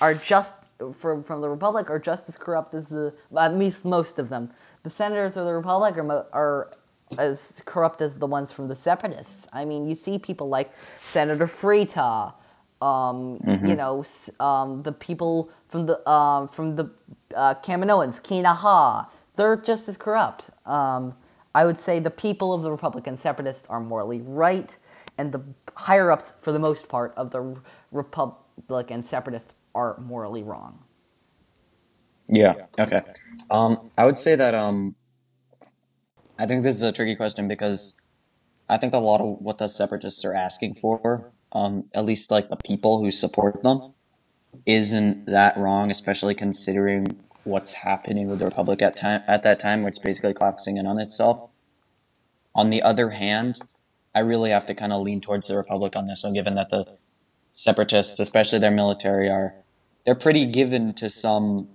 are 0.00 0.14
just 0.14 0.56
from 0.96 1.22
from 1.24 1.40
the 1.40 1.48
Republic 1.48 1.90
are 1.90 1.98
just 1.98 2.28
as 2.28 2.36
corrupt 2.36 2.74
as 2.74 2.86
the 2.86 3.14
at 3.36 3.54
least 3.56 3.84
most 3.84 4.18
of 4.18 4.28
them. 4.28 4.50
The 4.82 4.90
senators 4.90 5.36
of 5.36 5.44
the 5.46 5.54
Republic 5.54 5.96
are 5.98 6.02
mo- 6.04 6.26
are 6.32 6.70
as 7.18 7.62
corrupt 7.64 8.00
as 8.00 8.18
the 8.18 8.26
ones 8.26 8.52
from 8.52 8.68
the 8.68 8.74
Separatists. 8.74 9.48
I 9.52 9.64
mean, 9.64 9.88
you 9.88 9.94
see 9.94 10.18
people 10.18 10.48
like 10.48 10.70
Senator 11.00 11.46
Free 11.48 11.84
Taa, 11.84 12.32
um, 12.80 13.40
you 13.66 13.74
know, 13.74 14.04
um, 14.38 14.80
the 14.80 14.92
people 14.92 15.50
from 15.68 15.86
the 15.86 16.08
um, 16.08 16.48
from 16.48 16.76
the 16.76 16.90
uh, 17.34 17.54
Kaminoans, 17.54 18.22
Kina 18.22 18.54
Ha. 18.54 19.10
They're 19.36 19.56
just 19.56 19.88
as 19.88 19.96
corrupt. 19.96 20.50
Um, 20.66 21.14
I 21.54 21.64
would 21.64 21.78
say 21.78 21.98
the 21.98 22.10
people 22.10 22.52
of 22.52 22.62
the 22.62 22.70
Republican 22.70 23.16
Separatists 23.16 23.66
are 23.68 23.80
morally 23.80 24.20
right, 24.20 24.76
and 25.20 25.32
the 25.32 25.42
higher 25.76 26.10
ups, 26.10 26.32
for 26.40 26.50
the 26.50 26.58
most 26.58 26.88
part, 26.88 27.12
of 27.16 27.30
the 27.30 27.56
Republican 27.92 29.02
Separatists 29.02 29.52
are 29.74 30.00
morally 30.00 30.42
wrong. 30.42 30.82
Yeah. 32.26 32.54
Okay. 32.78 32.96
Um, 33.50 33.90
I 33.98 34.06
would 34.06 34.16
say 34.16 34.34
that 34.34 34.54
um, 34.54 34.94
I 36.38 36.46
think 36.46 36.62
this 36.62 36.74
is 36.74 36.82
a 36.82 36.92
tricky 36.92 37.16
question 37.16 37.48
because 37.48 38.00
I 38.70 38.78
think 38.78 38.94
a 38.94 38.98
lot 38.98 39.20
of 39.20 39.36
what 39.40 39.58
the 39.58 39.68
separatists 39.68 40.24
are 40.24 40.34
asking 40.34 40.74
for, 40.74 41.30
um, 41.52 41.84
at 41.94 42.06
least 42.06 42.30
like 42.30 42.48
the 42.48 42.56
people 42.56 43.02
who 43.02 43.10
support 43.10 43.62
them, 43.62 43.92
isn't 44.64 45.26
that 45.26 45.54
wrong, 45.58 45.90
especially 45.90 46.34
considering 46.34 47.06
what's 47.44 47.74
happening 47.74 48.26
with 48.28 48.38
the 48.38 48.46
republic 48.46 48.80
at 48.80 48.96
time 48.96 49.22
at 49.26 49.42
that 49.42 49.60
time, 49.60 49.80
where 49.80 49.88
it's 49.88 49.98
basically 49.98 50.32
collapsing 50.32 50.78
in 50.78 50.86
on 50.86 50.98
itself. 50.98 51.50
On 52.54 52.70
the 52.70 52.82
other 52.82 53.10
hand, 53.10 53.60
I 54.14 54.20
really 54.20 54.50
have 54.50 54.66
to 54.66 54.74
kind 54.74 54.92
of 54.92 55.02
lean 55.02 55.20
towards 55.20 55.48
the 55.48 55.56
republic 55.56 55.94
on 55.96 56.06
this 56.06 56.24
one, 56.24 56.32
given 56.32 56.54
that 56.56 56.70
the 56.70 56.86
separatists, 57.52 58.18
especially 58.18 58.58
their 58.58 58.70
military, 58.70 59.28
are 59.28 59.54
they're 60.04 60.14
pretty 60.14 60.46
given 60.46 60.94
to 60.94 61.08
some 61.08 61.68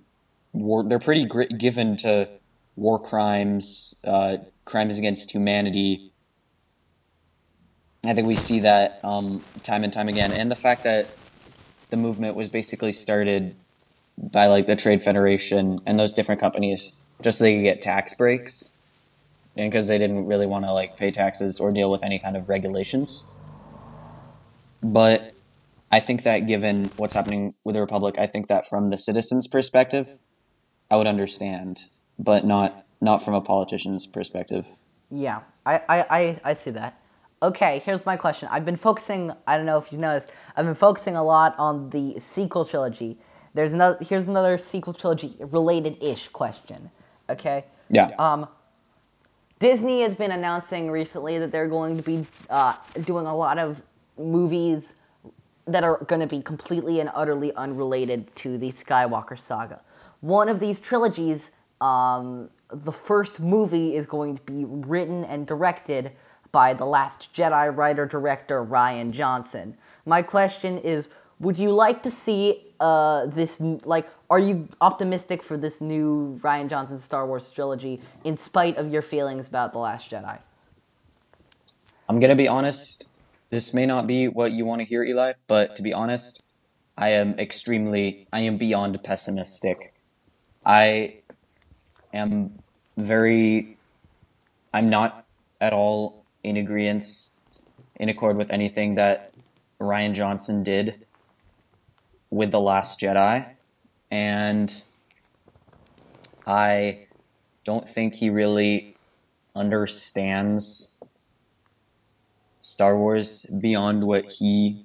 war. 0.52 0.84
They're 0.84 0.98
pretty 0.98 1.26
given 1.56 1.96
to 1.98 2.28
war 2.76 3.00
crimes, 3.00 3.94
uh, 4.06 4.38
crimes 4.64 4.98
against 4.98 5.30
humanity. 5.30 6.12
I 8.04 8.14
think 8.14 8.28
we 8.28 8.36
see 8.36 8.60
that 8.60 9.00
um, 9.02 9.42
time 9.62 9.82
and 9.82 9.92
time 9.92 10.08
again, 10.08 10.32
and 10.32 10.50
the 10.50 10.56
fact 10.56 10.84
that 10.84 11.08
the 11.90 11.96
movement 11.96 12.36
was 12.36 12.48
basically 12.48 12.92
started 12.92 13.54
by 14.18 14.46
like 14.46 14.66
the 14.66 14.76
Trade 14.76 15.02
Federation 15.02 15.80
and 15.86 15.98
those 15.98 16.12
different 16.12 16.40
companies 16.40 16.92
just 17.22 17.38
so 17.38 17.44
they 17.44 17.56
could 17.56 17.62
get 17.62 17.80
tax 17.80 18.14
breaks, 18.14 18.75
and 19.56 19.70
because 19.70 19.88
they 19.88 19.98
didn't 19.98 20.26
really 20.26 20.46
want 20.46 20.64
to 20.64 20.72
like 20.72 20.96
pay 20.96 21.10
taxes 21.10 21.60
or 21.60 21.72
deal 21.72 21.90
with 21.90 22.02
any 22.02 22.18
kind 22.18 22.36
of 22.36 22.48
regulations. 22.48 23.24
But 24.82 25.32
I 25.90 26.00
think 26.00 26.22
that 26.24 26.40
given 26.46 26.90
what's 26.96 27.14
happening 27.14 27.54
with 27.64 27.74
the 27.74 27.80
Republic, 27.80 28.16
I 28.18 28.26
think 28.26 28.48
that 28.48 28.68
from 28.68 28.90
the 28.90 28.98
citizens' 28.98 29.46
perspective, 29.46 30.18
I 30.90 30.96
would 30.96 31.06
understand, 31.06 31.84
but 32.18 32.44
not 32.44 32.84
not 33.00 33.22
from 33.22 33.34
a 33.34 33.40
politician's 33.40 34.06
perspective. 34.06 34.66
Yeah, 35.10 35.40
I, 35.64 35.82
I, 35.88 36.06
I, 36.10 36.40
I 36.44 36.54
see 36.54 36.70
that. 36.70 37.00
Okay, 37.42 37.82
here's 37.84 38.04
my 38.06 38.16
question. 38.16 38.48
I've 38.50 38.64
been 38.64 38.76
focusing, 38.76 39.32
I 39.46 39.56
don't 39.56 39.66
know 39.66 39.78
if 39.78 39.92
you've 39.92 40.00
noticed, 40.00 40.28
I've 40.56 40.64
been 40.64 40.74
focusing 40.74 41.16
a 41.16 41.22
lot 41.22 41.54
on 41.58 41.90
the 41.90 42.18
sequel 42.18 42.64
trilogy. 42.64 43.18
There's 43.54 43.72
another, 43.72 43.98
here's 44.00 44.26
another 44.26 44.56
sequel 44.56 44.94
trilogy 44.94 45.36
related 45.38 46.02
ish 46.02 46.28
question. 46.28 46.90
Okay? 47.28 47.66
Yeah. 47.90 48.10
Um, 48.18 48.48
Disney 49.58 50.02
has 50.02 50.14
been 50.14 50.32
announcing 50.32 50.90
recently 50.90 51.38
that 51.38 51.50
they're 51.50 51.68
going 51.68 51.96
to 51.96 52.02
be 52.02 52.26
uh, 52.50 52.74
doing 53.04 53.26
a 53.26 53.34
lot 53.34 53.58
of 53.58 53.80
movies 54.18 54.92
that 55.66 55.82
are 55.82 55.98
going 56.04 56.20
to 56.20 56.26
be 56.26 56.42
completely 56.42 57.00
and 57.00 57.10
utterly 57.14 57.54
unrelated 57.54 58.34
to 58.36 58.58
the 58.58 58.70
Skywalker 58.70 59.38
saga. 59.38 59.80
One 60.20 60.48
of 60.48 60.60
these 60.60 60.78
trilogies, 60.78 61.50
um, 61.80 62.50
the 62.70 62.92
first 62.92 63.40
movie 63.40 63.94
is 63.94 64.06
going 64.06 64.36
to 64.36 64.42
be 64.42 64.64
written 64.64 65.24
and 65.24 65.46
directed 65.46 66.12
by 66.52 66.74
the 66.74 66.84
Last 66.84 67.32
Jedi 67.34 67.74
writer 67.74 68.06
director 68.06 68.64
Rian 68.64 69.10
Johnson. 69.10 69.76
My 70.04 70.22
question 70.22 70.78
is 70.78 71.08
would 71.38 71.58
you 71.58 71.70
like 71.70 72.02
to 72.02 72.10
see 72.10 72.64
uh, 72.80 73.26
this, 73.26 73.60
like, 73.60 74.08
are 74.30 74.38
you 74.38 74.68
optimistic 74.80 75.42
for 75.42 75.56
this 75.56 75.80
new 75.80 76.38
Rian 76.42 76.68
Johnson 76.68 76.98
Star 76.98 77.26
Wars 77.26 77.48
trilogy 77.48 78.00
in 78.24 78.36
spite 78.36 78.76
of 78.76 78.92
your 78.92 79.02
feelings 79.02 79.46
about 79.46 79.72
The 79.72 79.78
Last 79.78 80.10
Jedi? 80.10 80.38
I'm 82.08 82.20
gonna 82.20 82.36
be 82.36 82.48
honest. 82.48 83.08
This 83.50 83.72
may 83.72 83.86
not 83.86 84.06
be 84.06 84.28
what 84.28 84.52
you 84.52 84.64
want 84.64 84.80
to 84.80 84.84
hear, 84.86 85.04
Eli, 85.04 85.34
but 85.46 85.76
to 85.76 85.82
be 85.82 85.92
honest, 85.92 86.44
I 86.98 87.10
am 87.10 87.38
extremely, 87.38 88.26
I 88.32 88.40
am 88.40 88.56
beyond 88.56 89.02
pessimistic. 89.04 89.92
I 90.64 91.18
am 92.12 92.58
very, 92.96 93.76
I'm 94.72 94.90
not 94.90 95.24
at 95.60 95.72
all 95.72 96.24
in 96.42 96.56
agreement, 96.56 97.04
in 97.96 98.08
accord 98.08 98.36
with 98.36 98.50
anything 98.50 98.96
that 98.96 99.32
Rian 99.80 100.14
Johnson 100.14 100.62
did 100.62 101.06
with 102.30 102.50
The 102.50 102.60
Last 102.60 103.00
Jedi. 103.00 103.55
And 104.10 104.82
I 106.46 107.06
don't 107.64 107.88
think 107.88 108.14
he 108.14 108.30
really 108.30 108.96
understands 109.54 111.00
Star 112.60 112.96
Wars 112.96 113.46
beyond 113.60 114.04
what 114.04 114.30
he 114.30 114.84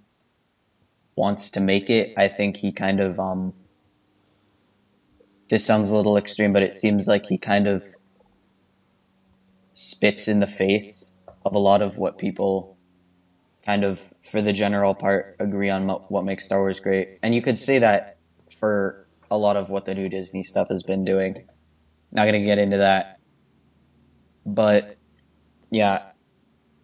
wants 1.15 1.51
to 1.51 1.59
make 1.59 1.89
it. 1.89 2.13
I 2.17 2.27
think 2.27 2.57
he 2.57 2.71
kind 2.71 2.99
of 2.99 3.19
um 3.19 3.53
this 5.49 5.65
sounds 5.65 5.91
a 5.91 5.97
little 5.97 6.17
extreme, 6.17 6.53
but 6.53 6.63
it 6.63 6.71
seems 6.71 7.07
like 7.07 7.25
he 7.25 7.37
kind 7.37 7.67
of 7.67 7.83
spits 9.73 10.27
in 10.27 10.39
the 10.39 10.47
face 10.47 11.23
of 11.45 11.53
a 11.53 11.59
lot 11.59 11.81
of 11.81 11.97
what 11.97 12.17
people 12.17 12.77
kind 13.65 13.83
of 13.83 14.11
for 14.21 14.41
the 14.41 14.53
general 14.53 14.95
part 14.95 15.35
agree 15.39 15.69
on 15.69 15.87
what 15.87 16.23
makes 16.23 16.45
Star 16.45 16.61
Wars 16.61 16.79
great. 16.79 17.19
And 17.21 17.35
you 17.35 17.41
could 17.41 17.57
say 17.57 17.79
that 17.79 18.17
for 18.57 19.00
a 19.31 19.37
lot 19.37 19.55
of 19.55 19.69
what 19.69 19.85
the 19.85 19.95
new 19.95 20.09
Disney 20.09 20.43
stuff 20.43 20.67
has 20.67 20.83
been 20.83 21.03
doing. 21.05 21.35
Not 22.11 22.27
going 22.27 22.39
to 22.39 22.45
get 22.45 22.59
into 22.59 22.77
that. 22.77 23.19
But 24.45 24.97
yeah, 25.71 26.11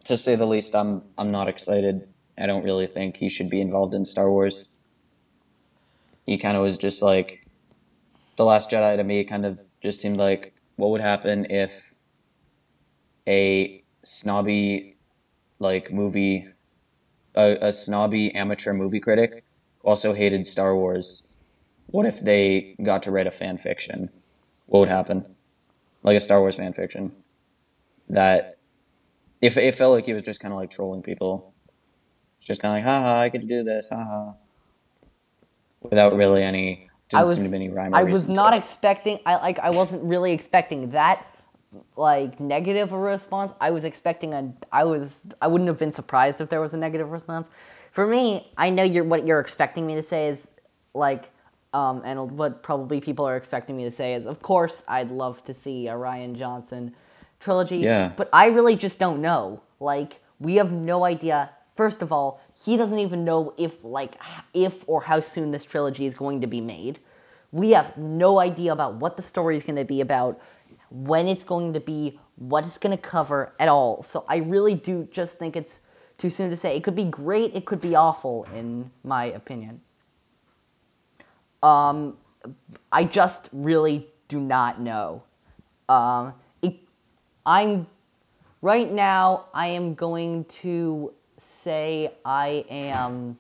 to 0.06 0.18
say 0.18 0.36
the 0.36 0.48
least, 0.48 0.74
I'm 0.74 1.04
I'm 1.18 1.32
not 1.32 1.50
excited. 1.50 2.08
I 2.38 2.46
don't 2.46 2.64
really 2.64 2.88
think 2.88 3.18
he 3.18 3.30
should 3.30 3.50
be 3.50 3.60
involved 3.60 3.94
in 3.94 4.06
Star 4.06 4.32
Wars. 4.32 4.80
He 6.26 6.38
kind 6.38 6.56
of 6.56 6.64
was 6.64 6.78
just 6.78 7.04
like 7.04 7.46
the 8.38 8.46
Last 8.46 8.72
Jedi 8.72 8.96
to 8.96 9.04
me. 9.04 9.24
Kind 9.26 9.46
of 9.46 9.62
just 9.82 10.00
seemed 10.00 10.18
like 10.18 10.54
what 10.78 10.92
would 10.92 11.02
happen 11.02 11.46
if 11.50 11.92
a 13.28 13.84
snobby 14.04 14.96
like 15.60 15.92
movie, 15.92 16.48
a, 17.36 17.58
a 17.68 17.74
snobby 17.74 18.34
amateur 18.34 18.74
movie 18.74 19.00
critic 19.00 19.44
also 19.84 20.14
hated 20.14 20.46
Star 20.46 20.76
Wars. 20.76 21.27
What 21.88 22.06
if 22.06 22.19
they 22.19 22.76
got 22.84 23.04
to 23.04 23.12
write 23.12 23.28
a 23.28 23.32
fan 23.32 23.58
fiction? 23.58 24.10
What 24.67 24.82
would 24.82 24.89
happen? 24.89 25.26
Like 26.04 26.17
a 26.17 26.19
Star 26.19 26.39
Wars 26.39 26.58
fan 26.58 26.73
fiction 26.73 27.12
that 28.10 28.58
if 29.41 29.58
it 29.58 29.76
felt 29.76 29.93
like 29.93 30.06
he 30.06 30.13
was 30.13 30.23
just 30.23 30.39
kind 30.39 30.54
of 30.54 30.60
like 30.60 30.69
trolling 30.69 31.02
people, 31.02 31.54
just 32.41 32.62
kind 32.62 32.78
of 32.78 32.84
like, 32.84 32.86
haha, 32.86 33.21
I 33.21 33.30
to 33.30 33.38
do 33.39 33.63
this, 33.63 33.89
haha, 33.89 34.34
without 35.82 36.15
really 36.15 36.43
any. 36.43 36.89
I 37.13 37.23
was 37.23 37.36
seem 37.38 37.45
to 37.45 37.50
be 37.50 37.56
any 37.56 37.69
rhyme 37.69 37.93
or 37.93 37.97
I 37.97 38.04
was 38.04 38.28
not 38.28 38.54
expecting 38.54 39.19
I 39.26 39.38
like 39.38 39.60
I 39.60 39.69
wasn't 39.69 40.04
really 40.04 40.34
expecting 40.34 40.89
that 40.89 41.26
like 41.95 42.38
negative 42.39 42.91
a 42.91 42.97
response. 42.97 43.54
I 43.62 43.71
was 43.71 43.86
expecting 43.86 44.34
a 44.34 44.54
I 44.73 44.84
was 44.84 45.15
I 45.41 45.47
wouldn't 45.47 45.69
have 45.69 45.78
been 45.78 45.93
surprised 45.93 46.41
if 46.41 46.50
there 46.50 46.60
was 46.60 46.73
a 46.73 46.78
negative 46.78 47.12
response. 47.12 47.50
For 47.91 48.06
me, 48.06 48.52
I 48.58 48.69
know 48.69 48.84
you're 48.84 49.06
what 49.06 49.26
you're 49.26 49.39
expecting 49.39 49.88
me 49.88 49.95
to 49.95 50.02
say 50.02 50.28
is 50.28 50.50
like 50.93 51.32
um, 51.73 52.01
and 52.06 52.32
what 52.32 52.63
probably 52.63 53.01
people 53.01 53.25
are 53.25 53.36
expecting 53.36 53.77
me 53.77 53.84
to 53.84 53.91
say 53.91 54.13
is 54.13 54.25
of 54.25 54.41
course 54.41 54.84
I'd 54.88 55.12
love 55.12 55.43
to 55.45 55.53
see 55.53 55.88
a 55.88 55.93
Rian 55.93 56.36
Johnson 56.36 56.95
trilogy. 57.39 57.77
Yeah. 57.77 58.12
But 58.15 58.30
I 58.34 58.47
really 58.47 58.75
just 58.75 58.99
don't 58.99 59.21
know. 59.21 59.62
Like 59.80 60.21
we 60.39 60.56
have 60.56 60.71
no 60.71 61.03
idea. 61.03 61.51
First 61.75 62.01
of 62.01 62.12
all, 62.12 62.41
he 62.65 62.77
doesn't 62.77 62.99
even 62.99 63.23
know 63.23 63.53
if 63.58 63.84
like 63.84 64.15
if 64.53 64.84
or 64.88 65.01
how 65.03 65.19
soon 65.19 65.51
this 65.51 65.65
trilogy 65.65 66.06
is 66.06 66.15
going 66.15 66.41
to 66.41 66.47
be 66.47 66.62
made. 66.62 66.99
We 67.51 67.71
have 67.71 67.97
no 67.97 68.39
idea 68.39 68.73
about 68.73 68.95
what 68.95 69.15
the 69.15 69.23
story 69.23 69.56
is 69.56 69.63
going 69.63 69.77
to 69.77 69.86
be 69.86 70.01
about, 70.01 70.39
when 70.89 71.27
it's 71.27 71.45
going 71.45 71.73
to 71.73 71.80
be, 71.80 72.19
what 72.36 72.65
it's 72.65 72.77
going 72.77 72.95
to 72.95 73.01
cover 73.01 73.53
at 73.58 73.69
all. 73.69 74.03
So 74.03 74.25
I 74.27 74.38
really 74.38 74.75
do 74.75 75.08
just 75.12 75.39
think 75.39 75.56
it's 75.56 75.80
too 76.17 76.30
soon 76.30 76.49
to 76.49 76.58
say. 76.58 76.75
It 76.75 76.84
could 76.84 76.95
be 76.95 77.06
great, 77.06 77.56
it 77.56 77.65
could 77.65 77.80
be 77.80 77.95
awful 77.95 78.45
in 78.53 78.91
my 79.03 79.25
opinion. 79.25 79.82
Um 81.63 82.17
I 82.91 83.04
just 83.04 83.50
really 83.52 84.08
do 84.28 84.39
not 84.39 84.80
know. 84.82 85.24
Um, 85.89 86.34
it, 86.62 86.76
I'm 87.46 87.88
right 88.62 88.91
now. 88.91 89.46
I 89.54 89.67
am 89.67 89.96
going 89.96 90.46
to 90.46 91.13
say 91.38 92.13
I 92.26 92.65
am. 92.70 93.39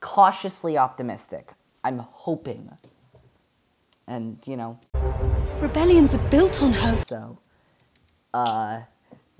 cautiously 0.00 0.78
optimistic. 0.78 1.52
I'm 1.82 1.98
hoping. 1.98 2.70
And, 4.06 4.38
you 4.46 4.56
know, 4.56 4.78
Rebellions 5.60 6.14
are 6.14 6.30
built 6.30 6.62
on 6.62 6.72
hope. 6.72 7.04
so 7.06 7.38
uh, 8.32 8.82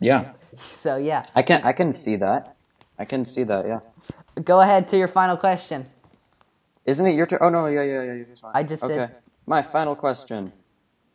Yeah, 0.00 0.32
so 0.58 0.96
yeah. 0.96 1.22
I 1.36 1.42
can 1.42 1.62
I 1.62 1.72
can 1.72 1.92
see 1.92 2.16
that. 2.16 2.56
I 2.98 3.04
can 3.04 3.24
see 3.24 3.44
that. 3.44 3.66
Yeah. 3.66 3.80
Go 4.44 4.60
ahead 4.60 4.88
to 4.90 4.98
your 4.98 5.08
final 5.08 5.36
question. 5.36 5.86
Isn't 6.84 7.06
it 7.06 7.14
your 7.14 7.26
turn? 7.26 7.38
Oh 7.42 7.48
no, 7.48 7.66
yeah, 7.66 7.82
yeah, 7.82 8.02
yeah. 8.02 8.12
You're 8.14 8.24
just 8.26 8.42
fine. 8.42 8.52
I 8.54 8.62
just 8.62 8.82
okay. 8.82 8.96
said- 8.96 9.16
My 9.46 9.62
final 9.62 9.96
question. 9.96 10.52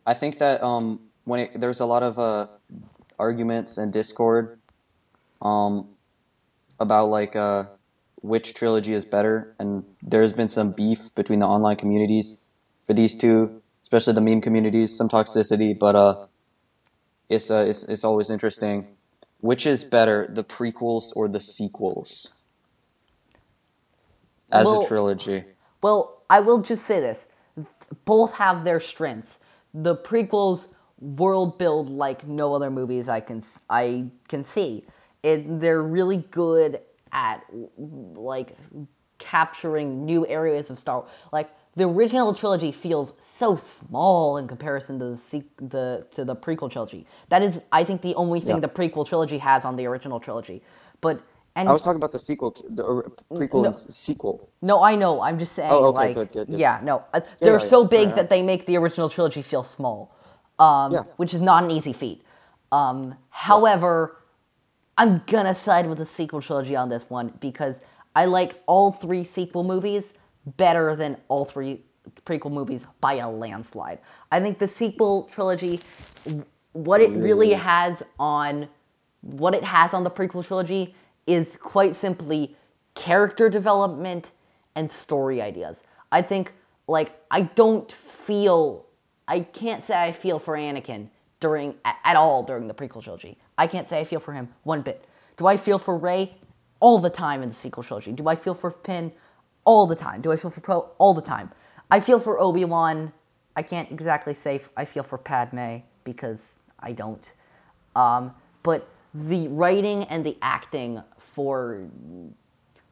I 0.06 0.14
think 0.14 0.38
that 0.38 0.62
um 0.62 1.00
when 1.24 1.40
it, 1.40 1.60
there's 1.60 1.80
a 1.80 1.86
lot 1.86 2.02
of 2.02 2.18
uh 2.18 2.46
arguments 3.18 3.78
and 3.78 3.92
discord 3.92 4.58
um 5.40 5.88
about 6.80 7.06
like 7.06 7.36
uh 7.36 7.66
which 8.22 8.54
trilogy 8.54 8.92
is 8.92 9.04
better, 9.04 9.54
and 9.58 9.84
there's 10.02 10.32
been 10.32 10.48
some 10.48 10.70
beef 10.72 11.14
between 11.14 11.40
the 11.40 11.46
online 11.46 11.76
communities 11.76 12.46
for 12.86 12.94
these 12.94 13.16
two, 13.16 13.60
especially 13.82 14.12
the 14.14 14.20
meme 14.20 14.40
communities. 14.40 14.96
Some 14.96 15.08
toxicity, 15.08 15.76
but 15.78 15.96
uh, 15.96 16.26
it's 17.28 17.50
uh 17.50 17.64
it's 17.68 17.84
it's 17.84 18.04
always 18.04 18.30
interesting. 18.30 18.86
Which 19.40 19.66
is 19.66 19.82
better, 19.82 20.28
the 20.32 20.44
prequels 20.44 21.12
or 21.16 21.26
the 21.28 21.40
sequels? 21.40 22.41
As 24.52 24.66
Well- 24.66 24.80
a 24.82 24.86
trilogy. 24.86 25.44
Well, 25.82 26.22
I 26.30 26.40
will 26.40 26.58
just 26.58 26.84
say 26.84 27.00
this. 27.00 27.26
Both 28.04 28.32
have 28.34 28.64
their 28.64 28.80
strengths. 28.80 29.38
The 29.74 29.96
prequels 29.96 30.68
world 31.00 31.58
build 31.58 31.88
like 31.90 32.26
no 32.28 32.54
other 32.54 32.70
movies 32.70 33.08
I 33.08 33.20
can 33.20 33.42
I 33.68 34.06
can 34.28 34.44
see. 34.44 34.86
It, 35.24 35.60
they're 35.60 35.82
really 35.82 36.18
good 36.30 36.80
at 37.12 37.44
like 37.78 38.56
capturing 39.18 40.04
new 40.04 40.26
areas 40.26 40.70
of 40.70 40.78
Star 40.78 41.04
like 41.32 41.50
the 41.74 41.84
original 41.84 42.34
trilogy 42.34 42.70
feels 42.72 43.12
so 43.22 43.56
small 43.56 44.36
in 44.36 44.46
comparison 44.46 44.98
to 45.00 45.04
the 45.16 45.44
the 45.60 46.06
to 46.12 46.24
the 46.24 46.36
prequel 46.36 46.70
trilogy. 46.70 47.06
That 47.30 47.42
is 47.42 47.60
I 47.72 47.82
think 47.84 48.02
the 48.02 48.14
only 48.14 48.40
thing 48.40 48.56
Yeah. 48.56 48.60
the 48.60 48.68
prequel 48.68 49.06
trilogy 49.06 49.38
has 49.38 49.64
on 49.64 49.76
the 49.76 49.86
original 49.86 50.20
trilogy. 50.20 50.62
But 51.00 51.20
and 51.54 51.68
I 51.68 51.72
was 51.72 51.82
talking 51.82 51.96
about 51.96 52.12
the 52.12 52.18
sequel, 52.18 52.50
t- 52.52 52.64
the 52.70 52.84
prequel 53.32 53.62
No. 53.62 53.64
and 53.66 53.76
sequel. 53.76 54.48
No, 54.62 54.82
I 54.82 54.96
know. 54.96 55.20
I'm 55.20 55.38
just 55.38 55.52
saying, 55.52 55.70
Oh, 55.72 55.86
okay, 55.86 55.96
like, 55.98 56.14
good, 56.14 56.32
good, 56.32 56.46
good. 56.48 56.58
yeah, 56.58 56.80
no, 56.82 57.04
uh, 57.12 57.20
they're 57.40 57.54
yeah, 57.54 57.66
so 57.66 57.82
yeah. 57.82 57.88
big 57.88 58.00
Alright, 58.00 58.16
that 58.16 58.30
they 58.30 58.42
make 58.42 58.66
the 58.66 58.76
original 58.76 59.08
trilogy 59.10 59.42
feel 59.42 59.62
small, 59.62 60.14
um, 60.58 60.92
Yeah. 60.92 61.02
which 61.16 61.34
is 61.34 61.40
not 61.40 61.64
an 61.64 61.70
easy 61.70 61.92
feat. 61.92 62.24
Um, 62.70 63.16
however, 63.30 64.16
I'm 64.96 65.22
gonna 65.26 65.54
side 65.54 65.86
with 65.88 65.98
the 65.98 66.06
sequel 66.06 66.40
trilogy 66.40 66.76
on 66.76 66.88
this 66.88 67.08
one 67.10 67.34
because 67.40 67.80
I 68.16 68.24
like 68.26 68.62
all 68.66 68.92
three 68.92 69.24
sequel 69.24 69.64
movies 69.64 70.12
better 70.46 70.96
than 70.96 71.16
all 71.28 71.44
three 71.44 71.82
prequel 72.26 72.50
movies 72.52 72.82
by 73.00 73.14
a 73.14 73.28
landslide. 73.28 73.98
I 74.30 74.40
think 74.40 74.58
the 74.58 74.68
sequel 74.68 75.28
trilogy, 75.32 75.80
what 76.72 77.00
it 77.00 77.10
really 77.10 77.52
has 77.52 78.02
on 78.18 78.68
what 79.20 79.54
it 79.54 79.62
has 79.64 79.94
on 79.94 80.02
the 80.02 80.10
prequel 80.10 80.44
trilogy 80.44 80.94
is 81.26 81.56
quite 81.56 81.94
simply 81.94 82.56
character 82.94 83.48
development 83.48 84.32
and 84.74 84.90
story 84.90 85.40
ideas. 85.40 85.84
I 86.10 86.22
think 86.22 86.52
like 86.88 87.12
I 87.30 87.42
don't 87.42 87.90
feel 87.90 88.86
I 89.28 89.40
can't 89.40 89.84
say 89.84 90.02
I 90.02 90.12
feel 90.12 90.38
for 90.38 90.56
Anakin 90.56 91.08
during 91.40 91.74
at 91.84 92.16
all 92.16 92.42
during 92.42 92.68
the 92.68 92.74
prequel 92.74 93.02
trilogy. 93.02 93.38
I 93.56 93.66
can't 93.66 93.88
say 93.88 94.00
I 94.00 94.04
feel 94.04 94.20
for 94.20 94.32
him 94.32 94.48
one 94.64 94.82
bit. 94.82 95.04
Do 95.36 95.46
I 95.46 95.56
feel 95.56 95.78
for 95.78 95.96
Rey 95.96 96.34
all 96.80 96.98
the 96.98 97.10
time 97.10 97.42
in 97.42 97.48
the 97.48 97.54
sequel 97.54 97.82
trilogy? 97.82 98.12
Do 98.12 98.28
I 98.28 98.34
feel 98.34 98.54
for 98.54 98.70
Finn 98.70 99.12
all 99.64 99.86
the 99.86 99.96
time? 99.96 100.20
Do 100.20 100.32
I 100.32 100.36
feel 100.36 100.50
for 100.50 100.60
Poe 100.60 100.90
all 100.98 101.14
the 101.14 101.22
time? 101.22 101.50
I 101.90 102.00
feel 102.00 102.18
for 102.18 102.38
Obi-Wan. 102.38 103.12
I 103.54 103.62
can't 103.62 103.90
exactly 103.90 104.34
say 104.34 104.60
I 104.76 104.84
feel 104.84 105.02
for 105.02 105.18
Padme 105.18 105.78
because 106.04 106.52
I 106.80 106.92
don't. 106.92 107.32
Um, 107.94 108.34
but 108.62 108.88
the 109.14 109.48
writing 109.48 110.04
and 110.04 110.24
the 110.24 110.36
acting 110.42 111.02
for 111.32 111.88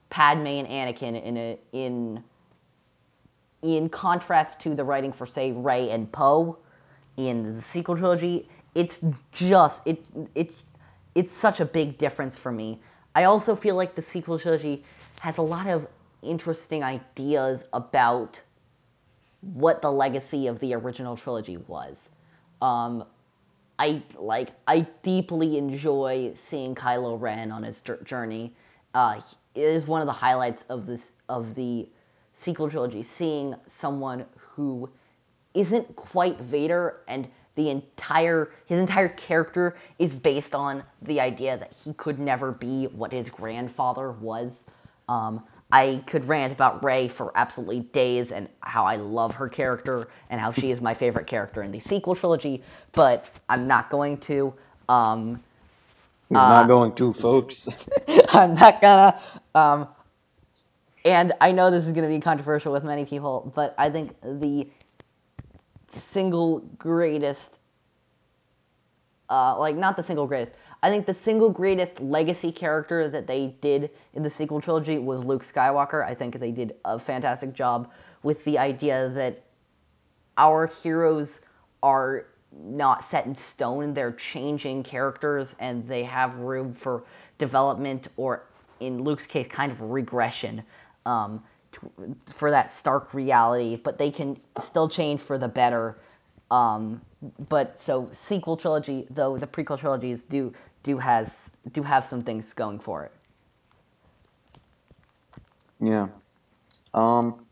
Padme 0.08 0.46
and 0.46 0.68
Anakin 0.68 1.22
in 1.22 1.36
a, 1.36 1.58
in 1.72 2.24
in 3.62 3.88
contrast 3.90 4.58
to 4.60 4.74
the 4.74 4.82
writing 4.82 5.12
for 5.12 5.26
say 5.26 5.52
Rey 5.52 5.90
and 5.90 6.10
Poe 6.10 6.58
in 7.16 7.56
the 7.56 7.62
sequel 7.62 7.96
trilogy, 7.96 8.48
it's 8.74 9.00
just 9.32 9.82
it 9.86 10.04
it 10.34 10.52
it's 11.14 11.34
such 11.34 11.60
a 11.60 11.64
big 11.64 11.98
difference 11.98 12.38
for 12.38 12.52
me. 12.52 12.80
I 13.14 13.24
also 13.24 13.56
feel 13.56 13.74
like 13.74 13.94
the 13.94 14.02
sequel 14.02 14.38
trilogy 14.38 14.84
has 15.20 15.38
a 15.38 15.42
lot 15.42 15.66
of 15.66 15.86
interesting 16.22 16.82
ideas 16.82 17.66
about 17.72 18.40
what 19.40 19.82
the 19.82 19.90
legacy 19.90 20.46
of 20.46 20.60
the 20.60 20.74
original 20.74 21.16
trilogy 21.16 21.56
was. 21.56 22.10
Um, 22.62 23.04
I 23.80 24.02
like 24.18 24.50
I 24.66 24.86
deeply 25.02 25.56
enjoy 25.56 26.32
seeing 26.34 26.74
Kylo 26.74 27.18
Ren 27.18 27.50
on 27.50 27.62
his 27.62 27.82
journey. 28.04 28.54
Uh, 28.92 29.22
it 29.54 29.62
is 29.62 29.86
one 29.86 30.02
of 30.02 30.06
the 30.06 30.12
highlights 30.12 30.66
of 30.68 30.84
this 30.84 31.12
of 31.30 31.54
the 31.54 31.88
sequel 32.34 32.68
trilogy. 32.68 33.02
Seeing 33.02 33.54
someone 33.66 34.26
who 34.36 34.90
isn't 35.54 35.96
quite 35.96 36.38
Vader 36.38 37.00
and 37.08 37.26
the 37.54 37.70
entire 37.70 38.50
his 38.66 38.78
entire 38.78 39.08
character 39.08 39.78
is 39.98 40.14
based 40.14 40.54
on 40.54 40.82
the 41.00 41.18
idea 41.18 41.56
that 41.56 41.72
he 41.82 41.94
could 41.94 42.18
never 42.18 42.52
be 42.52 42.84
what 42.84 43.12
his 43.12 43.30
grandfather 43.30 44.12
was. 44.12 44.64
Um, 45.08 45.42
I 45.72 46.02
could 46.06 46.26
rant 46.26 46.52
about 46.52 46.82
Rey 46.82 47.08
for 47.08 47.32
absolutely 47.34 47.80
days 47.80 48.32
and 48.32 48.48
how 48.60 48.84
I 48.84 48.96
love 48.96 49.34
her 49.34 49.48
character 49.48 50.08
and 50.28 50.40
how 50.40 50.52
she 50.52 50.70
is 50.70 50.80
my 50.80 50.94
favorite 50.94 51.26
character 51.26 51.62
in 51.62 51.70
the 51.70 51.78
sequel 51.78 52.14
trilogy, 52.14 52.62
but 52.92 53.30
I'm 53.48 53.66
not 53.66 53.90
going 53.90 54.18
to. 54.18 54.54
Um, 54.88 55.42
He's 56.28 56.36
not 56.36 56.68
going 56.68 56.92
to, 56.94 57.12
folks. 57.12 57.68
I'm 58.32 58.54
not 58.54 58.80
gonna. 58.80 59.20
Um, 59.54 59.88
and 61.04 61.32
I 61.40 61.52
know 61.52 61.70
this 61.70 61.86
is 61.86 61.92
gonna 61.92 62.08
be 62.08 62.20
controversial 62.20 62.72
with 62.72 62.84
many 62.84 63.04
people, 63.04 63.52
but 63.54 63.74
I 63.78 63.90
think 63.90 64.14
the 64.22 64.68
single 65.92 66.60
greatest, 66.78 67.58
uh, 69.28 69.58
like 69.58 69.76
not 69.76 69.96
the 69.96 70.02
single 70.04 70.26
greatest, 70.26 70.52
I 70.82 70.90
think 70.90 71.06
the 71.06 71.14
single 71.14 71.50
greatest 71.50 72.00
legacy 72.00 72.52
character 72.52 73.08
that 73.08 73.26
they 73.26 73.54
did 73.60 73.90
in 74.14 74.22
the 74.22 74.30
sequel 74.30 74.60
trilogy 74.60 74.98
was 74.98 75.24
Luke 75.24 75.42
Skywalker. 75.42 76.04
I 76.04 76.14
think 76.14 76.38
they 76.38 76.52
did 76.52 76.74
a 76.84 76.98
fantastic 76.98 77.52
job 77.52 77.90
with 78.22 78.44
the 78.44 78.58
idea 78.58 79.10
that 79.10 79.42
our 80.38 80.68
heroes 80.82 81.40
are 81.82 82.26
not 82.52 83.04
set 83.04 83.26
in 83.26 83.34
stone. 83.34 83.92
They're 83.92 84.12
changing 84.12 84.82
characters 84.82 85.54
and 85.58 85.86
they 85.86 86.04
have 86.04 86.36
room 86.36 86.72
for 86.72 87.04
development 87.36 88.08
or, 88.16 88.46
in 88.80 89.04
Luke's 89.04 89.26
case, 89.26 89.46
kind 89.48 89.70
of 89.70 89.80
regression 89.82 90.62
um, 91.04 91.42
to, 91.72 91.90
for 92.34 92.50
that 92.50 92.70
stark 92.70 93.12
reality. 93.12 93.76
But 93.76 93.98
they 93.98 94.10
can 94.10 94.40
still 94.58 94.88
change 94.88 95.20
for 95.20 95.36
the 95.36 95.48
better. 95.48 95.98
Um, 96.50 97.02
but 97.48 97.78
so 97.78 98.08
sequel 98.12 98.56
trilogy, 98.56 99.06
though 99.10 99.36
the 99.36 99.46
prequel 99.46 99.78
trilogies 99.78 100.22
do 100.22 100.52
do 100.82 100.98
has 100.98 101.50
do 101.72 101.82
have 101.82 102.04
some 102.04 102.22
things 102.22 102.52
going 102.52 102.78
for 102.78 103.04
it. 103.04 103.12
Yeah. 105.80 106.08
Um, 106.92 107.46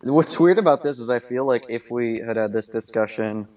what's 0.00 0.38
weird 0.38 0.58
about 0.58 0.82
this 0.82 0.98
is 0.98 1.10
I 1.10 1.18
feel 1.18 1.46
like 1.46 1.64
if 1.68 1.90
we 1.90 2.20
had 2.20 2.36
had 2.36 2.52
this 2.52 2.68
discussion 2.68 3.48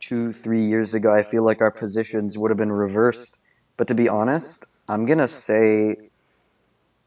two, 0.00 0.32
three 0.32 0.64
years 0.66 0.94
ago, 0.94 1.12
I 1.12 1.22
feel 1.22 1.44
like 1.44 1.60
our 1.60 1.70
positions 1.70 2.36
would 2.38 2.50
have 2.50 2.58
been 2.58 2.72
reversed. 2.72 3.36
But 3.76 3.88
to 3.88 3.94
be 3.94 4.08
honest, 4.08 4.66
I'm 4.88 5.06
gonna 5.06 5.28
say, 5.28 5.96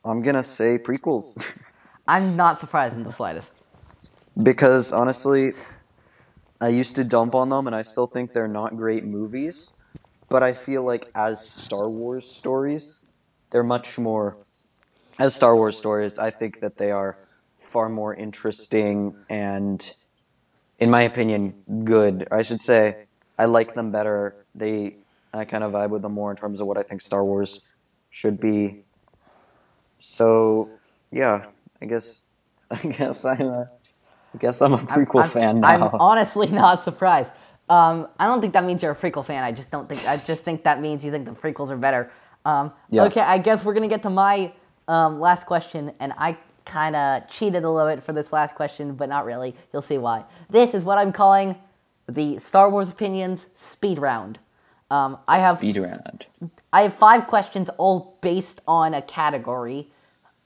I'm 0.06 0.20
gonna 0.22 0.44
say 0.44 0.78
prequels, 0.78 1.52
I'm 2.08 2.36
not 2.36 2.60
surprised 2.60 2.96
in 2.96 3.04
the 3.04 3.12
slightest. 3.12 3.52
because 4.42 4.94
honestly, 4.94 5.54
I 6.60 6.70
used 6.70 6.96
to 6.96 7.04
dump 7.04 7.36
on 7.36 7.50
them, 7.50 7.68
and 7.68 7.76
I 7.76 7.82
still 7.82 8.08
think 8.08 8.34
they're 8.34 8.48
not 8.48 8.78
great 8.78 9.04
movies. 9.04 9.76
But 10.32 10.42
I 10.44 10.54
feel 10.54 10.84
like 10.84 11.12
as 11.14 11.46
Star 11.46 11.90
Wars 11.90 12.26
stories, 12.26 13.06
they're 13.52 13.64
much 13.64 14.00
more 14.00 14.38
as 15.20 15.36
Star 15.36 15.56
Wars 15.56 15.78
stories, 15.78 16.18
I 16.18 16.32
think 16.32 16.62
that 16.62 16.78
they 16.78 16.90
are 16.90 17.18
far 17.60 17.90
more 17.90 18.16
interesting 18.16 19.14
and, 19.30 19.94
in 20.80 20.90
my 20.90 21.04
opinion, 21.04 21.54
good. 21.84 22.28
I 22.32 22.42
should 22.42 22.62
say, 22.62 23.06
I 23.38 23.46
like 23.46 23.74
them 23.76 23.92
better. 23.92 24.36
They, 24.56 24.96
I 25.34 25.46
kind 25.46 25.64
of 25.64 25.74
vibe 25.74 25.90
with 25.90 26.02
them 26.02 26.14
more 26.14 26.32
in 26.32 26.38
terms 26.38 26.60
of 26.60 26.68
what 26.68 26.78
I 26.78 26.82
think 26.82 27.02
Star 27.02 27.24
Wars 27.24 27.76
should 28.10 28.40
be. 28.40 28.84
So, 30.00 30.70
yeah, 31.12 31.46
I 31.82 31.86
guess, 31.86 32.24
I 32.72 32.78
guess 32.78 33.26
I'm 33.26 33.42
a, 33.42 33.70
I 34.34 34.38
guess 34.40 34.62
I'm 34.62 34.74
a 34.74 34.78
prequel 34.78 35.24
I'm, 35.24 35.30
fan 35.30 35.60
now. 35.60 35.68
I'm 35.68 35.84
honestly 36.00 36.48
not 36.64 36.84
surprised. 36.84 37.32
Um, 37.72 38.10
I 38.20 38.26
don't 38.28 38.42
think 38.42 38.52
that 38.54 38.66
means 38.66 38.84
you're 38.84 38.92
a 38.92 38.96
prequel 38.96 39.26
fan. 39.26 39.44
I 39.46 39.52
just 39.54 39.72
don't 39.72 39.88
think. 39.88 40.02
I 40.02 40.16
just 40.16 40.44
think 40.44 40.64
that 40.64 40.82
means 40.82 41.06
you 41.06 41.12
think 41.12 41.26
the 41.26 41.32
prequels 41.32 41.70
are 41.70 41.78
better. 41.78 42.12
Um, 42.44 42.74
Yeah. 42.90 43.04
Okay, 43.06 43.22
I 43.22 43.38
guess 43.38 43.64
we're 43.64 43.74
gonna 43.74 43.88
get 43.88 44.04
to 44.04 44.10
my 44.10 44.52
um, 44.90 45.20
last 45.22 45.46
question, 45.46 45.94
and 46.02 46.14
I 46.18 46.38
kind 46.66 46.96
of 46.98 47.30
cheated 47.30 47.64
a 47.64 47.70
little 47.70 47.90
bit 47.90 48.04
for 48.04 48.12
this 48.14 48.34
last 48.34 48.56
question, 48.56 48.94
but 48.96 49.08
not 49.08 49.24
really. 49.26 49.56
You'll 49.72 49.82
see 49.82 49.98
why. 49.98 50.26
This 50.50 50.74
is 50.74 50.84
what 50.84 50.98
I'm 50.98 51.14
calling 51.14 51.56
the 52.10 52.40
Star 52.40 52.70
Wars 52.70 52.90
opinions 52.90 53.48
speed 53.56 54.00
round. 54.00 54.40
Um, 54.90 55.18
I 55.26 55.40
have 55.40 55.58
Speed 55.58 55.78
round. 55.78 56.26
I 56.74 56.82
have 56.82 56.94
five 56.94 57.26
questions, 57.26 57.70
all 57.78 58.18
based 58.20 58.60
on 58.68 58.94
a 58.94 59.02
category, 59.02 59.90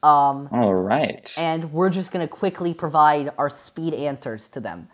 All 0.03 0.75
right. 0.75 1.33
and 1.39 1.73
we're 1.73 1.89
just 1.89 2.11
gonna 2.11 2.27
quickly 2.27 2.71
provide 2.75 3.31
our 3.39 3.49
speed 3.49 3.95
answers 3.95 4.47
to 4.49 4.59
them. 4.59 4.89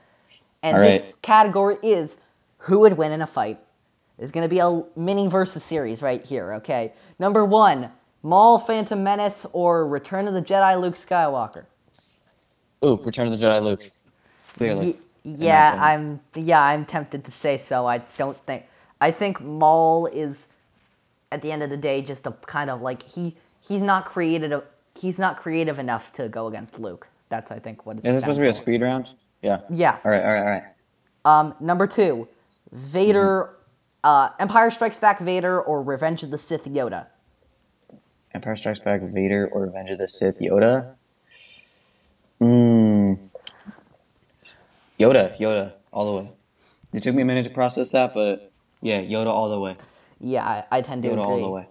And 0.64 0.78
this 0.82 1.16
category 1.22 1.78
is 1.84 2.18
who 2.62 2.80
would 2.80 2.94
win 2.94 3.12
in 3.12 3.22
a 3.22 3.28
fight. 3.28 3.60
It's 4.18 4.32
gonna 4.32 4.48
be 4.48 4.60
a 4.60 4.84
mini 4.96 5.28
versus 5.28 5.64
series 5.64 6.02
right 6.02 6.24
here. 6.24 6.54
Okay, 6.54 6.94
number 7.20 7.44
one, 7.44 7.92
Maul, 8.24 8.60
Phantom 8.60 9.04
Menace, 9.04 9.46
or 9.52 9.88
Return 9.88 10.28
of 10.28 10.34
the 10.34 10.42
Jedi, 10.42 10.80
Luke 10.80 10.96
Skywalker. 10.96 11.66
Ooh, 12.86 13.00
Return 13.04 13.32
of 13.32 13.40
the 13.40 13.46
Jedi, 13.46 13.64
Luke. 13.64 13.90
Clearly. 14.58 14.98
Yeah, 15.24 15.78
I'm. 15.80 16.20
Yeah, 16.36 16.62
I'm 16.62 16.86
tempted 16.86 17.24
to 17.26 17.32
say 17.32 17.62
so. 17.68 17.86
I 17.88 18.00
don't 18.18 18.38
think. 18.46 18.66
I 19.00 19.12
think 19.12 19.42
Maul 19.42 20.08
is, 20.08 20.48
at 21.32 21.42
the 21.42 21.52
end 21.52 21.64
of 21.64 21.70
the 21.70 21.78
day, 21.78 22.02
just 22.02 22.26
a 22.28 22.32
kind 22.32 22.70
of 22.70 22.82
like 22.82 23.04
he 23.04 23.36
he's 23.60 23.82
not 23.82 24.06
creative. 24.06 24.64
He's 25.00 25.20
not 25.20 25.38
creative 25.38 25.80
enough 25.80 26.12
to 26.14 26.28
go 26.28 26.48
against 26.48 26.80
Luke. 26.80 27.08
That's 27.30 27.52
I 27.52 27.60
think 27.60 27.86
what 27.86 27.98
it's. 27.98 28.06
Is 28.06 28.16
it 28.16 28.20
supposed 28.20 28.38
to 28.38 28.42
be 28.42 28.48
a 28.50 28.54
speed 28.54 28.82
round? 28.82 29.14
Yeah. 29.42 29.62
Yeah. 29.70 29.98
All 30.04 30.12
right. 30.12 30.24
All 30.24 30.34
right. 30.34 30.40
All 30.40 30.46
right. 30.46 30.64
Um, 31.24 31.56
number 31.60 31.86
two, 31.86 32.28
Vader, 32.72 33.56
Mm-hmm. 34.04 34.10
uh, 34.10 34.30
Empire 34.40 34.72
Strikes 34.72 34.98
Back 34.98 35.20
Vader 35.20 35.62
or 35.62 35.82
Revenge 35.84 36.24
of 36.24 36.32
the 36.32 36.38
Sith 36.38 36.66
Yoda. 36.66 37.08
Empire 38.34 38.56
Strikes 38.56 38.80
Back, 38.80 39.02
Vader, 39.02 39.48
or 39.52 39.62
Revenge 39.64 39.90
of 39.92 39.98
the 40.00 40.08
Sith, 40.08 40.40
Yoda. 40.40 40.96
Mmm. 42.40 43.18
Yoda, 45.00 45.38
Yoda, 45.40 45.74
all 45.92 46.06
the 46.06 46.12
way. 46.24 46.32
It 46.94 47.04
took 47.04 47.16
me 47.16 47.22
a 47.22 47.26
minute 47.26 47.44
to 47.44 47.50
process 47.50 47.92
that, 47.92 48.14
but 48.14 48.52
yeah, 48.82 49.02
Yoda 49.02 49.28
all 49.28 49.50
the 49.50 49.60
way. 49.60 49.76
Yeah, 50.20 50.46
I, 50.46 50.78
I 50.78 50.82
tend 50.82 51.04
to 51.04 51.10
Yoda 51.10 51.14
agree. 51.14 51.24
all 51.26 51.42
the 51.42 51.50
way. 51.50 51.68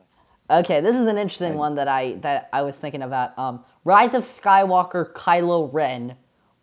Okay, 0.51 0.81
this 0.81 0.97
is 0.97 1.07
an 1.07 1.17
interesting 1.17 1.55
one 1.55 1.77
that 1.77 1.87
I 1.89 2.15
that 2.23 2.49
I 2.53 2.63
was 2.63 2.75
thinking 2.77 3.03
about. 3.03 3.39
Um, 3.39 3.65
Rise 3.85 4.15
of 4.15 4.23
Skywalker, 4.25 5.13
Kylo 5.13 5.73
Ren, 5.73 6.17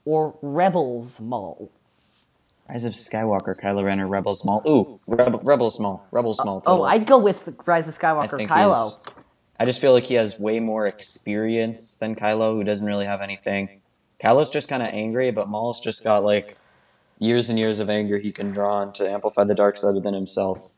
or 0.03 0.37
Rebels 0.41 1.21
Maul. 1.21 1.71
Rise 2.69 2.83
of 2.83 2.93
Skywalker, 2.93 3.59
Kylo 3.59 3.83
Ren, 3.83 3.99
or 3.99 4.07
Rebels 4.07 4.43
Maul. 4.43 4.61
Ooh, 4.67 4.99
Rebel, 5.07 5.39
Rebels 5.39 5.79
Maul, 5.79 6.05
Rebels 6.11 6.39
Maul. 6.43 6.61
Oh. 6.65 6.81
oh 6.81 6.83
I'd 6.83 7.05
go 7.05 7.17
with 7.17 7.49
Rise 7.65 7.87
of 7.87 7.97
Skywalker, 7.97 8.37
think 8.37 8.49
Kylo. 8.49 8.91
I 9.59 9.65
just 9.65 9.79
feel 9.79 9.93
like 9.93 10.05
he 10.05 10.15
has 10.15 10.37
way 10.39 10.59
more 10.59 10.85
experience 10.85 11.97
than 11.97 12.15
Kylo, 12.15 12.53
who 12.53 12.63
doesn't 12.63 12.85
really 12.85 13.05
have 13.05 13.21
anything. 13.21 13.81
Kylo's 14.21 14.49
just 14.49 14.67
kind 14.67 14.83
of 14.83 14.89
angry, 14.89 15.31
but 15.31 15.47
Maul's 15.47 15.79
just 15.79 16.03
got 16.03 16.23
like 16.23 16.57
years 17.19 17.49
and 17.49 17.57
years 17.57 17.79
of 17.79 17.89
anger 17.89 18.17
he 18.17 18.31
can 18.31 18.51
draw 18.51 18.75
on 18.75 18.93
to 18.93 19.09
amplify 19.09 19.43
the 19.43 19.55
dark 19.55 19.77
side 19.77 19.95
within 19.95 20.13
himself. 20.13 20.69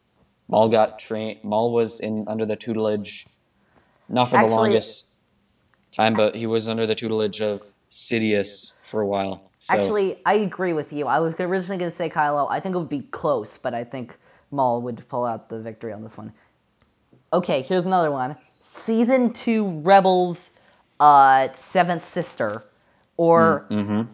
Maul 0.47 0.69
got 0.69 0.99
trained. 0.99 1.43
Maul 1.43 1.73
was 1.73 1.99
in 1.99 2.25
under 2.27 2.45
the 2.45 2.55
tutelage, 2.55 3.27
not 4.07 4.29
for 4.29 4.37
Actually- 4.37 4.49
the 4.49 4.55
longest 4.55 5.17
time, 5.91 6.13
but 6.13 6.35
he 6.35 6.45
was 6.45 6.69
under 6.69 6.85
the 6.85 6.95
tutelage 6.95 7.41
of 7.41 7.61
Sidious 7.91 8.73
for 8.85 9.01
a 9.01 9.07
while. 9.07 9.48
So, 9.61 9.77
Actually, 9.77 10.15
I 10.25 10.35
agree 10.35 10.71
with 10.71 10.93
you. 10.93 11.07
I 11.07 11.19
was 11.19 11.33
originally 11.37 11.77
going 11.77 11.91
to 11.91 11.95
say 11.95 12.09
Kylo. 12.09 12.47
I 12.49 12.61
think 12.61 12.75
it 12.75 12.77
would 12.77 12.87
be 12.87 13.01
close, 13.01 13.57
but 13.57 13.73
I 13.73 13.83
think 13.83 14.17
Maul 14.51 14.81
would 14.83 15.05
pull 15.09 15.25
out 15.25 15.49
the 15.49 15.59
victory 15.59 15.91
on 15.91 16.01
this 16.01 16.17
one. 16.17 16.31
Okay, 17.33 17.61
here's 17.61 17.85
another 17.85 18.09
one. 18.09 18.37
Season 18.63 19.33
2 19.33 19.81
Rebels 19.81 20.51
uh, 20.99 21.49
Seventh 21.55 22.05
Sister, 22.05 22.63
or 23.17 23.67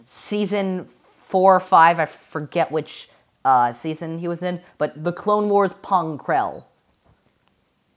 Season 0.05 0.87
4 1.27 1.55
or 1.55 1.59
5, 1.59 1.99
I 1.99 2.05
forget 2.05 2.71
which 2.71 3.07
uh, 3.43 3.71
season 3.73 4.17
he 4.17 4.27
was 4.27 4.41
in, 4.41 4.61
but 4.79 5.03
The 5.03 5.11
Clone 5.13 5.49
Wars 5.49 5.75
Pong 5.75 6.17
Krell. 6.17 6.65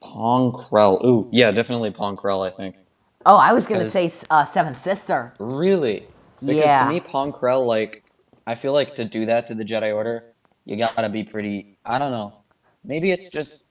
Pong 0.00 0.52
Krell. 0.52 1.02
Ooh, 1.04 1.28
yeah, 1.32 1.50
definitely 1.50 1.90
Pong 1.90 2.16
Krell. 2.16 2.46
I 2.46 2.50
think. 2.50 2.76
Oh, 3.26 3.36
I 3.36 3.52
was 3.52 3.66
going 3.66 3.80
to 3.80 3.90
say 3.90 4.12
uh, 4.30 4.44
Seventh 4.44 4.80
Sister. 4.80 5.32
Really? 5.38 6.06
Because 6.40 6.64
Yeah. 6.64 6.84
to 6.84 6.92
me, 6.92 7.00
Pong 7.00 7.32
Krell, 7.32 7.66
like, 7.66 8.04
I 8.46 8.54
feel 8.54 8.72
like 8.72 8.94
to 8.96 9.04
do 9.04 9.26
that 9.26 9.46
to 9.48 9.54
the 9.54 9.64
Jedi 9.64 9.94
Order, 9.94 10.24
you 10.64 10.76
gotta 10.76 11.08
be 11.08 11.24
pretty. 11.24 11.78
I 11.84 11.98
don't 11.98 12.12
know. 12.12 12.32
Maybe 12.84 13.10
it's 13.10 13.28
just 13.28 13.66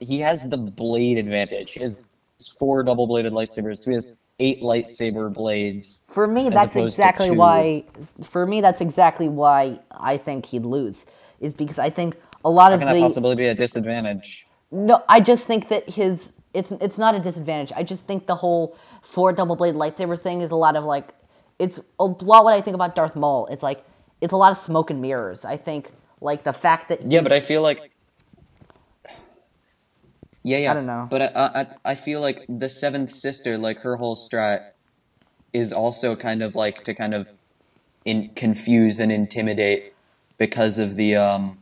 he 0.00 0.20
has 0.20 0.48
the 0.48 0.56
blade 0.56 1.18
advantage. 1.18 1.72
He 1.72 1.80
has 1.80 1.96
four 2.58 2.82
double-bladed 2.82 3.32
lightsabers. 3.32 3.78
So 3.78 3.90
he 3.90 3.94
has 3.94 4.16
eight 4.40 4.60
lightsaber 4.60 5.32
blades. 5.32 6.06
For 6.12 6.26
me, 6.26 6.48
that's 6.48 6.76
exactly 6.76 7.30
why. 7.30 7.84
For 8.22 8.46
me, 8.46 8.60
that's 8.60 8.80
exactly 8.80 9.28
why 9.28 9.78
I 9.92 10.16
think 10.16 10.46
he'd 10.46 10.64
lose. 10.64 11.06
Is 11.40 11.54
because 11.54 11.78
I 11.78 11.90
think 11.90 12.16
a 12.44 12.50
lot 12.50 12.70
How 12.70 12.74
of 12.74 12.80
can 12.80 12.92
that 12.92 13.00
possibly 13.00 13.34
be 13.34 13.46
a 13.46 13.54
disadvantage? 13.54 14.46
no, 14.70 15.02
I 15.08 15.20
just 15.20 15.44
think 15.44 15.68
that 15.68 15.88
his 15.88 16.32
it's 16.52 16.70
it's 16.72 16.98
not 16.98 17.14
a 17.14 17.20
disadvantage. 17.20 17.72
I 17.76 17.82
just 17.82 18.06
think 18.06 18.26
the 18.26 18.36
whole 18.36 18.76
four 19.02 19.32
double 19.32 19.56
blade 19.56 19.74
lightsaber 19.74 20.18
thing 20.18 20.40
is 20.40 20.50
a 20.50 20.56
lot 20.56 20.76
of 20.76 20.84
like 20.84 21.14
it's 21.58 21.80
a 21.98 22.04
lot 22.04 22.44
what 22.44 22.54
I 22.54 22.60
think 22.60 22.74
about 22.74 22.94
Darth 22.96 23.16
Maul. 23.16 23.46
It's 23.46 23.62
like 23.62 23.84
it's 24.20 24.32
a 24.32 24.36
lot 24.36 24.52
of 24.52 24.58
smoke 24.58 24.90
and 24.90 25.00
mirrors. 25.00 25.44
I 25.44 25.56
think 25.56 25.92
like 26.20 26.44
the 26.44 26.52
fact 26.52 26.88
that 26.88 27.02
Yeah, 27.02 27.20
but 27.20 27.32
I 27.32 27.40
feel 27.40 27.62
like. 27.62 27.90
Yeah, 30.42 30.58
yeah. 30.58 30.70
I 30.72 30.74
don't 30.74 30.86
know. 30.86 31.06
But 31.10 31.22
I, 31.22 31.30
I, 31.34 31.66
I 31.92 31.94
feel 31.94 32.20
like 32.20 32.44
the 32.48 32.68
seventh 32.68 33.10
sister, 33.10 33.56
like 33.56 33.78
her 33.80 33.96
whole 33.96 34.14
strat, 34.14 34.72
is 35.52 35.72
also 35.72 36.14
kind 36.16 36.42
of 36.42 36.54
like 36.54 36.84
to 36.84 36.92
kind 36.94 37.14
of, 37.14 37.30
in 38.04 38.28
confuse 38.36 39.00
and 39.00 39.10
intimidate, 39.10 39.94
because 40.38 40.78
of 40.78 40.96
the 40.96 41.16
um. 41.16 41.58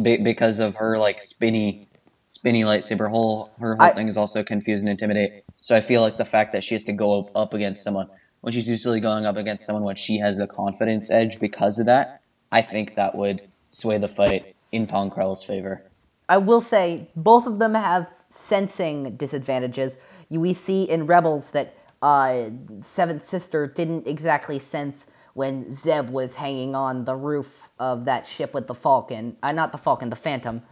Be, 0.00 0.16
because 0.16 0.58
of 0.58 0.76
her 0.76 0.96
like 0.96 1.20
spinny, 1.20 1.86
spinny 2.30 2.62
lightsaber, 2.62 3.10
whole 3.10 3.50
her 3.58 3.74
whole 3.74 3.82
I- 3.88 3.92
thing 3.92 4.08
is 4.08 4.16
also 4.16 4.42
confuse 4.42 4.80
and 4.80 4.88
intimidate. 4.88 5.44
So 5.62 5.76
I 5.76 5.80
feel 5.80 6.02
like 6.02 6.18
the 6.18 6.24
fact 6.24 6.52
that 6.52 6.64
she 6.64 6.74
has 6.74 6.82
to 6.84 6.92
go 6.92 7.30
up, 7.36 7.54
against 7.54 7.84
someone 7.84 8.08
when 8.40 8.52
she's 8.52 8.68
usually 8.68 8.98
going 8.98 9.24
up 9.24 9.36
against 9.36 9.64
someone 9.64 9.84
when 9.84 9.94
she 9.94 10.18
has 10.18 10.36
the 10.36 10.48
confidence 10.48 11.08
edge 11.08 11.38
because 11.38 11.78
of 11.78 11.86
that, 11.86 12.20
I 12.50 12.60
think 12.60 12.96
that 12.96 13.14
would 13.14 13.48
sway 13.70 13.96
the 13.98 14.08
fight 14.08 14.56
in 14.72 14.88
Pong 14.88 15.08
Krell's 15.08 15.44
favor. 15.44 15.84
I 16.28 16.38
will 16.38 16.60
say 16.60 17.08
both 17.14 17.46
of 17.46 17.60
them 17.60 17.74
have 17.74 18.10
sensing 18.28 19.16
disadvantages. 19.16 19.98
We 20.28 20.52
see 20.52 20.82
in 20.82 21.06
Rebels 21.06 21.52
that 21.52 21.76
uh, 22.02 22.50
Seventh 22.80 23.24
Sister 23.24 23.68
didn't 23.68 24.08
exactly 24.08 24.58
sense 24.58 25.06
when 25.34 25.76
Zeb 25.76 26.10
was 26.10 26.34
hanging 26.34 26.74
on 26.74 27.04
the 27.04 27.14
roof 27.14 27.70
of 27.78 28.04
that 28.06 28.26
ship 28.26 28.52
with 28.52 28.66
the 28.66 28.74
Falcon. 28.74 29.36
Uh, 29.44 29.52
not 29.52 29.70
the 29.70 29.78
Falcon, 29.78 30.10
the 30.10 30.16
Phantom. 30.16 30.62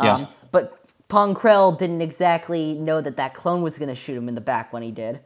Um, 0.00 0.06
Yeah. 0.06 0.26
But 0.50 0.81
Pong 1.12 1.34
Krell 1.34 1.76
didn't 1.78 2.00
exactly 2.00 2.72
know 2.72 3.02
that 3.02 3.18
that 3.18 3.34
clone 3.34 3.60
was 3.60 3.76
going 3.76 3.90
to 3.90 3.94
shoot 3.94 4.16
him 4.16 4.30
in 4.30 4.34
the 4.34 4.40
back 4.40 4.72
when 4.72 4.82
he 4.82 4.90
did. 4.90 5.20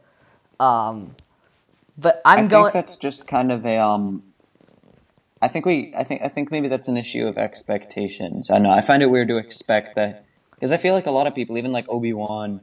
Um, 0.59 1.15
but 1.97 2.21
I'm 2.25 2.45
I 2.45 2.47
going. 2.49 2.65
I 2.65 2.71
think 2.71 2.73
that's 2.73 2.97
just 2.97 3.25
kind 3.25 3.53
of 3.53 3.65
a 3.65 3.79
um. 3.79 4.21
I 5.41 5.47
think 5.47 5.65
we. 5.65 5.93
I 5.97 6.03
think. 6.03 6.23
I 6.23 6.27
think 6.27 6.51
maybe 6.51 6.67
that's 6.67 6.89
an 6.89 6.97
issue 6.97 7.25
of 7.25 7.37
expectations. 7.37 8.49
I 8.49 8.57
know. 8.57 8.69
I 8.69 8.81
find 8.81 9.01
it 9.01 9.05
weird 9.05 9.29
to 9.29 9.37
expect 9.37 9.95
that 9.95 10.25
because 10.55 10.73
I 10.73 10.77
feel 10.77 10.93
like 10.93 11.05
a 11.05 11.11
lot 11.11 11.25
of 11.25 11.33
people, 11.33 11.57
even 11.57 11.71
like 11.71 11.87
Obi 11.87 12.11
Wan 12.11 12.59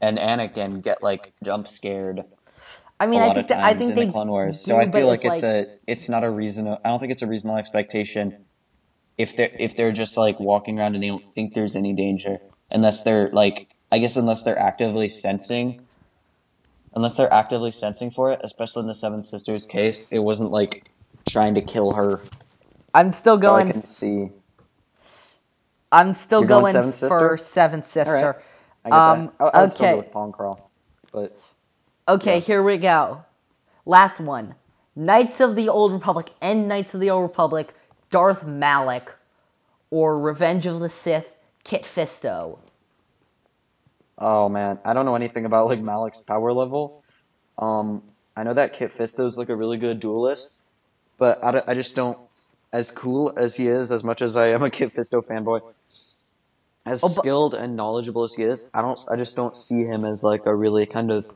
and 0.00 0.16
Anakin, 0.16 0.80
get 0.80 1.02
like 1.02 1.32
jump 1.42 1.66
scared 1.66 2.24
I 3.00 3.06
mean, 3.06 3.20
I 3.20 3.34
think 3.34 3.50
I 3.50 3.74
think 3.74 3.90
in 3.90 3.96
they 3.96 4.06
the 4.06 4.12
Clone 4.12 4.28
Wars. 4.28 4.62
do, 4.62 4.70
So 4.70 4.76
I 4.76 4.86
feel 4.86 5.08
like 5.08 5.24
it's, 5.24 5.42
like, 5.42 5.66
a. 5.66 5.66
It's 5.88 6.08
not 6.08 6.22
a 6.22 6.30
reason. 6.30 6.68
I 6.68 6.78
don't 6.84 7.00
think 7.00 7.10
it's 7.10 7.22
a 7.22 7.26
reasonable 7.26 7.58
expectation 7.58 8.44
if 9.18 9.36
they're 9.36 9.50
if 9.58 9.76
they're 9.76 9.92
just 9.92 10.16
like 10.16 10.38
walking 10.40 10.78
around 10.78 10.94
and 10.94 11.02
they 11.02 11.08
don't 11.08 11.24
think 11.24 11.54
there's 11.54 11.76
any 11.76 11.92
danger 11.92 12.38
unless 12.70 13.02
they're 13.02 13.30
like 13.32 13.68
I 13.92 13.98
guess 13.98 14.16
unless 14.16 14.42
they're 14.42 14.58
actively 14.58 15.08
sensing 15.08 15.86
unless 16.94 17.16
they're 17.16 17.32
actively 17.32 17.70
sensing 17.70 18.10
for 18.10 18.30
it, 18.30 18.40
especially 18.44 18.80
in 18.82 18.86
the 18.86 18.94
Seventh 18.94 19.24
Sister's 19.24 19.66
case, 19.66 20.08
it 20.10 20.20
wasn't 20.20 20.50
like 20.50 20.90
trying 21.28 21.54
to 21.54 21.62
kill 21.62 21.92
her. 21.92 22.20
I'm 22.94 23.12
still 23.12 23.38
going 23.38 23.68
I 23.68 23.72
can 23.72 23.82
see. 23.84 24.30
I'm 25.90 26.14
still 26.14 26.40
You're 26.40 26.48
going 26.48 26.64
going, 26.64 26.72
Seventh 26.72 26.98
for? 26.98 27.38
Seventh 27.38 27.86
Sister. 27.86 28.10
All 28.16 28.26
right. 28.32 28.36
I 28.84 28.90
get 28.90 29.08
Um. 29.08 29.32
I, 29.40 29.44
I 29.44 29.62
okay. 29.64 29.92
go 29.92 29.96
with 29.98 30.10
Pong 30.12 30.32
Krell, 30.32 30.60
but 31.12 31.38
Okay, 32.08 32.36
Yeah. 32.36 32.40
here 32.40 32.62
we 32.62 32.78
go. 32.78 33.24
Last 33.86 34.20
one. 34.20 34.54
Knights 34.96 35.40
of 35.40 35.56
the 35.56 35.68
Old 35.68 35.92
Republic 35.92 36.30
and 36.42 36.68
Knights 36.68 36.94
of 36.94 37.00
the 37.00 37.10
Old 37.10 37.22
Republic, 37.22 37.74
Darth 38.12 38.44
Malak, 38.44 39.16
or 39.90 40.20
Revenge 40.20 40.66
of 40.66 40.78
the 40.80 40.88
Sith, 40.88 41.36
Kit 41.64 41.82
Fisto. 41.84 42.58
oh 44.18 44.48
man, 44.48 44.78
I 44.84 44.92
don't 44.92 45.06
know 45.06 45.16
anything 45.16 45.46
about 45.46 45.66
like 45.66 45.80
Malak's 45.80 46.20
power 46.22 46.52
level. 46.52 47.02
Um, 47.58 48.04
I 48.36 48.44
know 48.44 48.54
that 48.54 48.74
Kit 48.74 48.90
Fisto 48.92 49.26
is 49.26 49.38
like 49.38 49.48
a 49.48 49.56
really 49.56 49.78
good 49.78 49.98
duelist, 50.00 50.62
but 51.18 51.42
I, 51.44 51.62
I 51.66 51.74
just 51.74 51.96
don't. 51.96 52.18
As 52.72 52.90
cool 52.90 53.34
as 53.36 53.56
he 53.56 53.68
is, 53.68 53.92
as 53.92 54.04
much 54.04 54.22
as 54.22 54.36
I 54.36 54.48
am 54.48 54.62
a 54.62 54.70
Kit 54.70 54.94
Fisto 54.94 55.22
fanboy, 55.26 55.60
as 56.86 57.02
Oh, 57.02 57.08
skilled 57.08 57.54
and 57.54 57.76
knowledgeable 57.76 58.24
as 58.24 58.34
he 58.34 58.44
is, 58.44 58.70
I 58.74 58.82
don't. 58.82 58.98
I 59.10 59.16
just 59.16 59.36
don't 59.36 59.56
see 59.56 59.84
him 59.84 60.04
as 60.04 60.22
like 60.22 60.46
a 60.46 60.54
really 60.54 60.86
kind 60.86 61.10
of 61.10 61.28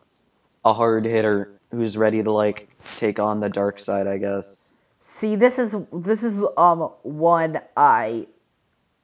a 0.65 0.75
hard 0.75 1.05
hitter 1.05 1.53
who's 1.71 1.97
ready 1.97 2.23
to 2.23 2.33
like 2.33 2.69
take 2.99 3.19
on 3.19 3.41
the 3.41 3.49
dark 3.51 3.79
side, 3.81 4.07
I 4.07 4.19
guess. 4.19 4.75
See, 5.09 5.37
this 5.37 5.57
is 5.57 5.77
this 5.93 6.25
is 6.25 6.45
um 6.57 6.81
one 7.05 7.61
I 7.77 8.27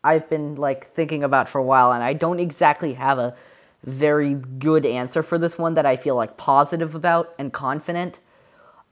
I've 0.03 0.29
been 0.29 0.57
like 0.57 0.93
thinking 0.95 1.23
about 1.23 1.49
for 1.49 1.61
a 1.61 1.63
while, 1.63 1.93
and 1.93 2.03
I 2.03 2.13
don't 2.13 2.41
exactly 2.41 2.95
have 2.95 3.21
a 3.21 3.37
very 3.85 4.35
good 4.35 4.85
answer 4.85 5.23
for 5.23 5.39
this 5.39 5.57
one 5.57 5.75
that 5.75 5.87
I 5.87 5.95
feel 5.95 6.17
like 6.17 6.37
positive 6.37 6.97
about 6.97 7.33
and 7.39 7.53
confident. 7.53 8.19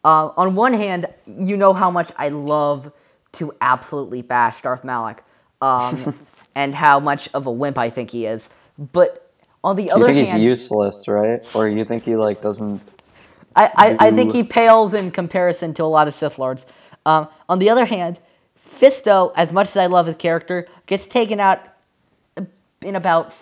Uh, 0.05 0.29
on 0.37 0.55
one 0.55 0.73
hand, 0.73 1.09
you 1.27 1.57
know 1.57 1.73
how 1.73 1.91
much 1.91 2.13
I 2.17 2.29
love 2.29 2.93
to 3.33 3.53
absolutely 3.61 4.23
bash 4.23 4.63
Darth 4.63 4.85
Malak, 4.85 5.25
um, 5.61 6.15
and 6.55 6.73
how 6.77 7.01
much 7.01 7.29
of 7.35 7.47
a 7.47 7.51
wimp 7.51 7.77
I 7.77 7.91
think 7.91 8.13
he 8.13 8.27
is. 8.27 8.51
But 8.93 9.33
on 9.65 9.75
the 9.75 9.87
You 9.87 9.91
other 9.91 10.07
think 10.07 10.19
he's 10.19 10.35
useless, 10.37 11.09
right? 11.09 11.41
Or 11.57 11.69
you 11.69 11.85
think 11.85 12.05
he 12.05 12.15
like 12.15 12.41
doesn't? 12.41 12.81
I, 13.57 13.65
I, 13.75 13.97
I 14.07 14.11
think 14.13 14.33
he 14.33 14.45
pales 14.45 14.95
in 14.95 15.11
comparison 15.11 15.75
to 15.75 15.83
a 15.83 15.91
lot 15.91 16.07
of 16.07 16.15
Sith 16.15 16.39
Lords. 16.39 16.65
Um, 17.07 17.29
on 17.49 17.59
the 17.59 17.71
other 17.71 17.87
hand, 17.87 18.19
Fisto, 18.69 19.33
as 19.37 19.53
much 19.53 19.69
as 19.69 19.77
I 19.77 19.87
love 19.87 20.07
his 20.07 20.17
character, 20.17 20.67
gets 20.87 21.07
taken 21.07 21.41
out 21.41 21.61
in 22.83 22.97
about 22.97 23.35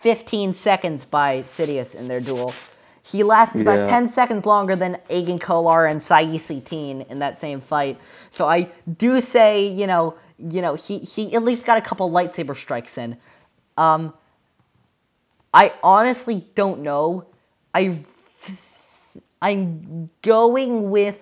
15 0.00 0.54
seconds 0.54 1.04
by 1.04 1.42
Sidious 1.42 1.94
in 1.94 2.08
their 2.08 2.20
duel. 2.20 2.54
He 3.02 3.22
lasts 3.22 3.60
about 3.60 3.80
Yeah. 3.80 3.84
10 3.86 4.08
seconds 4.08 4.46
longer 4.46 4.74
than 4.76 4.98
Agen 5.08 5.38
Kolar 5.38 5.86
and 5.86 6.00
Saesee 6.00 6.60
Tiin 6.62 7.08
in 7.08 7.20
that 7.20 7.38
same 7.38 7.60
fight. 7.60 7.98
So 8.30 8.46
I 8.46 8.70
do 8.98 9.20
say, 9.20 9.66
you 9.68 9.86
know, 9.86 10.14
you 10.38 10.60
know, 10.60 10.74
he, 10.74 10.98
he 10.98 11.34
at 11.34 11.42
least 11.42 11.64
got 11.64 11.78
a 11.78 11.80
couple 11.80 12.10
lightsaber 12.10 12.56
strikes 12.56 12.98
in. 12.98 13.16
Um, 13.76 14.12
I 15.54 15.72
honestly 15.82 16.46
don't 16.54 16.80
know. 16.80 17.26
I 17.74 18.00
I'm 19.40 20.10
going 20.22 20.90
with 20.90 21.18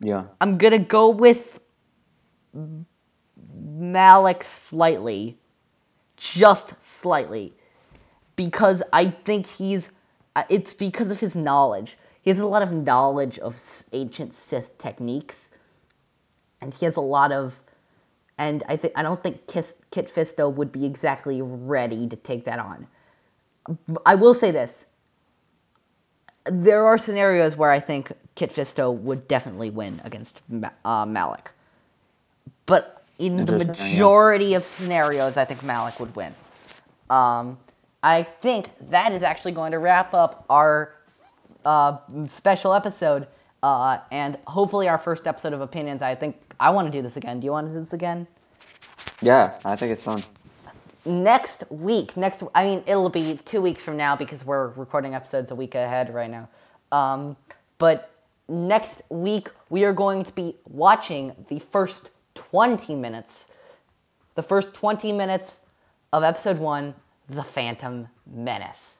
Yeah. 0.00 0.24
I'm 0.40 0.58
gonna 0.58 0.78
go 0.78 1.08
with 1.10 1.60
Malak 3.64 4.42
slightly, 4.44 5.38
just 6.16 6.74
slightly, 6.82 7.54
because 8.36 8.82
I 8.92 9.06
think 9.08 9.46
he's. 9.46 9.90
uh, 10.34 10.44
It's 10.48 10.74
because 10.74 11.10
of 11.10 11.20
his 11.20 11.34
knowledge. 11.34 11.96
He 12.22 12.30
has 12.30 12.38
a 12.40 12.46
lot 12.46 12.62
of 12.62 12.72
knowledge 12.72 13.38
of 13.38 13.56
ancient 13.92 14.34
Sith 14.34 14.76
techniques, 14.78 15.50
and 16.60 16.74
he 16.74 16.84
has 16.86 16.96
a 16.96 17.00
lot 17.00 17.32
of. 17.32 17.60
And 18.38 18.62
I 18.68 18.76
think 18.76 18.92
I 18.96 19.02
don't 19.02 19.22
think 19.22 19.46
Kis, 19.46 19.74
Kit 19.90 20.12
Fisto 20.14 20.52
would 20.52 20.72
be 20.72 20.84
exactly 20.84 21.40
ready 21.42 22.06
to 22.08 22.16
take 22.16 22.44
that 22.44 22.58
on. 22.58 22.86
I 24.04 24.14
will 24.14 24.34
say 24.34 24.50
this: 24.50 24.86
there 26.44 26.86
are 26.86 26.98
scenarios 26.98 27.56
where 27.56 27.70
I 27.70 27.80
think 27.80 28.12
Kit 28.36 28.54
Fisto 28.54 28.92
would 28.96 29.28
definitely 29.28 29.70
win 29.70 30.00
against 30.04 30.42
uh, 30.84 31.06
Malak. 31.06 31.52
But 32.66 33.04
in 33.18 33.36
the 33.36 33.40
Interesting, 33.42 33.76
yeah. 33.76 33.92
majority 33.92 34.54
of 34.54 34.64
scenarios, 34.64 35.36
I 35.38 35.44
think 35.46 35.64
Malak 35.64 36.00
would 36.00 36.16
win. 36.16 36.34
Um, 37.10 37.58
I 38.02 38.24
think 38.24 38.70
that 38.90 39.12
is 39.12 39.22
actually 39.24 39.52
going 39.52 39.72
to 39.72 39.78
wrap 39.80 40.14
up 40.14 40.46
our 40.50 40.94
uh, 41.64 41.98
special 42.28 42.74
episode 42.74 43.28
uh, 43.62 43.98
and 44.12 44.38
hopefully 44.46 44.88
our 44.88 44.98
first 44.98 45.26
episode 45.26 45.54
of 45.54 45.60
Opinions. 45.62 46.02
I 46.02 46.14
think 46.16 46.36
I 46.60 46.70
want 46.70 46.86
to 46.88 46.92
do 46.92 47.02
this 47.02 47.16
again. 47.18 47.40
Do 47.40 47.46
you 47.46 47.52
want 47.52 47.68
to 47.68 47.74
do 47.74 47.80
this 47.80 47.94
again? 47.94 48.28
Yeah, 49.22 49.58
I 49.64 49.76
think 49.76 49.92
it's 49.92 50.02
fun. 50.02 50.22
next 51.04 51.64
week 51.70 52.16
next 52.16 52.42
i 52.54 52.64
mean 52.64 52.82
it'll 52.86 53.08
be 53.08 53.38
two 53.44 53.62
weeks 53.62 53.82
from 53.82 53.96
now 53.96 54.16
because 54.16 54.44
we're 54.44 54.68
recording 54.70 55.14
episodes 55.14 55.52
a 55.52 55.54
week 55.54 55.74
ahead 55.76 56.12
right 56.12 56.30
now 56.30 56.48
um, 56.92 57.36
but 57.78 58.10
next 58.48 59.02
week 59.08 59.48
we 59.68 59.84
are 59.84 59.92
going 59.92 60.22
to 60.22 60.32
be 60.32 60.56
watching 60.68 61.34
the 61.48 61.58
first 61.58 62.10
20 62.34 62.94
minutes 62.94 63.46
the 64.34 64.42
first 64.42 64.74
20 64.74 65.12
minutes 65.12 65.60
of 66.12 66.22
episode 66.22 66.58
one 66.58 66.94
the 67.28 67.42
phantom 67.42 68.08
menace 68.26 68.98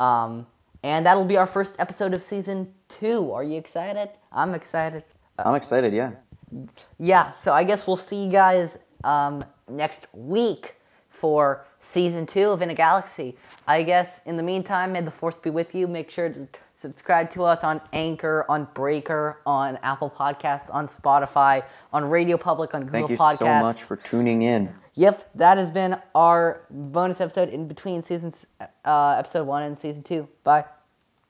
um, 0.00 0.46
and 0.82 1.06
that'll 1.06 1.24
be 1.24 1.36
our 1.36 1.46
first 1.46 1.74
episode 1.78 2.12
of 2.12 2.22
season 2.22 2.72
two 2.88 3.32
are 3.32 3.42
you 3.44 3.56
excited 3.56 4.10
i'm 4.32 4.54
excited 4.54 5.02
I'm 5.38 5.54
excited. 5.54 5.92
Yeah. 5.92 6.12
yeah, 6.98 7.32
so 7.32 7.52
I 7.52 7.62
guess 7.64 7.86
we'll 7.86 7.96
see 7.96 8.24
you 8.24 8.30
guys 8.30 8.76
um, 9.04 9.44
next 9.68 10.06
week 10.12 10.74
for 11.10 11.64
season 11.80 12.26
two 12.26 12.50
of 12.50 12.62
In 12.62 12.70
a 12.70 12.74
Galaxy. 12.74 13.36
I 13.66 13.82
guess 13.82 14.20
in 14.26 14.36
the 14.36 14.42
meantime, 14.42 14.92
may 14.92 15.00
the 15.00 15.10
force 15.10 15.38
be 15.38 15.50
with 15.50 15.74
you. 15.74 15.86
Make 15.86 16.10
sure 16.10 16.28
to 16.28 16.48
subscribe 16.74 17.30
to 17.30 17.44
us 17.44 17.64
on 17.64 17.80
Anchor, 17.92 18.44
on 18.48 18.68
Breaker, 18.74 19.40
on 19.44 19.78
Apple 19.82 20.10
Podcasts, 20.10 20.72
on 20.72 20.86
Spotify, 20.88 21.64
on 21.92 22.08
Radio 22.08 22.36
Public, 22.36 22.74
on 22.74 22.84
Google 22.84 23.00
Podcasts. 23.00 23.06
Thank 23.08 23.10
you 23.10 23.16
Podcasts. 23.16 23.38
so 23.38 23.60
much 23.60 23.82
for 23.82 23.96
tuning 23.96 24.42
in. 24.42 24.72
Yep, 24.94 25.30
that 25.36 25.58
has 25.58 25.70
been 25.70 25.96
our 26.14 26.62
bonus 26.70 27.20
episode 27.20 27.50
in 27.50 27.68
between 27.68 28.02
seasons, 28.02 28.46
uh, 28.84 29.16
episode 29.18 29.46
one 29.46 29.62
and 29.62 29.78
season 29.78 30.02
two. 30.02 30.26
Bye. 30.42 30.64